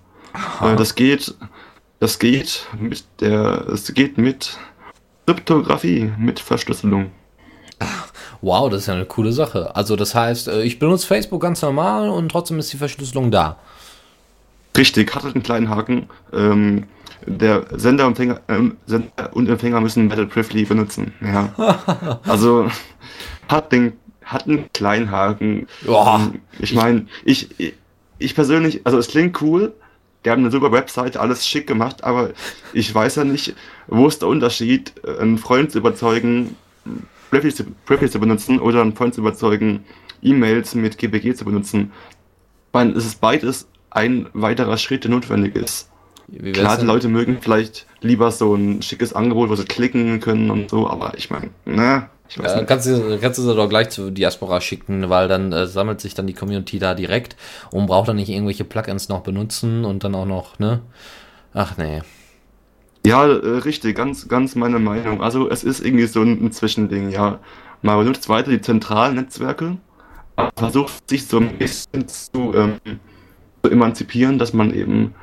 Äh, 0.62 0.77
das 0.77 0.95
geht, 0.95 1.35
das 2.01 2.19
geht 2.19 2.67
mit 2.81 3.05
der, 3.21 3.69
es 3.69 3.93
geht 3.93 4.19
mit 4.19 4.59
Kryptographie, 5.27 6.12
mit 6.19 6.41
Verschlüsselung. 6.41 7.11
Wow, 8.41 8.71
das 8.71 8.83
ist 8.83 8.87
ja 8.87 8.95
eine 8.95 9.07
coole 9.07 9.33
Sache. 9.33 9.75
Also 9.75 9.97
das 9.97 10.15
heißt, 10.15 10.49
äh, 10.49 10.62
ich 10.62 10.79
benutze 10.79 11.07
Facebook 11.07 11.43
ganz 11.43 11.62
normal 11.62 12.09
und 12.09 12.31
trotzdem 12.31 12.59
ist 12.59 12.73
die 12.73 12.77
Verschlüsselung 12.77 13.31
da. 13.31 13.57
Richtig, 14.77 15.15
hat 15.15 15.25
halt 15.25 15.35
einen 15.35 15.43
kleinen 15.43 15.69
Haken. 15.69 16.09
Ähm, 16.33 16.85
der 17.27 17.65
Sender, 17.73 18.05
Empfänger, 18.05 18.41
ähm, 18.49 18.77
Sender 18.87 19.31
und 19.33 19.49
Empfänger 19.49 19.81
müssen 19.81 20.07
Metal 20.07 20.27
Privly 20.27 20.65
benutzen. 20.65 21.12
Ja. 21.21 22.21
also 22.25 22.71
hat 23.49 23.73
den 23.73 23.95
hat 24.25 24.47
einen 24.47 24.71
kleinen 24.73 25.11
Haken. 25.11 25.67
Boah. 25.85 26.21
Ähm, 26.21 26.41
ich 26.59 26.75
meine, 26.75 27.07
ich, 27.25 27.59
ich, 27.59 27.75
ich 28.19 28.35
persönlich, 28.35 28.81
also 28.85 28.99
es 28.99 29.09
klingt 29.09 29.41
cool. 29.41 29.73
Die 30.27 30.31
haben 30.33 30.43
eine 30.43 30.51
super 30.51 30.73
Webseite, 30.73 31.21
alles 31.21 31.47
schick 31.47 31.69
gemacht, 31.69 32.03
aber 32.03 32.31
ich 32.73 32.93
weiß 32.93 33.15
ja 33.15 33.23
nicht, 33.23 33.55
wo 33.87 34.09
ist 34.09 34.23
der 34.23 34.29
Unterschied, 34.29 34.93
einen 35.21 35.39
Freund 35.39 35.71
zu 35.71 35.79
überzeugen, 35.79 36.57
Privly 37.31 37.55
zu, 38.11 38.19
benutzen 38.19 38.59
oder 38.59 38.83
einen 38.83 38.97
Freund 38.97 39.15
zu 39.15 39.21
überzeugen, 39.21 39.85
E-Mails 40.23 40.75
mit 40.75 40.99
GPG 40.99 41.35
zu 41.35 41.45
benutzen. 41.45 41.93
Meine, 42.73 42.91
es 42.95 43.07
ist 43.07 43.21
beides 43.21 43.69
ein 43.91 44.29
weiterer 44.33 44.79
Schritt, 44.79 45.05
der 45.05 45.12
notwendig 45.12 45.55
ist. 45.55 45.91
Klar, 46.55 46.79
die? 46.79 46.85
Leute 46.85 47.07
mögen 47.07 47.39
vielleicht 47.41 47.87
lieber 48.01 48.33
so 48.33 48.53
ein 48.57 48.83
schickes 48.83 49.12
Angebot, 49.12 49.49
wo 49.49 49.55
sie 49.55 49.65
klicken 49.65 50.19
können 50.19 50.51
und 50.51 50.71
so, 50.71 50.91
aber 50.91 51.17
ich 51.17 51.31
meine, 51.31 51.51
ne, 51.65 52.11
ich 52.29 52.39
weiß 52.39 52.55
Ja, 52.55 52.57
nicht. 52.57 52.67
kannst 52.67 52.87
du 52.87 53.19
kannst 53.21 53.39
du 53.39 53.43
sie 53.43 53.55
doch 53.55 53.69
gleich 53.69 53.91
zu 53.91 54.11
Diaspora 54.11 54.61
schicken, 54.61 55.09
weil 55.11 55.29
dann 55.29 55.53
äh, 55.53 55.67
sammelt 55.67 56.01
sich 56.01 56.15
dann 56.15 56.27
die 56.27 56.35
Community 56.35 56.79
da 56.79 56.95
direkt 56.95 57.37
und 57.71 57.87
braucht 57.87 58.09
dann 58.09 58.17
nicht 58.17 58.29
irgendwelche 58.31 58.65
Plugins 58.65 59.09
noch 59.09 59.21
benutzen 59.23 59.85
und 59.85 60.05
dann 60.05 60.15
auch 60.15 60.27
noch, 60.27 60.59
ne? 60.59 60.83
Ach 61.55 61.77
nee. 61.79 62.03
Ja, 63.07 63.27
äh, 63.27 63.59
richtig, 63.59 63.97
ganz, 63.97 64.29
ganz 64.29 64.55
meine 64.57 64.79
Meinung. 64.79 65.23
Also 65.23 65.49
es 65.49 65.62
ist 65.65 65.85
irgendwie 65.85 66.07
so 66.07 66.23
ein, 66.23 66.45
ein 66.45 66.53
Zwischending, 66.53 67.11
ja. 67.11 67.39
Man 67.83 67.99
benutzt 67.99 68.29
weiter 68.29 68.51
die 68.51 68.61
zentralen 68.61 69.15
Netzwerke, 69.17 69.77
aber 70.37 70.51
versucht 70.57 71.09
sich 71.09 71.27
so 71.27 71.39
ein 71.39 71.57
bisschen 71.59 72.09
zu, 72.09 72.53
ähm, 72.55 72.81
zu 73.62 73.71
emanzipieren, 73.71 74.39
dass 74.39 74.53
man 74.53 74.73
eben, 74.75 75.15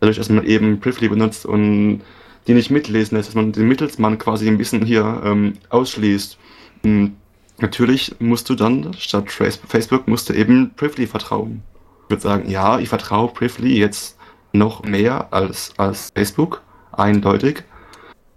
dadurch, 0.00 0.16
dass 0.18 0.30
man 0.30 0.44
eben 0.46 0.80
Privly 0.80 1.08
benutzt 1.08 1.46
und 1.46 2.02
die 2.48 2.54
nicht 2.54 2.70
mitlesen 2.70 3.16
lässt, 3.16 3.28
dass 3.28 3.36
man 3.36 3.52
den 3.52 3.68
Mittelsmann 3.68 4.18
quasi 4.18 4.48
ein 4.48 4.58
bisschen 4.58 4.84
hier 4.84 5.22
ähm, 5.24 5.52
ausschließt. 5.68 6.38
Hm, 6.82 7.12
Natürlich 7.60 8.14
musst 8.20 8.48
du 8.48 8.54
dann, 8.54 8.94
statt 8.94 9.32
Face- 9.32 9.60
Facebook, 9.66 10.06
musst 10.06 10.28
du 10.28 10.32
eben 10.32 10.70
Privly 10.76 11.08
vertrauen. 11.08 11.62
Ich 12.04 12.10
würde 12.10 12.22
sagen, 12.22 12.48
ja, 12.48 12.78
ich 12.78 12.88
vertraue 12.88 13.32
Privly 13.32 13.76
jetzt 13.76 14.16
noch 14.52 14.84
mehr 14.84 15.32
als, 15.32 15.72
als 15.76 16.10
Facebook, 16.14 16.62
eindeutig. 16.92 17.64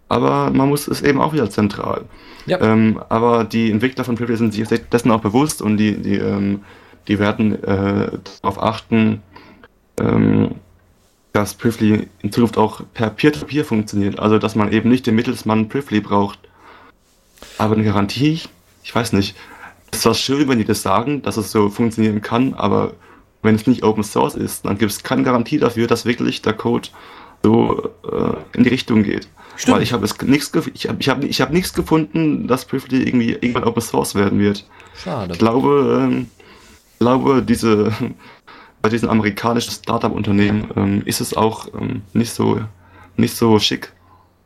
Aber 0.10 0.50
man 0.50 0.70
muss 0.70 0.88
es 0.88 1.04
eben 1.04 1.22
auch 1.22 1.34
wieder 1.34 1.50
zentral. 1.52 2.06
Ja. 2.48 2.60
Ähm, 2.62 3.00
aber 3.10 3.44
die 3.44 3.70
Entwickler 3.70 4.04
von 4.04 4.16
Privly 4.16 4.36
sind 4.38 4.54
sich 4.56 4.68
dessen 4.68 5.12
auch 5.12 5.22
bewusst 5.22 5.62
und 5.62 5.78
die, 5.78 6.02
die, 6.02 6.16
ähm, 6.16 6.62
die 7.08 7.20
werden 7.20 7.64
äh, 7.64 8.18
darauf 8.42 8.62
achten, 8.62 9.22
ähm, 10.00 10.56
dass 11.34 11.54
Privly 11.54 12.08
in 12.22 12.32
Zukunft 12.32 12.58
auch 12.58 12.82
per 12.94 13.10
Peer-to-Peer 13.10 13.64
funktioniert. 13.64 14.20
Also, 14.20 14.38
dass 14.38 14.56
man 14.56 14.72
eben 14.72 14.90
nicht 14.90 15.08
den 15.08 15.16
Mittelsmann 15.16 15.70
Privly 15.70 16.02
braucht. 16.02 16.40
Aber 17.58 17.76
eine 17.76 17.84
Garantie, 17.84 18.42
ich 18.84 18.96
weiß 18.96 19.14
nicht. 19.14 19.36
Es 19.92 19.98
ist 19.98 20.04
zwar 20.04 20.14
schön, 20.14 20.48
wenn 20.48 20.58
die 20.58 20.66
das 20.66 20.82
sagen, 20.82 21.22
dass 21.22 21.38
es 21.38 21.52
so 21.52 21.70
funktionieren 21.70 22.22
kann, 22.22 22.54
aber 22.54 22.94
wenn 23.42 23.56
es 23.56 23.68
nicht 23.68 23.84
Open 23.84 24.04
Source 24.04 24.36
ist, 24.36 24.66
dann 24.66 24.78
gibt 24.78 24.92
es 24.92 25.04
keine 25.04 25.24
Garantie 25.24 25.58
dafür, 25.58 25.88
dass 25.88 26.06
wirklich 26.06 26.42
der 26.42 26.54
Code 26.54 26.90
so 27.44 27.90
äh, 28.10 28.58
in 28.58 28.64
die 28.64 28.70
Richtung 28.70 29.04
geht. 29.04 29.28
Stimmt. 29.56 29.76
Weil 29.76 29.84
ich 29.84 29.94
habe 29.94 30.06
es 30.06 30.20
nichts 30.22 30.52
ich 30.74 30.88
habe 30.88 31.00
ich 31.00 31.10
hab, 31.10 31.24
ich 31.24 31.42
hab 31.42 31.52
nichts 31.52 31.74
gefunden, 31.74 32.48
dass 32.48 32.66
Privly 32.66 33.04
irgendwie 33.04 33.32
irgendwann 33.32 33.64
Open 33.64 33.82
Source 33.82 34.16
werden 34.16 34.40
wird. 34.40 34.66
Schade. 34.96 35.34
Ich 35.34 35.40
glaube, 35.40 36.08
ähm, 36.10 36.28
glaube 37.00 37.42
diese 37.42 37.92
bei 38.82 38.90
diesen 38.90 39.10
amerikanischen 39.10 39.72
Startup-Unternehmen 39.72 40.70
ähm, 40.76 41.02
ist 41.06 41.22
es 41.22 41.36
auch 41.36 41.68
ähm, 41.74 42.02
nicht 42.14 42.34
so 42.34 42.62
nicht 43.18 43.36
so 43.36 43.60
schick, 43.60 43.94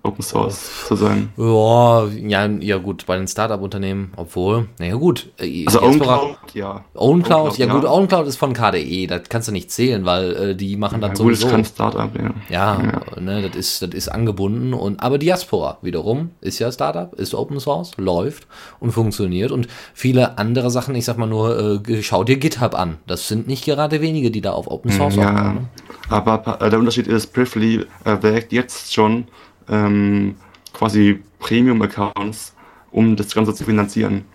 Open 0.05 0.21
Source 0.23 0.85
zu 0.87 0.95
sein. 0.95 1.29
Ja, 1.37 2.05
ja, 2.05 2.45
ja 2.45 2.77
gut, 2.77 3.05
bei 3.05 3.17
den 3.17 3.27
Startup-Unternehmen, 3.27 4.13
obwohl, 4.15 4.67
naja 4.79 4.95
gut. 4.95 5.27
äh, 5.39 5.65
Also 5.65 5.81
OwnCloud, 5.81 6.37
ja. 6.53 6.85
OwnCloud, 6.93 7.57
ja 7.57 7.65
gut, 7.67 7.85
OwnCloud 7.85 8.27
ist 8.27 8.37
von 8.37 8.53
KDE, 8.53 9.07
das 9.07 9.23
kannst 9.29 9.47
du 9.47 9.51
nicht 9.51 9.71
zählen, 9.71 10.05
weil 10.05 10.35
äh, 10.35 10.55
die 10.55 10.77
machen 10.77 11.01
Ja, 11.01 11.09
das 11.09 11.19
gut, 11.19 11.33
ist 11.33 11.41
sowieso. 11.41 11.55
kein 11.55 11.65
Startup, 11.65 12.09
ja. 12.15 12.31
Ja, 12.49 12.81
Ne, 13.19 13.41
das 13.41 13.55
ist, 13.55 13.81
das 13.81 13.89
ist 13.91 14.09
angebunden 14.09 14.73
und 14.73 15.01
aber 15.01 15.17
Diaspora 15.17 15.77
wiederum 15.81 16.31
ist 16.41 16.59
ja 16.59 16.71
Startup, 16.71 17.13
ist 17.15 17.33
Open 17.33 17.59
Source, 17.59 17.91
läuft 17.97 18.47
und 18.79 18.91
funktioniert 18.91 19.51
und 19.51 19.67
viele 19.93 20.37
andere 20.37 20.69
Sachen, 20.71 20.95
ich 20.95 21.05
sag 21.05 21.17
mal 21.17 21.25
nur, 21.27 21.81
äh, 21.87 22.03
schau 22.03 22.23
dir 22.23 22.37
GitHub 22.37 22.75
an. 22.75 22.97
Das 23.07 23.27
sind 23.27 23.47
nicht 23.47 23.65
gerade 23.65 24.01
wenige, 24.01 24.31
die 24.31 24.41
da 24.41 24.51
auf 24.51 24.69
Open 24.69 24.91
Source 24.91 25.15
Ja, 25.15 25.29
aufbauen, 25.29 25.53
ne? 25.55 25.61
aber 26.09 26.61
äh, 26.61 26.69
der 26.69 26.79
Unterschied 26.79 27.07
ist, 27.07 27.33
Privly 27.33 27.85
erwägt 28.03 28.51
jetzt 28.51 28.93
schon 28.93 29.27
ähm, 29.69 30.35
quasi 30.73 31.21
Premium-Accounts, 31.39 32.55
um 32.91 33.15
das 33.15 33.33
Ganze 33.33 33.53
zu 33.53 33.63
finanzieren. 33.63 34.25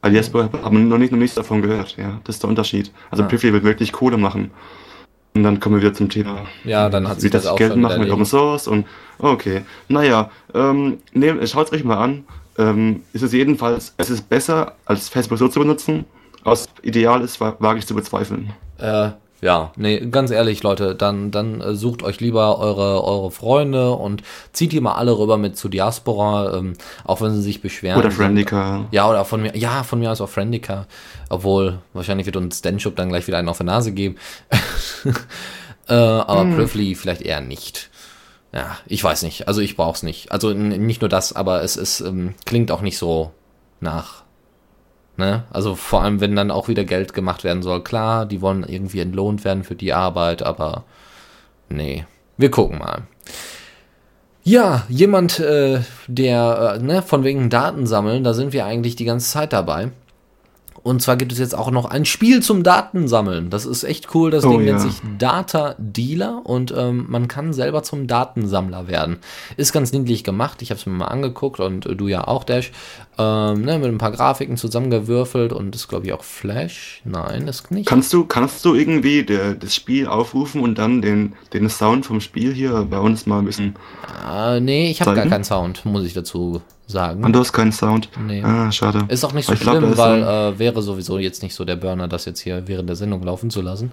Weil 0.00 0.12
Diaspora 0.12 0.50
haben 0.62 0.88
noch 0.88 0.98
nicht 0.98 1.12
noch 1.12 1.18
nichts 1.18 1.34
davon 1.36 1.62
gehört, 1.62 1.96
ja. 1.96 2.20
Das 2.24 2.36
ist 2.36 2.42
der 2.42 2.50
Unterschied. 2.50 2.92
Also 3.10 3.24
Ah. 3.24 3.26
Privly 3.26 3.52
wird 3.52 3.64
wirklich 3.64 3.92
Kohle 3.92 4.18
machen. 4.18 4.50
Und 5.34 5.42
dann 5.42 5.58
kommen 5.58 5.76
wir 5.76 5.82
wieder 5.82 5.94
zum 5.94 6.08
Thema. 6.10 6.42
Ja, 6.64 6.88
dann 6.88 7.08
hat 7.08 7.16
wie 7.16 7.22
sich 7.22 7.30
das 7.30 7.42
das 7.44 7.52
auch 7.52 7.56
Geld 7.56 7.74
machen 7.76 8.00
mit 8.00 8.10
Open. 8.10 8.24
Source 8.24 8.68
und 8.68 8.86
okay. 9.18 9.62
Naja, 9.88 10.30
ähm, 10.54 10.98
nehmt, 11.12 11.48
schaut 11.48 11.66
es 11.66 11.72
euch 11.72 11.84
mal 11.84 11.96
an. 11.96 12.24
Ähm, 12.56 13.02
ist 13.12 13.22
es 13.22 13.32
jedenfalls, 13.32 13.94
es 13.96 14.10
ist 14.10 14.28
besser, 14.28 14.74
als 14.84 15.08
Facebook 15.08 15.38
so 15.38 15.48
zu 15.48 15.58
benutzen. 15.58 16.04
Was 16.44 16.68
ideal 16.82 17.22
ist, 17.22 17.40
wa- 17.40 17.56
wage 17.58 17.78
ich 17.80 17.86
zu 17.86 17.94
bezweifeln. 17.96 18.52
Äh, 18.78 19.08
ja, 19.44 19.72
nee, 19.76 20.00
ganz 20.06 20.30
ehrlich, 20.30 20.62
Leute, 20.62 20.94
dann, 20.94 21.30
dann 21.30 21.60
äh, 21.60 21.74
sucht 21.74 22.02
euch 22.02 22.18
lieber 22.18 22.58
eure, 22.58 23.04
eure 23.04 23.30
Freunde 23.30 23.92
und 23.92 24.22
zieht 24.54 24.72
die 24.72 24.80
mal 24.80 24.94
alle 24.94 25.18
rüber 25.18 25.36
mit 25.36 25.58
zu 25.58 25.68
Diaspora, 25.68 26.56
ähm, 26.56 26.72
auch 27.04 27.20
wenn 27.20 27.34
sie 27.34 27.42
sich 27.42 27.60
beschweren. 27.60 27.98
Oder 27.98 28.10
Friendica. 28.10 28.86
Ja, 28.90 29.06
oder 29.06 29.26
von 29.26 29.42
mir, 29.42 29.54
ja, 29.54 29.82
von 29.82 29.98
mir 30.00 30.10
aus 30.10 30.22
auch 30.22 30.30
Friendica. 30.30 30.86
Obwohl, 31.28 31.80
wahrscheinlich 31.92 32.24
wird 32.24 32.36
uns 32.38 32.62
Denshop 32.62 32.96
dann 32.96 33.10
gleich 33.10 33.26
wieder 33.26 33.36
einen 33.36 33.50
auf 33.50 33.58
die 33.58 33.64
Nase 33.64 33.92
geben. 33.92 34.16
äh, 35.88 35.92
aber 35.94 36.40
Hm. 36.44 36.56
Privly 36.56 36.94
vielleicht 36.94 37.20
eher 37.20 37.42
nicht. 37.42 37.90
ja, 38.54 38.78
ich 38.86 39.04
weiß 39.04 39.24
nicht. 39.24 39.46
Also 39.46 39.60
ich 39.60 39.76
brauch's 39.76 40.02
nicht. 40.02 40.32
Also 40.32 40.54
nicht 40.54 41.02
nur 41.02 41.10
das, 41.10 41.34
aber 41.34 41.62
es 41.62 41.76
ist, 41.76 42.00
ähm, 42.00 42.32
klingt 42.46 42.70
auch 42.70 42.80
nicht 42.80 42.96
so 42.96 43.30
nach. 43.80 44.23
Ne? 45.16 45.44
Also 45.50 45.74
vor 45.74 46.02
allem, 46.02 46.20
wenn 46.20 46.34
dann 46.34 46.50
auch 46.50 46.68
wieder 46.68 46.84
Geld 46.84 47.14
gemacht 47.14 47.44
werden 47.44 47.62
soll. 47.62 47.84
Klar, 47.84 48.26
die 48.26 48.40
wollen 48.40 48.64
irgendwie 48.66 49.00
entlohnt 49.00 49.44
werden 49.44 49.64
für 49.64 49.76
die 49.76 49.92
Arbeit, 49.92 50.42
aber 50.42 50.84
nee. 51.68 52.04
Wir 52.36 52.50
gucken 52.50 52.78
mal. 52.78 53.02
Ja, 54.42 54.82
jemand, 54.88 55.38
äh, 55.40 55.80
der, 56.06 56.76
äh, 56.76 56.82
ne, 56.82 57.00
von 57.02 57.24
wegen 57.24 57.48
Daten 57.48 57.86
sammeln, 57.86 58.24
da 58.24 58.34
sind 58.34 58.52
wir 58.52 58.66
eigentlich 58.66 58.96
die 58.96 59.04
ganze 59.04 59.30
Zeit 59.30 59.52
dabei. 59.52 59.90
Und 60.84 61.00
zwar 61.00 61.16
gibt 61.16 61.32
es 61.32 61.38
jetzt 61.38 61.54
auch 61.54 61.70
noch 61.70 61.86
ein 61.86 62.04
Spiel 62.04 62.42
zum 62.42 62.62
Datensammeln. 62.62 63.48
Das 63.48 63.64
ist 63.64 63.84
echt 63.84 64.14
cool. 64.14 64.30
Das 64.30 64.44
Oh, 64.44 64.50
Ding 64.50 64.66
nennt 64.66 64.78
ja. 64.80 64.86
sich 64.86 65.00
Data 65.18 65.74
Dealer 65.78 66.42
und 66.44 66.74
ähm, 66.76 67.06
man 67.08 67.26
kann 67.26 67.54
selber 67.54 67.82
zum 67.82 68.06
Datensammler 68.06 68.86
werden. 68.86 69.16
Ist 69.56 69.72
ganz 69.72 69.92
niedlich 69.92 70.24
gemacht. 70.24 70.60
Ich 70.60 70.68
habe 70.70 70.78
es 70.78 70.84
mir 70.84 70.92
mal 70.92 71.06
angeguckt 71.06 71.58
und 71.58 71.86
äh, 71.86 71.96
du 71.96 72.06
ja 72.08 72.28
auch, 72.28 72.44
Dash. 72.44 72.70
Ähm, 73.16 73.62
ne, 73.62 73.78
mit 73.78 73.88
ein 73.88 73.96
paar 73.98 74.10
Grafiken 74.12 74.58
zusammengewürfelt 74.58 75.54
und 75.54 75.74
ist, 75.74 75.88
glaube 75.88 76.04
ich, 76.06 76.12
auch 76.12 76.22
Flash. 76.22 77.00
Nein, 77.04 77.48
ist 77.48 77.70
nicht. 77.70 77.86
Kannst 77.86 78.12
du, 78.12 78.26
kannst 78.26 78.62
du 78.66 78.74
irgendwie 78.74 79.22
der, 79.24 79.54
das 79.54 79.74
Spiel 79.74 80.06
aufrufen 80.06 80.60
und 80.60 80.76
dann 80.76 81.00
den, 81.00 81.32
den 81.54 81.70
Sound 81.70 82.04
vom 82.04 82.20
Spiel 82.20 82.52
hier 82.52 82.86
bei 82.90 82.98
uns 82.98 83.24
mal 83.24 83.38
ein 83.38 83.46
bisschen. 83.46 83.74
äh, 84.30 84.60
nee, 84.60 84.90
ich 84.90 85.00
habe 85.00 85.14
gar 85.16 85.26
keinen 85.26 85.44
Sound, 85.44 85.86
muss 85.86 86.04
ich 86.04 86.12
dazu 86.12 86.60
sagen. 86.86 87.24
Ah, 87.24 87.28
du 87.30 87.38
hast 87.38 87.52
keinen 87.52 87.72
Sound. 87.72 88.08
Nee. 88.26 88.42
Ah, 88.42 88.70
schade. 88.70 89.04
Ist 89.08 89.24
auch 89.24 89.32
nicht 89.32 89.46
so 89.46 89.52
Ich 89.54 89.60
glaub, 89.60 89.76
schlimm, 89.76 89.92
ist 89.92 89.98
weil 89.98 90.22
so 90.22 90.28
äh, 90.28 90.58
wäre 90.58 90.82
sowieso 90.82 91.18
jetzt 91.18 91.42
nicht 91.42 91.54
so 91.54 91.64
der 91.64 91.76
Burner, 91.76 92.08
das 92.08 92.24
jetzt 92.26 92.40
hier 92.40 92.66
während 92.66 92.88
der 92.88 92.96
Sendung 92.96 93.22
laufen 93.22 93.50
zu 93.50 93.62
lassen. 93.62 93.92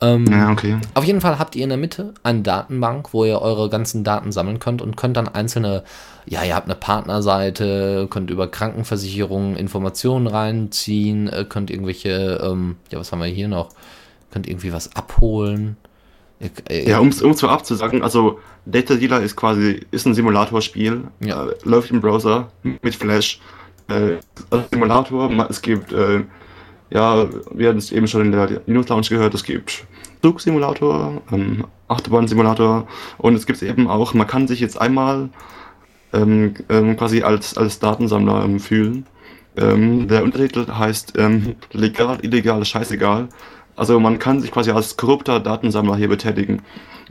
Ähm, 0.00 0.26
Ja, 0.30 0.50
okay. 0.50 0.78
Auf 0.94 1.04
jeden 1.04 1.20
Fall 1.20 1.38
habt 1.38 1.56
ihr 1.56 1.64
in 1.64 1.68
der 1.70 1.78
Mitte 1.78 2.14
eine 2.22 2.40
Datenbank, 2.42 3.12
wo 3.12 3.24
ihr 3.24 3.40
eure 3.42 3.68
ganzen 3.68 4.04
Daten 4.04 4.32
sammeln 4.32 4.58
könnt 4.58 4.80
und 4.80 4.96
könnt 4.96 5.16
dann 5.16 5.28
einzelne, 5.28 5.82
ja, 6.26 6.42
ihr 6.44 6.54
habt 6.54 6.66
eine 6.66 6.76
Partnerseite, 6.76 8.06
könnt 8.08 8.30
über 8.30 8.46
Krankenversicherungen 8.48 9.56
Informationen 9.56 10.26
reinziehen, 10.26 11.28
äh, 11.28 11.44
könnt 11.48 11.70
irgendwelche, 11.70 12.40
ähm, 12.42 12.76
ja, 12.90 12.98
was 12.98 13.12
haben 13.12 13.20
wir 13.20 13.26
hier 13.26 13.48
noch? 13.48 13.68
Könnt 14.30 14.48
irgendwie 14.48 14.72
was 14.72 14.94
abholen. 14.96 15.76
Äh, 16.68 16.88
Ja, 16.88 17.00
um 17.00 17.08
es 17.08 17.20
vorab 17.20 17.66
zu 17.66 17.74
sagen, 17.74 18.02
also 18.02 18.38
Data 18.66 18.94
Dealer 18.94 19.20
ist 19.22 19.36
quasi 19.36 19.80
ist 19.90 20.06
ein 20.06 20.14
Simulatorspiel, 20.14 21.04
Ja. 21.20 21.46
äh, 21.46 21.54
läuft 21.64 21.90
im 21.90 22.00
Browser 22.00 22.50
mit 22.62 22.94
Flash. 22.94 23.40
Äh, 23.88 24.18
also 24.50 24.64
Simulator, 24.72 25.30
es 25.48 25.62
gibt, 25.62 25.92
äh, 25.92 26.22
ja, 26.90 27.26
wir 27.52 27.68
hatten 27.68 27.78
es 27.78 27.92
eben 27.92 28.06
schon 28.06 28.22
in 28.22 28.32
der 28.32 28.60
Linux 28.66 28.88
Lounge 28.88 29.06
gehört, 29.08 29.34
es 29.34 29.44
gibt 29.44 29.84
Zugsimulator, 30.22 31.22
ähm, 31.32 31.64
Achterbahn-Simulator 31.88 32.86
und 33.18 33.34
es 33.34 33.46
gibt 33.46 33.62
eben 33.62 33.88
auch, 33.88 34.14
man 34.14 34.26
kann 34.26 34.46
sich 34.46 34.60
jetzt 34.60 34.80
einmal 34.80 35.30
ähm, 36.12 36.54
ähm, 36.68 36.96
quasi 36.96 37.22
als, 37.22 37.56
als 37.56 37.78
Datensammler 37.78 38.44
ähm, 38.44 38.60
fühlen. 38.60 39.06
Ähm, 39.56 40.06
der 40.08 40.22
Untertitel 40.22 40.66
heißt 40.72 41.14
ähm, 41.16 41.56
legal, 41.72 42.18
illegal, 42.22 42.64
scheißegal. 42.64 43.28
Also 43.76 43.98
man 43.98 44.18
kann 44.18 44.40
sich 44.40 44.50
quasi 44.50 44.70
als 44.70 44.96
korrupter 44.96 45.40
Datensammler 45.40 45.96
hier 45.96 46.08
betätigen. 46.08 46.62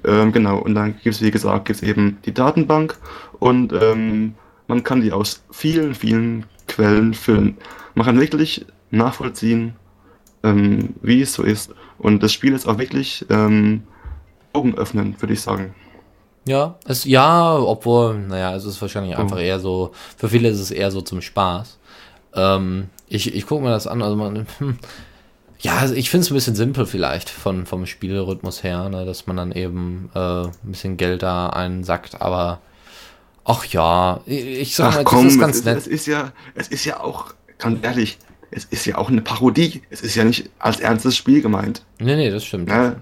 Ähm, 0.05 0.31
genau, 0.31 0.59
und 0.59 0.75
dann 0.75 0.93
gibt 0.93 1.15
es, 1.15 1.21
wie 1.21 1.31
gesagt, 1.31 1.65
gibt's 1.65 1.81
eben 1.83 2.17
die 2.25 2.33
Datenbank 2.33 2.97
und 3.39 3.73
ähm, 3.73 4.35
man 4.67 4.83
kann 4.83 5.01
die 5.01 5.11
aus 5.11 5.43
vielen, 5.51 5.95
vielen 5.95 6.45
Quellen 6.67 7.13
füllen. 7.13 7.57
Man 7.95 8.05
kann 8.05 8.19
wirklich 8.19 8.65
nachvollziehen, 8.91 9.75
ähm, 10.43 10.95
wie 11.01 11.21
es 11.21 11.33
so 11.33 11.43
ist. 11.43 11.73
Und 11.97 12.23
das 12.23 12.31
Spiel 12.33 12.53
ist 12.53 12.67
auch 12.67 12.77
wirklich 12.77 13.25
ähm, 13.29 13.83
Augen 14.53 14.75
öffnen, 14.75 15.15
würde 15.19 15.33
ich 15.33 15.41
sagen. 15.41 15.73
Ja, 16.45 16.77
es, 16.85 17.05
ja, 17.05 17.57
obwohl, 17.57 18.17
naja, 18.19 18.55
es 18.55 18.65
ist 18.65 18.81
wahrscheinlich 18.81 19.17
Oh. 19.17 19.21
einfach 19.21 19.39
eher 19.39 19.59
so, 19.59 19.91
für 20.17 20.29
viele 20.29 20.49
ist 20.49 20.59
es 20.59 20.71
eher 20.71 20.91
so 20.91 21.01
zum 21.01 21.21
Spaß. 21.21 21.77
Ähm, 22.33 22.89
ich 23.07 23.33
ich 23.35 23.45
gucke 23.45 23.63
mir 23.63 23.71
das 23.71 23.87
an, 23.87 24.01
also 24.01 24.15
man, 24.15 24.47
hm, 24.59 24.77
ja, 25.61 25.77
also 25.77 25.93
ich 25.93 26.09
finde 26.09 26.23
es 26.25 26.31
ein 26.31 26.35
bisschen 26.35 26.55
simpel 26.55 26.85
vielleicht 26.85 27.29
von, 27.29 27.65
vom 27.65 27.85
Spielrhythmus 27.85 28.63
her, 28.63 28.89
ne, 28.89 29.05
dass 29.05 29.27
man 29.27 29.37
dann 29.37 29.51
eben 29.51 30.09
äh, 30.15 30.43
ein 30.45 30.51
bisschen 30.63 30.97
Geld 30.97 31.21
da 31.23 31.49
einsackt, 31.49 32.21
aber 32.21 32.61
ach 33.45 33.65
ja, 33.65 34.21
ich, 34.25 34.45
ich 34.45 34.75
sag 34.75 34.93
mal, 34.93 35.01
Ach 35.01 35.03
komm, 35.05 35.25
das 35.25 35.33
ist 35.33 35.35
es 35.35 35.39
ganz 35.41 35.57
ist, 35.57 35.65
nett. 35.65 35.77
es 35.77 35.87
ist 35.87 36.05
ja, 36.07 36.31
es 36.55 36.67
ist 36.69 36.85
ja 36.85 36.99
auch, 37.01 37.33
ganz 37.57 37.79
ehrlich, 37.83 38.19
es 38.51 38.65
ist 38.65 38.85
ja 38.85 38.97
auch 38.97 39.09
eine 39.09 39.21
Parodie. 39.21 39.81
Es 39.89 40.01
ist 40.01 40.15
ja 40.15 40.23
nicht 40.23 40.49
als 40.59 40.79
ernstes 40.79 41.15
Spiel 41.15 41.41
gemeint. 41.41 41.83
Nee, 41.99 42.15
nee, 42.15 42.31
das 42.31 42.45
stimmt. 42.45 42.67
Ne? 42.69 42.95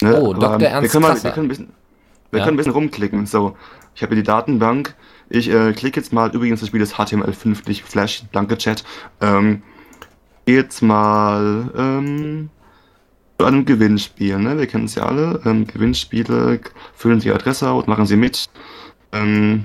Ne? 0.00 0.20
Oh, 0.20 0.30
aber 0.32 0.58
Dr. 0.58 0.68
Ernst 0.68 0.82
wir 0.82 0.88
können, 1.00 1.14
mal, 1.14 1.22
wir 1.22 1.30
können 1.30 1.46
ein 1.46 1.48
bisschen, 1.48 1.72
wir 2.30 2.38
Ja. 2.38 2.44
können 2.44 2.54
ein 2.54 2.58
bisschen 2.58 2.72
rumklicken. 2.72 3.26
So, 3.26 3.56
ich 3.94 4.02
habe 4.02 4.14
hier 4.14 4.22
die 4.22 4.26
Datenbank. 4.26 4.94
Ich 5.28 5.50
äh, 5.50 5.72
klicke 5.72 6.00
jetzt 6.00 6.12
mal, 6.12 6.30
übrigens, 6.34 6.60
das 6.60 6.68
Spiel 6.68 6.80
ist 6.80 6.94
HTML5, 6.94 7.68
nicht 7.68 7.84
Flash, 7.84 8.24
danke 8.32 8.56
Chat. 8.56 8.84
Ähm, 9.20 9.62
jetzt 10.46 10.82
mal 10.82 11.70
ähm, 11.76 12.50
zu 13.38 13.46
einem 13.46 13.64
Gewinnspiel. 13.64 14.38
Ne? 14.38 14.58
Wir 14.58 14.66
kennen 14.66 14.84
es 14.84 14.94
ja 14.94 15.04
alle. 15.04 15.40
Ähm, 15.44 15.66
Gewinnspiele, 15.66 16.60
füllen 16.94 17.20
Sie 17.20 17.30
Adresse 17.30 17.68
aus, 17.68 17.86
machen 17.86 18.06
Sie 18.06 18.16
mit. 18.16 18.48
Ähm, 19.12 19.64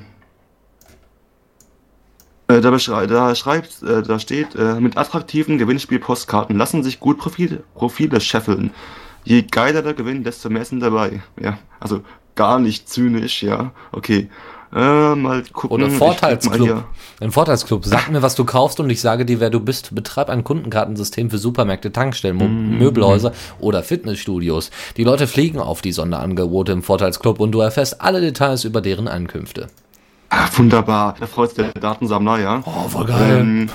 äh, 2.47 2.61
da, 2.61 2.71
da 2.71 3.35
schreibt, 3.35 3.83
äh, 3.83 4.01
da 4.01 4.19
steht, 4.19 4.55
äh, 4.55 4.79
mit 4.79 4.97
attraktiven 4.97 5.57
Gewinnspiel-Postkarten 5.59 6.57
lassen 6.57 6.83
sich 6.83 6.99
gut 6.99 7.19
Profile, 7.19 7.63
Profile 7.75 8.19
scheffeln. 8.19 8.71
Je 9.23 9.43
geiler 9.43 9.81
der 9.83 9.93
Gewinn, 9.93 10.23
desto 10.23 10.49
mehr 10.49 10.65
sind 10.65 10.79
dabei. 10.79 11.21
Ja, 11.39 11.59
also 11.79 12.01
gar 12.35 12.59
nicht 12.59 12.89
zynisch, 12.89 13.43
ja. 13.43 13.71
Okay. 13.91 14.29
Äh, 14.73 15.15
mal 15.15 15.43
gucken. 15.51 15.71
Oder 15.71 15.89
Vorteilsclub. 15.89 16.83
Ein 17.19 17.31
Vorteilsclub. 17.31 17.85
Sag 17.85 18.09
mir, 18.11 18.21
was 18.21 18.35
du 18.35 18.45
kaufst 18.45 18.79
und 18.79 18.89
ich 18.89 19.01
sage 19.01 19.25
dir, 19.25 19.39
wer 19.39 19.49
du 19.49 19.59
bist. 19.59 19.95
Betreib 19.95 20.29
ein 20.29 20.43
Kundenkartensystem 20.43 21.31
für 21.31 21.39
Supermärkte, 21.39 21.91
Tankstellen, 21.91 22.35
Mo 22.37 22.47
Mhm. 22.47 22.77
Möbelhäuser 22.77 23.31
oder 23.59 23.81
Fitnessstudios. 23.81 24.69
Die 24.97 25.03
Leute 25.03 25.25
fliegen 25.25 25.59
auf 25.59 25.81
die 25.81 25.91
Sonderangebote 25.91 26.71
im 26.71 26.83
Vorteilsclub 26.83 27.39
und 27.39 27.51
du 27.51 27.61
erfährst 27.61 28.01
alle 28.01 28.21
Details 28.21 28.63
über 28.63 28.81
deren 28.81 29.07
Einkünfte. 29.07 29.67
Ah, 30.29 30.47
wunderbar. 30.55 31.15
Da 31.19 31.25
freut 31.25 31.49
sich 31.49 31.57
der 31.57 31.73
Datensammler, 31.73 32.39
ja. 32.39 32.61
Oh, 32.65 32.87
voll 32.87 33.07
Ähm, 33.09 33.69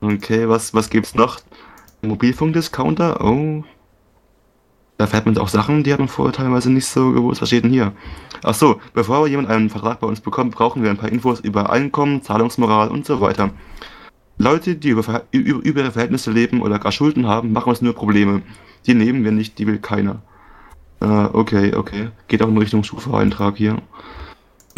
okay, 0.00 0.48
was, 0.48 0.72
was 0.72 0.88
gibt's 0.88 1.14
noch? 1.14 1.38
Mobilfunkdiscounter? 2.02 3.20
Oh. 3.22 3.62
Da 5.00 5.06
fährt 5.06 5.24
man 5.24 5.38
auch 5.38 5.48
Sachen, 5.48 5.82
die 5.82 5.94
hat 5.94 5.98
man 5.98 6.08
vorher 6.08 6.34
teilweise 6.34 6.70
nicht 6.70 6.84
so 6.84 7.12
gewusst. 7.12 7.40
Was 7.40 7.48
steht 7.48 7.64
denn 7.64 7.70
hier? 7.70 7.94
Ach 8.42 8.52
so, 8.52 8.82
bevor 8.92 9.26
jemand 9.26 9.48
einen 9.48 9.70
Vertrag 9.70 9.98
bei 10.00 10.06
uns 10.06 10.20
bekommt, 10.20 10.54
brauchen 10.54 10.82
wir 10.82 10.90
ein 10.90 10.98
paar 10.98 11.10
Infos 11.10 11.40
über 11.40 11.70
Einkommen, 11.70 12.20
Zahlungsmoral 12.20 12.90
und 12.90 13.06
so 13.06 13.22
weiter. 13.22 13.48
Leute, 14.36 14.74
die 14.74 14.90
über, 14.90 15.22
über, 15.30 15.64
über 15.64 15.80
ihre 15.80 15.90
Verhältnisse 15.90 16.30
leben 16.30 16.60
oder 16.60 16.78
gar 16.78 16.92
Schulden 16.92 17.26
haben, 17.26 17.54
machen 17.54 17.70
uns 17.70 17.80
nur 17.80 17.94
Probleme. 17.94 18.42
Die 18.86 18.92
nehmen 18.92 19.24
wir 19.24 19.32
nicht, 19.32 19.58
die 19.58 19.66
will 19.66 19.78
keiner. 19.78 20.20
Äh, 21.00 21.06
okay, 21.06 21.74
okay. 21.74 22.10
Geht 22.28 22.42
auch 22.42 22.48
in 22.48 22.58
Richtung 22.58 22.84
Schufa-Eintrag 22.84 23.56
hier. 23.56 23.78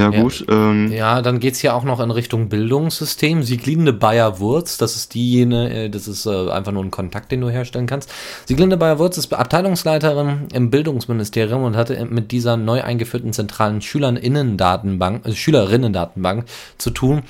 Ja, 0.02 0.10
Ja. 0.10 0.22
gut. 0.22 0.44
Ähm, 0.48 0.92
Ja, 0.92 1.22
dann 1.22 1.40
geht's 1.40 1.60
hier 1.60 1.74
auch 1.74 1.84
noch 1.84 2.00
in 2.00 2.10
Richtung 2.10 2.48
Bildungssystem. 2.48 3.42
Sieglinde 3.42 3.92
Bayer-Wurz, 3.92 4.78
das 4.78 4.96
ist 4.96 5.14
diejenige, 5.14 5.68
äh, 5.70 5.88
das 5.90 6.08
ist 6.08 6.26
äh, 6.26 6.50
einfach 6.50 6.72
nur 6.72 6.84
ein 6.84 6.90
Kontakt, 6.90 7.32
den 7.32 7.40
du 7.40 7.50
herstellen 7.50 7.86
kannst. 7.86 8.10
Sieglinde 8.46 8.76
Bayer-Wurz 8.76 9.18
ist 9.18 9.32
Abteilungsleiterin 9.32 10.48
im 10.52 10.70
Bildungsministerium 10.70 11.62
und 11.64 11.76
hatte 11.76 12.04
mit 12.10 12.32
dieser 12.32 12.56
neu 12.56 12.82
eingeführten 12.82 13.32
zentralen 13.32 13.80
Schülerinnendatenbank, 13.80 15.26
äh, 15.26 15.32
Schülerinnendatenbank 15.32 16.44
zu 16.78 16.90
tun, 16.90 17.22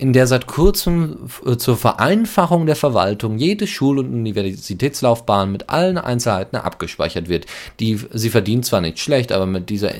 in 0.00 0.14
der 0.14 0.26
seit 0.26 0.46
kurzem 0.46 1.28
äh, 1.44 1.58
zur 1.58 1.76
Vereinfachung 1.76 2.64
der 2.64 2.76
Verwaltung 2.76 3.36
jede 3.36 3.66
Schul- 3.66 3.98
und 3.98 4.06
Universitätslaufbahn 4.14 5.52
mit 5.52 5.68
allen 5.68 5.98
Einzelheiten 5.98 6.56
abgespeichert 6.56 7.28
wird. 7.28 7.44
Die, 7.80 8.00
sie 8.10 8.30
verdient 8.30 8.64
zwar 8.64 8.80
nicht 8.80 8.98
schlecht, 8.98 9.30
aber 9.30 9.44
mit 9.44 9.68
dieser 9.68 9.92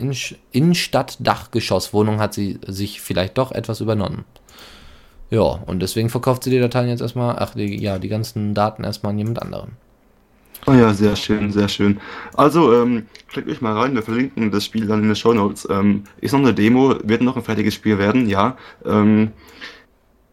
Innenstadt-Dachgeschosswohnung 0.52 2.18
hat 2.18 2.32
sie 2.32 2.58
sich 2.66 3.02
vielleicht 3.02 3.36
doch 3.36 3.52
etwas 3.52 3.82
übernommen. 3.82 4.24
Ja, 5.28 5.42
und 5.42 5.80
deswegen 5.80 6.08
verkauft 6.08 6.44
sie 6.44 6.50
die 6.50 6.60
Dateien 6.60 6.88
jetzt 6.88 7.02
erstmal, 7.02 7.36
ach, 7.38 7.52
die, 7.54 7.78
ja, 7.78 7.98
die 7.98 8.08
ganzen 8.08 8.54
Daten 8.54 8.84
erstmal 8.84 9.12
an 9.12 9.18
jemand 9.18 9.42
anderen. 9.42 9.72
Oh 10.66 10.72
ja, 10.72 10.94
sehr 10.94 11.14
schön, 11.14 11.52
sehr 11.52 11.68
schön. 11.68 12.00
Also, 12.34 12.72
ähm, 12.74 13.04
klickt 13.28 13.50
euch 13.50 13.60
mal 13.60 13.76
rein, 13.76 13.94
wir 13.94 14.02
verlinken 14.02 14.50
das 14.50 14.64
Spiel 14.64 14.86
dann 14.86 15.02
in 15.02 15.08
den 15.08 15.16
Show 15.16 15.34
Notes. 15.34 15.68
Ähm, 15.70 16.04
ist 16.22 16.32
noch 16.32 16.40
eine 16.40 16.54
Demo, 16.54 16.94
wird 17.04 17.20
noch 17.20 17.36
ein 17.36 17.42
fertiges 17.42 17.74
Spiel 17.74 17.98
werden, 17.98 18.26
ja. 18.28 18.56
Ähm, 18.86 19.32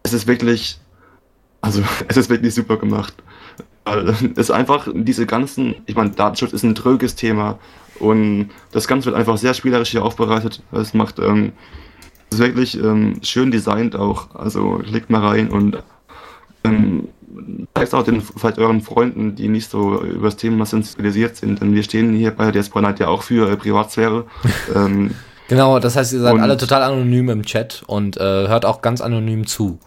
es 0.07 0.13
ist 0.13 0.27
wirklich, 0.27 0.79
also, 1.61 1.81
es 2.07 2.17
ist 2.17 2.29
wirklich 2.29 2.53
super 2.53 2.77
gemacht. 2.77 3.13
Es 4.05 4.21
ist 4.21 4.51
einfach 4.51 4.89
diese 4.93 5.25
ganzen, 5.25 5.75
ich 5.85 5.95
meine, 5.95 6.09
Datenschutz 6.09 6.51
ist 6.51 6.63
ein 6.63 6.75
tröges 6.75 7.15
Thema 7.15 7.57
und 7.99 8.49
das 8.71 8.85
Ganze 8.87 9.07
wird 9.07 9.15
einfach 9.15 9.37
sehr 9.37 9.53
spielerisch 9.53 9.91
hier 9.91 10.03
aufbereitet. 10.03 10.61
Es 10.73 10.93
macht, 10.93 11.19
ähm, 11.19 11.53
es 12.29 12.37
ist 12.37 12.43
wirklich 12.43 12.77
ähm, 12.77 13.19
schön 13.23 13.49
designt 13.49 13.95
auch. 13.95 14.35
Also, 14.35 14.81
klickt 14.83 15.09
mal 15.09 15.25
rein 15.25 15.49
und 15.49 15.77
ähm, 16.65 17.07
zeigt 17.75 17.93
auch 17.93 18.03
den, 18.03 18.21
vielleicht 18.21 18.59
euren 18.59 18.81
Freunden, 18.81 19.35
die 19.35 19.47
nicht 19.47 19.69
so 19.69 20.01
über 20.03 20.27
das 20.27 20.35
Thema 20.35 20.65
sensibilisiert 20.65 21.37
sind, 21.37 21.61
denn 21.61 21.73
wir 21.73 21.83
stehen 21.83 22.13
hier 22.13 22.31
bei 22.31 22.51
der 22.51 22.65
Night 22.81 22.99
ja 22.99 23.07
auch 23.07 23.23
für 23.23 23.49
äh, 23.49 23.55
Privatsphäre. 23.55 24.25
ähm, 24.75 25.11
Genau, 25.47 25.79
das 25.79 25.95
heißt, 25.95 26.11
ihr 26.11 26.19
seid 26.19 26.39
alle 26.39 26.57
total 26.57 26.83
anonym 26.83 27.29
im 27.29 27.43
Chat 27.43 27.83
und 27.87 28.17
äh, 28.17 28.19
hört 28.19 28.65
auch 28.65 28.81
ganz 28.81 28.99
anonym 28.99 29.47
zu. 29.47 29.79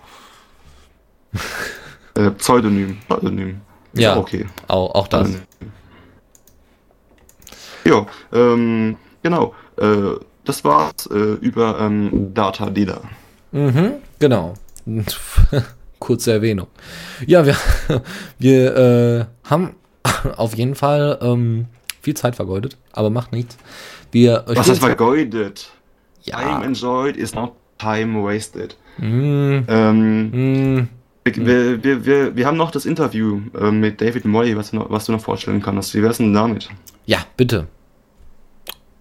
äh, 2.14 2.30
Pseudonym, 2.32 2.98
Pseudonym. 3.08 3.60
Ist 3.92 4.00
Ja. 4.02 4.16
okay. 4.16 4.46
Auch, 4.68 4.94
auch 4.94 5.08
das. 5.08 5.30
Ja, 7.84 8.06
ähm, 8.32 8.96
genau. 9.22 9.54
Äh, 9.76 10.16
das 10.44 10.64
war's 10.64 11.06
äh, 11.10 11.14
über 11.14 11.78
ähm, 11.80 12.32
Data 12.34 12.70
Dealer. 12.70 13.02
Mhm, 13.52 13.94
genau. 14.18 14.54
Kurze 15.98 16.32
Erwähnung. 16.32 16.68
Ja, 17.26 17.44
wir, 17.44 17.56
wir 18.38 18.76
äh, 18.76 19.48
haben 19.48 19.74
auf 20.36 20.54
jeden 20.54 20.74
Fall 20.74 21.18
ähm, 21.20 21.66
viel 22.00 22.14
Zeit 22.14 22.36
vergeudet, 22.36 22.76
aber 22.92 23.10
macht 23.10 23.32
nichts. 23.32 23.56
Wir 24.12 24.44
äh, 24.48 24.56
Was 24.56 24.68
heißt 24.68 24.80
vergeudet? 24.80 25.70
Time 26.24 26.42
ja, 26.42 26.62
enjoyed 26.62 27.16
is 27.16 27.34
not 27.34 27.52
time 27.78 28.22
wasted. 28.22 28.76
mm, 28.98 29.64
Ähm, 29.68 30.30
mm, 30.76 30.88
wir, 31.36 31.82
wir, 31.84 32.04
wir, 32.06 32.36
wir 32.36 32.46
haben 32.46 32.56
noch 32.56 32.70
das 32.70 32.84
Interview 32.86 33.40
äh, 33.58 33.70
mit 33.70 34.00
David 34.00 34.24
Moy, 34.24 34.56
was, 34.56 34.70
du 34.70 34.76
noch- 34.76 34.90
was 34.90 35.06
du 35.06 35.12
noch 35.12 35.20
vorstellen 35.20 35.62
kannst. 35.62 35.94
Wie 35.94 36.02
wär's 36.02 36.18
denn 36.18 36.32
damit? 36.34 36.68
ja, 37.06 37.18
bitte. 37.36 37.66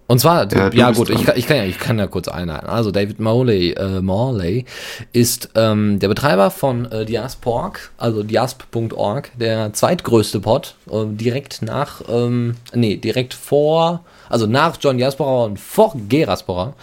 Und 0.06 0.18
zwar, 0.18 0.52
Ja, 0.52 0.70
ja, 0.72 0.90
du 0.90 0.98
gut, 0.98 1.10
ich 1.10 1.22
kann, 1.24 1.36
ich, 1.36 1.46
kann 1.46 1.56
ja, 1.58 1.64
ich 1.64 1.78
kann 1.78 1.96
ja 1.96 2.08
kurz 2.08 2.26
einleiten. 2.26 2.68
Also 2.68 2.90
David 2.90 3.20
Morley, 3.20 3.70
äh, 3.74 4.00
Morley 4.00 4.64
ist 5.12 5.50
ähm, 5.54 6.00
der 6.00 6.08
Betreiber 6.08 6.50
von 6.50 6.90
äh, 6.90 7.04
Diasporg, 7.04 7.92
also 7.96 8.24
diasp.org, 8.24 9.30
der 9.38 9.72
zweitgrößte 9.72 10.40
Pod, 10.40 10.74
äh, 10.90 11.04
direkt 11.06 11.62
nach, 11.62 12.02
ähm, 12.08 12.56
nee, 12.74 12.96
direkt 12.96 13.34
vor, 13.34 14.04
also 14.28 14.48
nach 14.48 14.76
John 14.80 14.98
Diaspora 14.98 15.44
und 15.44 15.60
vor 15.60 15.94
Geraspora. 16.08 16.74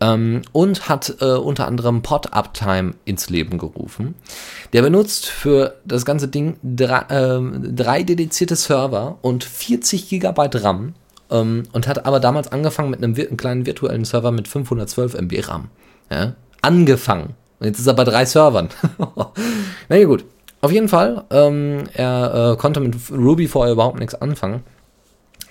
Ähm, 0.00 0.42
und 0.52 0.88
hat 0.88 1.16
äh, 1.20 1.32
unter 1.32 1.66
anderem 1.66 2.02
Pod 2.02 2.32
Uptime 2.32 2.94
ins 3.04 3.30
Leben 3.30 3.58
gerufen. 3.58 4.14
Der 4.72 4.82
benutzt 4.82 5.26
für 5.26 5.74
das 5.84 6.04
ganze 6.04 6.28
Ding 6.28 6.56
drei, 6.62 7.04
ähm, 7.10 7.74
drei 7.74 8.04
dedizierte 8.04 8.54
Server 8.54 9.18
und 9.22 9.42
40 9.42 10.08
Gigabyte 10.08 10.62
RAM 10.62 10.94
ähm, 11.30 11.64
und 11.72 11.88
hat 11.88 12.06
aber 12.06 12.20
damals 12.20 12.52
angefangen 12.52 12.90
mit 12.90 13.02
einem, 13.02 13.14
einem 13.14 13.36
kleinen 13.36 13.66
virtuellen 13.66 14.04
Server 14.04 14.30
mit 14.30 14.46
512 14.46 15.14
MB 15.14 15.48
RAM. 15.48 15.68
Ja? 16.10 16.34
Angefangen. 16.62 17.34
Und 17.58 17.66
jetzt 17.66 17.80
ist 17.80 17.86
er 17.88 17.94
bei 17.94 18.04
drei 18.04 18.24
Servern. 18.24 18.68
Na 19.88 19.96
ja, 19.96 20.06
gut. 20.06 20.24
Auf 20.60 20.72
jeden 20.72 20.88
Fall, 20.88 21.24
ähm, 21.30 21.84
er 21.92 22.52
äh, 22.52 22.56
konnte 22.56 22.80
mit 22.80 22.96
Ruby 23.12 23.46
vorher 23.46 23.72
überhaupt 23.72 23.98
nichts 23.98 24.14
anfangen 24.14 24.62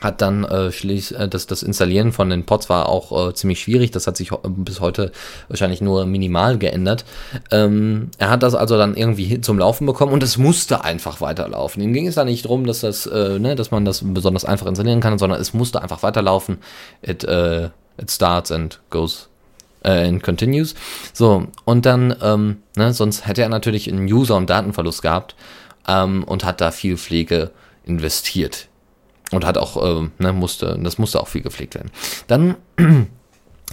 hat 0.01 0.21
dann 0.21 0.43
äh, 0.43 0.71
schließ, 0.71 1.11
äh, 1.11 1.27
das, 1.27 1.47
das 1.47 1.63
Installieren 1.63 2.11
von 2.11 2.29
den 2.29 2.45
Pods 2.45 2.69
war 2.69 2.89
auch 2.89 3.29
äh, 3.29 3.33
ziemlich 3.33 3.59
schwierig. 3.61 3.91
Das 3.91 4.07
hat 4.07 4.17
sich 4.17 4.31
bis 4.45 4.79
heute 4.79 5.11
wahrscheinlich 5.47 5.81
nur 5.81 6.05
minimal 6.05 6.57
geändert. 6.57 7.05
Ähm, 7.51 8.11
er 8.17 8.29
hat 8.29 8.43
das 8.43 8.55
also 8.55 8.77
dann 8.77 8.95
irgendwie 8.95 9.41
zum 9.41 9.57
Laufen 9.57 9.85
bekommen 9.85 10.13
und 10.13 10.23
es 10.23 10.37
musste 10.37 10.83
einfach 10.83 11.21
weiterlaufen. 11.21 11.81
Ihm 11.81 11.93
ging 11.93 12.07
es 12.07 12.15
da 12.15 12.25
nicht 12.25 12.45
drum, 12.45 12.65
dass 12.65 12.81
das, 12.81 13.05
äh, 13.07 13.39
ne, 13.39 13.55
dass 13.55 13.71
man 13.71 13.85
das 13.85 14.01
besonders 14.03 14.45
einfach 14.45 14.67
installieren 14.67 15.01
kann, 15.01 15.17
sondern 15.17 15.41
es 15.41 15.53
musste 15.53 15.81
einfach 15.81 16.03
weiterlaufen. 16.03 16.59
It, 17.01 17.23
äh, 17.23 17.69
it 17.99 18.11
starts 18.11 18.51
and 18.51 18.79
goes 18.91 19.29
äh, 19.83 20.07
and 20.07 20.21
continues. 20.21 20.75
So, 21.13 21.47
und 21.65 21.85
dann, 21.85 22.15
ähm, 22.21 22.57
ne, 22.75 22.93
sonst 22.93 23.25
hätte 23.25 23.41
er 23.41 23.49
natürlich 23.49 23.91
einen 23.91 24.05
User- 24.05 24.35
und 24.35 24.49
Datenverlust 24.49 25.01
gehabt 25.01 25.35
ähm, 25.87 26.23
und 26.23 26.45
hat 26.45 26.61
da 26.61 26.69
viel 26.69 26.97
Pflege 26.97 27.49
investiert 27.83 28.67
und 29.31 29.45
hat 29.45 29.57
auch, 29.57 29.83
ähm, 29.83 30.11
ne, 30.19 30.33
musste, 30.33 30.77
das 30.81 30.97
musste 30.97 31.19
auch 31.19 31.27
viel 31.27 31.41
gepflegt 31.41 31.75
werden. 31.75 31.91
Dann 32.27 32.55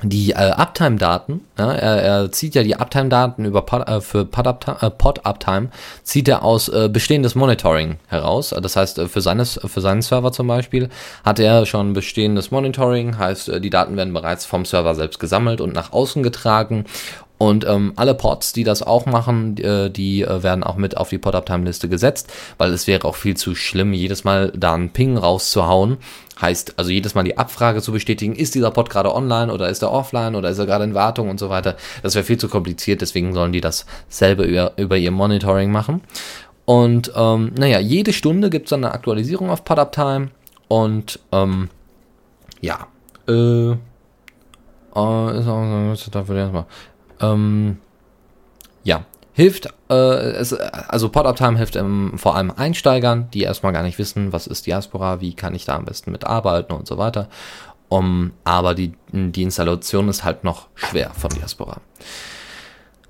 die 0.02 0.32
äh, 0.32 0.50
Uptime-Daten, 0.50 1.42
ja, 1.56 1.72
er, 1.72 2.02
er 2.02 2.32
zieht 2.32 2.54
ja 2.54 2.62
die 2.62 2.76
Uptime-Daten 2.76 3.44
über 3.44 3.62
Pod, 3.62 3.88
äh, 3.88 4.00
für 4.00 4.24
Pod 4.24 4.46
Uptime, 4.46 4.76
äh, 4.80 4.90
Pod 4.90 5.24
Uptime, 5.24 5.68
zieht 6.02 6.28
er 6.28 6.42
aus 6.42 6.68
äh, 6.68 6.88
bestehendes 6.92 7.34
Monitoring 7.34 7.98
heraus. 8.08 8.54
Das 8.60 8.76
heißt, 8.76 8.98
äh, 8.98 9.08
für, 9.08 9.20
seines, 9.20 9.60
für 9.64 9.80
seinen 9.80 10.02
Server 10.02 10.32
zum 10.32 10.48
Beispiel 10.48 10.88
hat 11.24 11.38
er 11.38 11.64
schon 11.64 11.92
bestehendes 11.92 12.50
Monitoring, 12.50 13.18
heißt, 13.18 13.48
äh, 13.48 13.60
die 13.60 13.70
Daten 13.70 13.96
werden 13.96 14.12
bereits 14.12 14.44
vom 14.44 14.64
Server 14.64 14.94
selbst 14.94 15.20
gesammelt 15.20 15.60
und 15.60 15.74
nach 15.74 15.92
außen 15.92 16.22
getragen. 16.22 16.86
Und 17.36 17.66
ähm, 17.66 17.92
alle 17.96 18.14
Pods, 18.14 18.52
die 18.52 18.62
das 18.62 18.82
auch 18.82 19.06
machen, 19.06 19.56
äh, 19.58 19.90
die 19.90 20.22
äh, 20.22 20.42
werden 20.42 20.62
auch 20.62 20.76
mit 20.76 20.96
auf 20.96 21.08
die 21.08 21.18
Pod-Uptime-Liste 21.18 21.88
gesetzt, 21.88 22.32
weil 22.58 22.72
es 22.72 22.86
wäre 22.86 23.04
auch 23.04 23.16
viel 23.16 23.36
zu 23.36 23.56
schlimm, 23.56 23.92
jedes 23.92 24.22
Mal 24.22 24.52
da 24.56 24.74
einen 24.74 24.90
Ping 24.90 25.16
rauszuhauen. 25.16 25.98
Heißt, 26.40 26.78
also 26.78 26.90
jedes 26.90 27.14
Mal 27.14 27.24
die 27.24 27.36
Abfrage 27.36 27.82
zu 27.82 27.92
bestätigen, 27.92 28.34
ist 28.34 28.54
dieser 28.54 28.70
Pod 28.70 28.88
gerade 28.88 29.14
online 29.14 29.52
oder 29.52 29.68
ist 29.68 29.82
er 29.82 29.90
offline 29.90 30.36
oder 30.36 30.48
ist 30.50 30.58
er 30.58 30.66
gerade 30.66 30.84
in 30.84 30.94
Wartung 30.94 31.28
und 31.28 31.40
so 31.40 31.48
weiter. 31.50 31.76
Das 32.02 32.14
wäre 32.14 32.24
viel 32.24 32.38
zu 32.38 32.48
kompliziert, 32.48 33.00
deswegen 33.00 33.34
sollen 33.34 33.52
die 33.52 33.60
das 33.60 33.84
selber 34.08 34.44
über, 34.44 34.72
über 34.76 34.96
ihr 34.96 35.10
Monitoring 35.10 35.72
machen. 35.72 36.02
Und 36.64 37.12
ähm, 37.16 37.52
naja, 37.58 37.78
jede 37.78 38.12
Stunde 38.12 38.48
gibt 38.48 38.66
es 38.66 38.70
dann 38.70 38.84
eine 38.84 38.94
Aktualisierung 38.94 39.50
auf 39.50 39.64
Pod-Uptime 39.64 40.30
und 40.68 41.20
ähm, 41.30 41.68
ja, 42.60 42.86
äh, 43.28 43.74
äh, 44.96 45.38
ist 45.38 45.48
auch 45.48 45.94
so, 45.94 46.10
dafür 46.10 46.36
erstmal. 46.36 46.66
Ähm, 47.20 47.78
ja, 48.82 49.04
hilft, 49.32 49.68
äh, 49.90 49.94
es, 49.94 50.52
also 50.52 51.08
Pod 51.08 51.26
Uptime 51.26 51.56
hilft 51.56 51.76
ähm, 51.76 52.12
vor 52.16 52.36
allem 52.36 52.50
Einsteigern, 52.50 53.28
die 53.32 53.42
erstmal 53.42 53.72
gar 53.72 53.82
nicht 53.82 53.98
wissen, 53.98 54.32
was 54.32 54.46
ist 54.46 54.66
Diaspora, 54.66 55.20
wie 55.20 55.34
kann 55.34 55.54
ich 55.54 55.64
da 55.64 55.74
am 55.76 55.84
besten 55.84 56.12
mitarbeiten 56.12 56.72
und 56.74 56.86
so 56.86 56.98
weiter. 56.98 57.28
Um, 57.88 58.32
aber 58.44 58.74
die, 58.74 58.94
die 59.12 59.42
Installation 59.42 60.08
ist 60.08 60.24
halt 60.24 60.42
noch 60.42 60.68
schwer 60.74 61.10
von 61.10 61.30
Diaspora. 61.30 61.80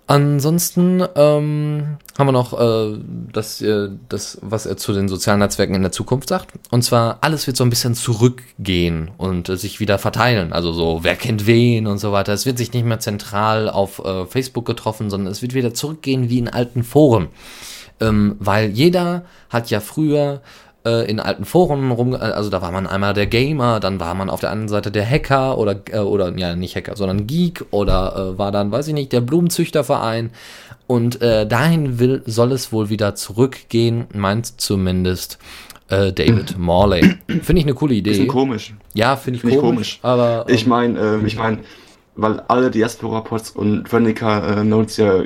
Ansonsten 0.06 1.02
ähm, 1.16 1.96
haben 2.18 2.26
wir 2.26 2.32
noch 2.32 2.52
äh, 2.60 2.98
das, 3.32 3.62
äh, 3.62 3.88
das, 4.10 4.38
was 4.42 4.66
er 4.66 4.76
zu 4.76 4.92
den 4.92 5.08
sozialen 5.08 5.38
Netzwerken 5.38 5.74
in 5.74 5.80
der 5.80 5.92
Zukunft 5.92 6.28
sagt. 6.28 6.52
Und 6.70 6.82
zwar, 6.82 7.18
alles 7.22 7.46
wird 7.46 7.56
so 7.56 7.64
ein 7.64 7.70
bisschen 7.70 7.94
zurückgehen 7.94 9.10
und 9.16 9.48
äh, 9.48 9.56
sich 9.56 9.80
wieder 9.80 9.98
verteilen. 9.98 10.52
Also 10.52 10.72
so, 10.72 11.00
wer 11.02 11.16
kennt 11.16 11.46
wen 11.46 11.86
und 11.86 11.98
so 11.98 12.12
weiter. 12.12 12.34
Es 12.34 12.44
wird 12.44 12.58
sich 12.58 12.72
nicht 12.74 12.84
mehr 12.84 13.00
zentral 13.00 13.70
auf 13.70 13.98
äh, 14.04 14.26
Facebook 14.26 14.66
getroffen, 14.66 15.08
sondern 15.08 15.32
es 15.32 15.40
wird 15.40 15.54
wieder 15.54 15.72
zurückgehen 15.72 16.28
wie 16.28 16.38
in 16.38 16.48
alten 16.48 16.84
Foren. 16.84 17.28
Ähm, 18.00 18.36
weil 18.40 18.70
jeder 18.70 19.24
hat 19.48 19.70
ja 19.70 19.80
früher 19.80 20.42
äh, 20.86 21.08
in 21.10 21.20
alten 21.20 21.44
Foren 21.44 21.90
rum, 21.90 22.12
äh, 22.14 22.18
also 22.18 22.50
da 22.50 22.60
war 22.62 22.72
man 22.72 22.86
einmal 22.86 23.14
der 23.14 23.26
Gamer, 23.26 23.80
dann 23.80 24.00
war 24.00 24.14
man 24.14 24.30
auf 24.30 24.40
der 24.40 24.50
anderen 24.50 24.68
Seite 24.68 24.90
der 24.90 25.08
Hacker 25.08 25.58
oder, 25.58 25.80
äh, 25.90 25.98
oder 25.98 26.36
ja, 26.36 26.54
nicht 26.56 26.76
Hacker, 26.76 26.96
sondern 26.96 27.26
Geek 27.26 27.64
oder 27.70 28.32
äh, 28.34 28.38
war 28.38 28.52
dann, 28.52 28.70
weiß 28.72 28.88
ich 28.88 28.94
nicht, 28.94 29.12
der 29.12 29.20
Blumenzüchterverein. 29.20 30.30
Und 30.86 31.22
äh, 31.22 31.46
dahin 31.46 31.98
will, 31.98 32.22
soll 32.26 32.52
es 32.52 32.70
wohl 32.72 32.90
wieder 32.90 33.14
zurückgehen, 33.14 34.04
meint 34.12 34.60
zumindest 34.60 35.38
äh, 35.88 36.12
David 36.12 36.58
Morley. 36.58 37.16
Finde 37.26 37.60
ich 37.60 37.64
eine 37.64 37.74
coole 37.74 37.94
Idee. 37.94 38.10
Bisschen 38.10 38.28
komisch. 38.28 38.74
Ja, 38.92 39.16
finde 39.16 39.36
ich, 39.36 39.40
Finde 39.40 39.56
ich 39.56 39.60
komisch, 39.62 39.76
komisch. 39.76 39.98
Aber 40.02 40.44
Ich 40.48 40.64
ähm, 40.64 40.68
meine, 40.68 41.00
ähm, 41.00 41.26
ich 41.26 41.36
meine, 41.36 41.58
weil 42.16 42.40
alle 42.48 42.70
Diaspora-Pods 42.70 43.50
und 43.52 43.90
Veronica-Notes 43.90 44.98
ja 44.98 45.22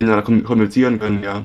miteinander 0.00 0.26
kom- 0.26 0.42
kommunizieren 0.42 0.98
können, 0.98 1.22
ja. 1.22 1.44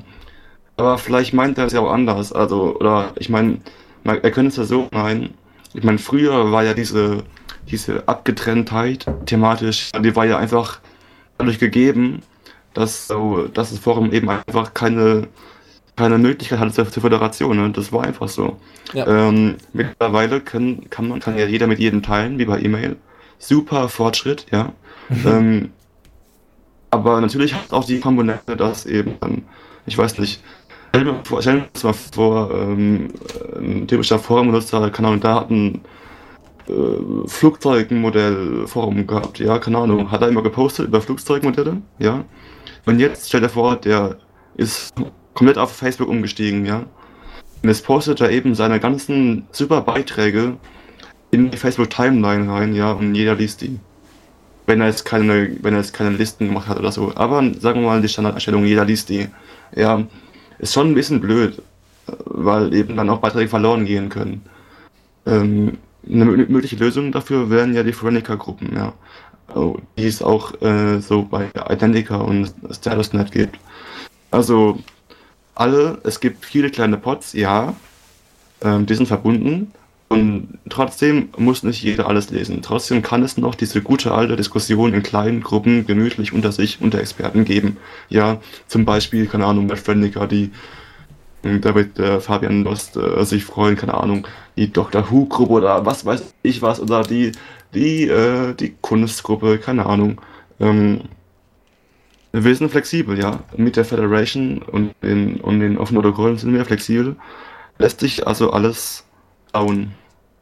Aber 0.80 0.96
vielleicht 0.96 1.34
meint 1.34 1.58
er 1.58 1.66
es 1.66 1.74
ja 1.74 1.80
auch 1.80 1.92
anders. 1.92 2.32
Also, 2.32 2.74
oder 2.76 3.12
ich 3.16 3.28
meine, 3.28 3.58
er 4.04 4.30
könnte 4.30 4.48
es 4.48 4.56
ja 4.56 4.64
so 4.64 4.88
meinen. 4.92 5.34
Ich 5.74 5.84
meine, 5.84 5.98
früher 5.98 6.50
war 6.50 6.64
ja 6.64 6.72
diese, 6.72 7.22
diese 7.70 8.08
Abgetrenntheit 8.08 9.06
thematisch, 9.26 9.90
die 10.00 10.16
war 10.16 10.24
ja 10.24 10.38
einfach 10.38 10.80
dadurch 11.38 11.58
gegeben, 11.58 12.22
dass, 12.72 13.08
so, 13.08 13.46
dass 13.46 13.70
das 13.70 13.78
Forum 13.78 14.10
eben 14.12 14.28
einfach 14.30 14.72
keine, 14.72 15.28
keine 15.96 16.18
Möglichkeit 16.18 16.58
hatte 16.58 16.72
zur, 16.72 16.90
zur 16.90 17.02
Föderation. 17.02 17.56
Ne? 17.56 17.70
Das 17.70 17.92
war 17.92 18.04
einfach 18.04 18.28
so. 18.28 18.56
Ja. 18.94 19.06
Ähm, 19.06 19.56
mittlerweile 19.74 20.40
können, 20.40 20.88
kann 20.88 21.08
man 21.08 21.20
kann 21.20 21.38
ja 21.38 21.46
jeder 21.46 21.66
mit 21.66 21.78
jedem 21.78 22.02
teilen, 22.02 22.38
wie 22.38 22.46
bei 22.46 22.58
E-Mail. 22.58 22.96
Super 23.38 23.88
Fortschritt, 23.90 24.46
ja. 24.50 24.72
ähm, 25.26 25.70
aber 26.90 27.20
natürlich 27.20 27.54
hat 27.54 27.72
auch 27.72 27.84
die 27.84 28.00
Komponente, 28.00 28.56
dass 28.56 28.86
eben 28.86 29.14
dann, 29.20 29.42
ich 29.86 29.96
weiß 29.96 30.18
nicht, 30.18 30.42
stell 30.90 31.04
dir 31.04 31.12
mal 31.12 31.24
vor, 31.24 31.40
stell 31.40 31.60
dir 31.60 31.68
das 31.72 31.84
mal 31.84 31.92
vor 31.92 32.50
ähm, 32.52 33.08
ein 33.56 33.86
typischer 33.86 34.18
Forum-Benutzer, 34.18 34.90
keine 34.90 35.08
Ahnung, 35.08 35.20
da 35.20 35.34
hat 35.36 35.50
ein 35.50 35.80
äh, 36.68 37.26
Flugzeugmodell 37.26 38.66
Forum 38.66 39.06
gehabt, 39.06 39.38
ja, 39.38 39.58
keine 39.58 39.78
Ahnung, 39.78 40.10
hat 40.10 40.22
er 40.22 40.28
immer 40.28 40.42
gepostet 40.42 40.88
über 40.88 41.00
Flugzeugmodelle, 41.00 41.80
ja. 41.98 42.24
Und 42.86 42.98
jetzt 42.98 43.28
stell 43.28 43.40
dir 43.40 43.48
vor, 43.48 43.76
der 43.76 44.16
ist 44.56 44.92
komplett 45.34 45.58
auf 45.58 45.72
Facebook 45.72 46.08
umgestiegen, 46.08 46.66
ja. 46.66 46.84
Und 47.62 47.68
jetzt 47.68 47.84
postet 47.84 48.20
er 48.20 48.30
eben 48.30 48.54
seine 48.54 48.80
ganzen 48.80 49.46
super 49.52 49.82
Beiträge 49.82 50.56
in 51.30 51.50
die 51.50 51.56
Facebook 51.56 51.90
Timeline 51.90 52.50
rein, 52.50 52.74
ja, 52.74 52.92
und 52.92 53.14
jeder 53.14 53.34
liest 53.36 53.60
die. 53.60 53.78
Wenn 54.66 54.80
er 54.80 54.88
jetzt 54.88 55.04
keine, 55.04 55.56
wenn 55.62 55.74
er 55.74 55.80
jetzt 55.80 55.92
keine 55.92 56.10
Listen 56.10 56.48
gemacht 56.48 56.68
hat 56.68 56.78
oder 56.78 56.92
so. 56.92 57.12
Aber 57.14 57.42
sagen 57.58 57.80
wir 57.80 57.88
mal 57.88 58.02
die 58.02 58.08
Standardeinstellung, 58.08 58.64
jeder 58.64 58.84
liest 58.84 59.08
die. 59.08 59.28
Ja. 59.74 60.04
Ist 60.60 60.74
schon 60.74 60.88
ein 60.88 60.94
bisschen 60.94 61.20
blöd, 61.20 61.62
weil 62.24 62.74
eben 62.74 62.96
dann 62.96 63.10
auch 63.10 63.18
Beiträge 63.18 63.48
verloren 63.48 63.84
gehen 63.84 64.08
können. 64.08 64.42
Ähm, 65.26 65.78
eine 66.08 66.24
mögliche 66.24 66.76
Lösung 66.76 67.12
dafür 67.12 67.50
wären 67.50 67.74
ja 67.74 67.82
die 67.82 67.92
Forenica-Gruppen, 67.92 68.74
ja. 68.74 68.92
Oh, 69.54 69.76
die 69.98 70.06
es 70.06 70.22
auch 70.22 70.60
äh, 70.62 71.00
so 71.00 71.24
bei 71.24 71.50
Identica 71.68 72.16
und 72.18 72.54
StatusNet 72.70 73.32
gibt. 73.32 73.58
Also 74.30 74.78
alle, 75.56 75.98
es 76.04 76.20
gibt 76.20 76.44
viele 76.44 76.70
kleine 76.70 76.96
Pods, 76.96 77.32
ja, 77.32 77.74
ähm, 78.62 78.86
die 78.86 78.94
sind 78.94 79.06
verbunden 79.06 79.72
und 80.10 80.58
trotzdem 80.68 81.28
muss 81.38 81.62
nicht 81.62 81.84
jeder 81.84 82.08
alles 82.08 82.30
lesen. 82.30 82.62
Trotzdem 82.62 83.00
kann 83.00 83.22
es 83.22 83.36
noch 83.36 83.54
diese 83.54 83.80
gute 83.80 84.10
alte 84.10 84.34
Diskussion 84.34 84.92
in 84.92 85.04
kleinen 85.04 85.40
Gruppen 85.40 85.86
gemütlich 85.86 86.32
unter 86.32 86.50
sich, 86.50 86.80
unter 86.80 86.98
Experten 86.98 87.44
geben. 87.44 87.76
Ja, 88.08 88.40
zum 88.66 88.84
Beispiel, 88.84 89.28
keine 89.28 89.46
Ahnung, 89.46 89.68
bei 89.68 89.76
Friendica, 89.76 90.26
die 90.26 90.50
da 91.42 91.74
wird 91.76 91.98
äh, 92.00 92.20
Fabian 92.20 92.64
Lost 92.64 92.96
äh, 92.96 93.24
sich 93.24 93.44
freuen, 93.44 93.76
keine 93.76 93.94
Ahnung, 93.94 94.26
die 94.56 94.72
Dr. 94.72 95.10
Who-Gruppe 95.10 95.52
oder 95.52 95.86
was 95.86 96.04
weiß 96.04 96.34
ich 96.42 96.60
was, 96.60 96.80
oder 96.80 97.02
die, 97.02 97.30
die, 97.72 98.08
äh, 98.08 98.52
die 98.54 98.74
Kunstgruppe, 98.80 99.58
keine 99.58 99.86
Ahnung. 99.86 100.20
Ähm, 100.58 101.02
wir 102.32 102.54
sind 102.56 102.70
flexibel, 102.70 103.16
ja. 103.16 103.44
Mit 103.56 103.76
der 103.76 103.84
Federation 103.84 104.58
und 104.58 104.92
den, 105.02 105.40
und 105.40 105.60
den 105.60 105.78
offenen 105.78 106.02
Protokollen 106.02 106.36
sind 106.36 106.52
wir 106.52 106.64
flexibel. 106.64 107.14
Lässt 107.78 108.00
sich 108.00 108.26
also 108.26 108.50
alles 108.50 109.04
bauen 109.52 109.94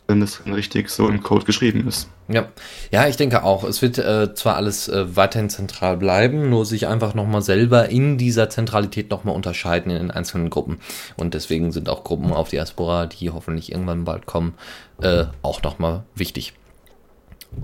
wenn 0.09 0.23
es 0.23 0.45
richtig 0.47 0.89
so 0.89 1.07
im 1.07 1.23
Code 1.23 1.45
geschrieben 1.45 1.87
ist. 1.87 2.09
Ja, 2.29 2.49
ja, 2.91 3.07
ich 3.07 3.17
denke 3.17 3.45
auch. 3.45 3.63
Es 3.63 3.83
wird 3.83 3.99
äh, 3.99 4.35
zwar 4.35 4.57
alles 4.57 4.89
äh, 4.89 5.17
weiterhin 5.17 5.51
zentral 5.51 5.99
bleiben, 5.99 6.49
nur 6.49 6.65
sich 6.65 6.87
einfach 6.87 7.13
nochmal 7.13 7.43
selber 7.43 7.91
in 7.91 8.17
dieser 8.17 8.49
Zentralität 8.49 9.11
nochmal 9.11 9.35
unterscheiden 9.35 9.93
in 9.93 9.99
den 9.99 10.11
einzelnen 10.11 10.49
Gruppen. 10.49 10.81
Und 11.17 11.35
deswegen 11.35 11.73
sind 11.73 11.91
auch 11.91 12.05
Gruppen 12.05 12.33
auf 12.33 12.49
Diaspora, 12.49 13.05
die 13.05 13.31
hoffentlich 13.31 13.71
irgendwann 13.71 14.05
bald 14.05 14.25
kommen, 14.25 14.55
äh, 15.03 15.27
auch 15.43 15.63
nochmal 15.63 16.05
wichtig. 16.15 16.55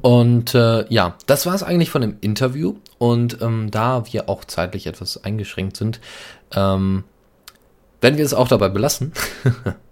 Und 0.03 0.55
äh, 0.55 0.86
ja, 0.92 1.16
das 1.26 1.47
war 1.47 1.55
es 1.55 1.62
eigentlich 1.62 1.90
von 1.90 2.03
dem 2.03 2.18
Interview. 2.20 2.74
Und 2.99 3.40
ähm, 3.40 3.70
da 3.70 4.05
wir 4.12 4.28
auch 4.28 4.45
zeitlich 4.45 4.86
etwas 4.86 5.24
eingeschränkt 5.24 5.78
sind, 5.78 5.99
ähm, 6.55 7.05
werden 8.03 8.18
wir 8.18 8.24
es 8.24 8.34
auch 8.34 8.49
dabei 8.49 8.68
belassen. 8.68 9.12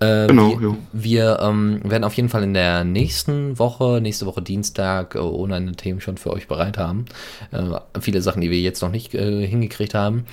Äh, 0.00 0.26
genau, 0.26 0.60
wir, 0.60 0.76
wir 0.92 1.38
ähm, 1.40 1.80
werden 1.84 2.04
auf 2.04 2.14
jeden 2.14 2.28
Fall 2.28 2.42
in 2.42 2.54
der 2.54 2.84
nächsten 2.84 3.58
Woche, 3.58 4.00
nächste 4.00 4.26
Woche 4.26 4.42
Dienstag, 4.42 5.14
äh, 5.14 5.18
ohne 5.18 5.56
eine 5.56 5.72
Themen 5.72 6.00
schon 6.00 6.16
für 6.16 6.32
euch 6.32 6.48
bereit 6.48 6.78
haben. 6.78 7.04
Äh, 7.50 8.00
viele 8.00 8.22
Sachen, 8.22 8.40
die 8.40 8.50
wir 8.50 8.60
jetzt 8.60 8.82
noch 8.82 8.90
nicht 8.90 9.14
äh, 9.14 9.46
hingekriegt 9.46 9.94
haben. 9.94 10.26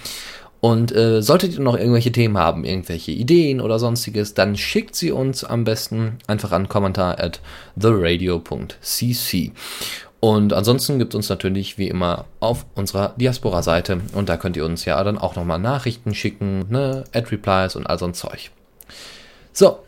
Und 0.62 0.94
äh, 0.94 1.22
solltet 1.22 1.54
ihr 1.54 1.62
noch 1.62 1.78
irgendwelche 1.78 2.12
Themen 2.12 2.38
haben, 2.38 2.66
irgendwelche 2.66 3.12
Ideen 3.12 3.62
oder 3.62 3.80
sonstiges, 3.80 4.34
dann 4.34 4.58
schickt 4.58 4.96
sie 4.96 5.12
uns 5.12 5.46
am 5.46 5.64
besten 5.64 6.18
einfach 6.28 6.52
an 6.52 6.68
kommentar 6.68 7.20
at 7.20 7.40
theradio.cc. 7.80 9.54
Und 10.20 10.52
ansonsten 10.52 11.00
gibt 11.00 11.14
es 11.14 11.16
uns 11.16 11.30
natürlich 11.30 11.78
wie 11.78 11.88
immer 11.88 12.26
auf 12.42 12.66
unserer 12.76 13.14
Diaspora-Seite 13.16 14.02
und 14.14 14.28
da 14.28 14.36
könnt 14.36 14.58
ihr 14.58 14.66
uns 14.66 14.84
ja 14.84 15.02
dann 15.02 15.18
auch 15.18 15.38
nochmal 15.38 15.60
Nachrichten 15.60 16.14
schicken, 16.14 16.66
ne, 16.70 17.06
Ad-Replies 17.14 17.78
und 17.78 17.88
all 17.88 17.98
so 17.98 18.06
ein 18.06 18.14
Zeug. 18.14 18.52
So, 19.54 19.80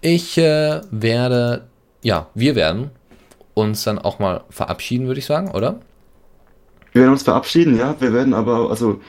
ich 0.00 0.38
äh, 0.38 0.80
werde, 0.90 1.66
ja, 2.02 2.28
wir 2.34 2.54
werden 2.54 2.90
uns 3.54 3.84
dann 3.84 3.98
auch 3.98 4.18
mal 4.18 4.44
verabschieden, 4.50 5.06
würde 5.06 5.18
ich 5.18 5.26
sagen, 5.26 5.50
oder? 5.50 5.80
Wir 6.92 7.02
werden 7.02 7.12
uns 7.12 7.22
verabschieden, 7.22 7.76
ja. 7.76 7.96
Wir 7.98 8.12
werden 8.12 8.34
aber, 8.34 8.70
also, 8.70 9.00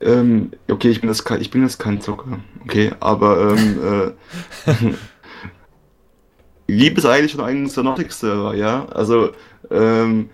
ähm, 0.00 0.52
okay, 0.70 0.90
ich 0.90 1.00
bin 1.00 1.10
jetzt 1.10 1.24
kein, 1.24 1.40
ich 1.40 1.50
bin 1.50 1.62
jetzt 1.62 1.78
kein 1.78 2.00
Zucker, 2.00 2.38
okay, 2.64 2.92
aber 3.00 3.56
ähm, 3.56 4.14
äh, 4.66 4.94
gibt 6.76 6.98
es 6.98 7.06
eigentlich 7.06 7.32
schon 7.32 7.40
einen 7.40 7.68
Sonotic-Server, 7.68 8.54
ja? 8.54 8.86
Also, 8.90 9.30
ähm, 9.70 10.30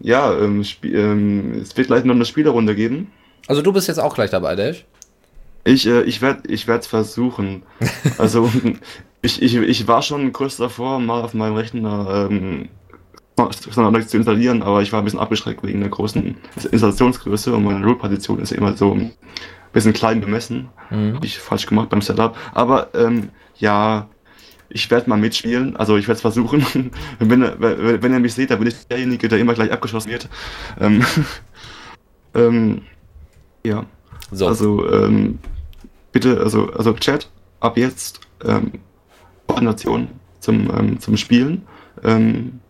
ja, 0.00 0.32
ähm, 0.38 0.64
ähm, 0.84 1.54
es 1.60 1.76
wird 1.76 1.88
gleich 1.88 2.04
noch 2.04 2.14
eine 2.14 2.24
Spielerrunde 2.24 2.74
geben. 2.74 3.12
Also 3.46 3.62
du 3.62 3.72
bist 3.72 3.88
jetzt 3.88 3.98
auch 3.98 4.14
gleich 4.14 4.30
dabei, 4.30 4.54
Dash? 4.54 4.84
Ich, 5.68 5.86
äh, 5.86 6.02
ich 6.02 6.22
werde 6.22 6.48
ich 6.48 6.66
es 6.66 6.86
versuchen. 6.86 7.62
Also, 8.18 8.50
ich, 9.22 9.42
ich, 9.42 9.56
ich 9.56 9.86
war 9.86 10.02
schon 10.02 10.32
kurz 10.32 10.56
davor, 10.56 10.98
mal 10.98 11.22
auf 11.22 11.34
meinem 11.34 11.56
Rechner 11.56 12.28
ähm, 12.30 12.68
zu 13.50 14.16
installieren, 14.16 14.62
aber 14.62 14.82
ich 14.82 14.92
war 14.92 15.00
ein 15.00 15.04
bisschen 15.04 15.20
abgeschreckt 15.20 15.62
wegen 15.62 15.80
der 15.80 15.90
großen 15.90 16.36
Installationsgröße 16.72 17.54
und 17.54 17.64
meine 17.64 17.84
Root-Partition 17.84 18.40
ist 18.40 18.52
immer 18.52 18.76
so 18.76 18.94
ein 18.94 19.12
bisschen 19.72 19.92
klein 19.92 20.20
bemessen. 20.20 20.68
Mhm. 20.90 21.14
Habe 21.14 21.26
ich 21.26 21.38
falsch 21.38 21.66
gemacht 21.66 21.90
beim 21.90 22.02
Setup. 22.02 22.36
Aber 22.54 22.88
ähm, 22.94 23.28
ja, 23.58 24.08
ich 24.70 24.90
werde 24.90 25.08
mal 25.08 25.18
mitspielen, 25.18 25.76
also 25.76 25.96
ich 25.96 26.08
werde 26.08 26.16
es 26.16 26.22
versuchen. 26.22 26.90
wenn, 27.18 27.42
wenn, 27.42 28.02
wenn 28.02 28.12
ihr 28.12 28.20
mich 28.20 28.34
seht, 28.34 28.50
dann 28.50 28.58
bin 28.58 28.68
ich 28.68 28.86
derjenige, 28.86 29.28
der 29.28 29.38
immer 29.38 29.54
gleich 29.54 29.70
abgeschossen 29.70 30.10
wird. 30.10 30.28
Ähm, 30.80 31.04
ähm, 32.34 32.82
ja. 33.64 33.84
So. 34.30 34.46
Also, 34.46 34.90
ähm, 34.90 35.38
bitte, 36.18 36.40
also, 36.40 36.70
also 36.72 36.92
Chat, 36.94 37.28
ab 37.60 37.76
jetzt 37.76 38.20
ähm, 38.44 38.72
Koordination 39.46 40.08
zum, 40.40 40.70
ähm, 40.76 41.00
zum 41.00 41.16
Spielen. 41.16 41.66
Ähm, 42.04 42.60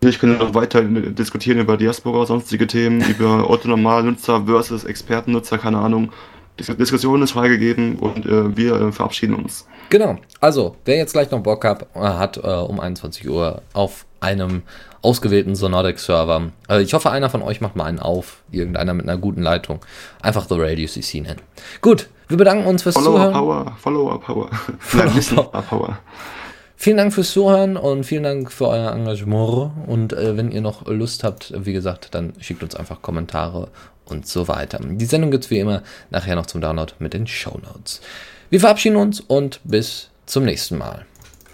Natürlich 0.00 0.20
können 0.20 0.38
wir 0.38 0.44
noch 0.46 0.54
weiter 0.54 0.80
diskutieren 0.84 1.58
über 1.58 1.76
Diaspora, 1.76 2.24
sonstige 2.24 2.68
Themen, 2.68 3.00
über 3.00 3.50
Otto-Normalnutzer 3.50 4.44
versus 4.46 4.84
Expertennutzer, 4.84 5.58
keine 5.58 5.78
Ahnung. 5.78 6.12
Die 6.56 6.76
Diskussion 6.76 7.20
ist 7.20 7.32
freigegeben 7.32 7.96
und 7.96 8.24
äh, 8.24 8.56
wir 8.56 8.74
äh, 8.74 8.92
verabschieden 8.92 9.34
uns. 9.34 9.66
Genau. 9.90 10.18
Also, 10.40 10.76
wer 10.84 10.98
jetzt 10.98 11.14
gleich 11.14 11.32
noch 11.32 11.40
Bock 11.40 11.64
hat, 11.64 11.82
äh, 11.96 11.98
hat 11.98 12.36
äh, 12.36 12.46
um 12.48 12.78
21 12.78 13.28
Uhr 13.28 13.62
auf 13.72 14.06
einem 14.20 14.62
ausgewählten 15.02 15.54
Sonotic-Server. 15.54 16.50
Also 16.66 16.84
ich 16.84 16.92
hoffe, 16.94 17.10
einer 17.10 17.30
von 17.30 17.42
euch 17.42 17.60
macht 17.60 17.76
mal 17.76 17.84
einen 17.84 18.00
auf. 18.00 18.42
Irgendeiner 18.50 18.94
mit 18.94 19.08
einer 19.08 19.18
guten 19.18 19.42
Leitung. 19.42 19.80
Einfach 20.22 20.48
The 20.48 20.56
Radio 20.58 20.88
CC 20.88 21.20
nennen. 21.20 21.40
Gut, 21.80 22.08
wir 22.28 22.36
bedanken 22.36 22.66
uns 22.66 22.82
fürs 22.82 22.94
Follower 22.94 23.16
Zuhören. 23.16 23.32
Power, 23.32 23.76
Follower 23.78 24.20
Power. 24.20 24.50
Follower 24.78 25.62
Power. 25.62 25.98
Vielen 26.76 26.96
Dank 26.96 27.12
fürs 27.12 27.32
Zuhören 27.32 27.76
und 27.76 28.04
vielen 28.04 28.22
Dank 28.22 28.52
für 28.52 28.68
euer 28.68 28.92
Engagement. 28.92 29.72
Und 29.86 30.12
äh, 30.12 30.36
wenn 30.36 30.52
ihr 30.52 30.60
noch 30.60 30.86
Lust 30.86 31.24
habt, 31.24 31.52
wie 31.56 31.72
gesagt, 31.72 32.14
dann 32.14 32.34
schickt 32.38 32.62
uns 32.62 32.76
einfach 32.76 33.02
Kommentare 33.02 33.68
und 34.04 34.26
so 34.26 34.46
weiter. 34.46 34.78
Die 34.82 35.04
Sendung 35.04 35.30
gibt 35.30 35.44
es 35.44 35.50
wie 35.50 35.58
immer 35.58 35.82
nachher 36.10 36.36
noch 36.36 36.46
zum 36.46 36.60
Download 36.60 36.92
mit 36.98 37.14
den 37.14 37.26
Show 37.26 37.58
Notes. 37.64 38.00
Wir 38.50 38.60
verabschieden 38.60 38.96
uns 38.96 39.20
und 39.20 39.60
bis 39.64 40.10
zum 40.26 40.44
nächsten 40.44 40.78
Mal. 40.78 41.04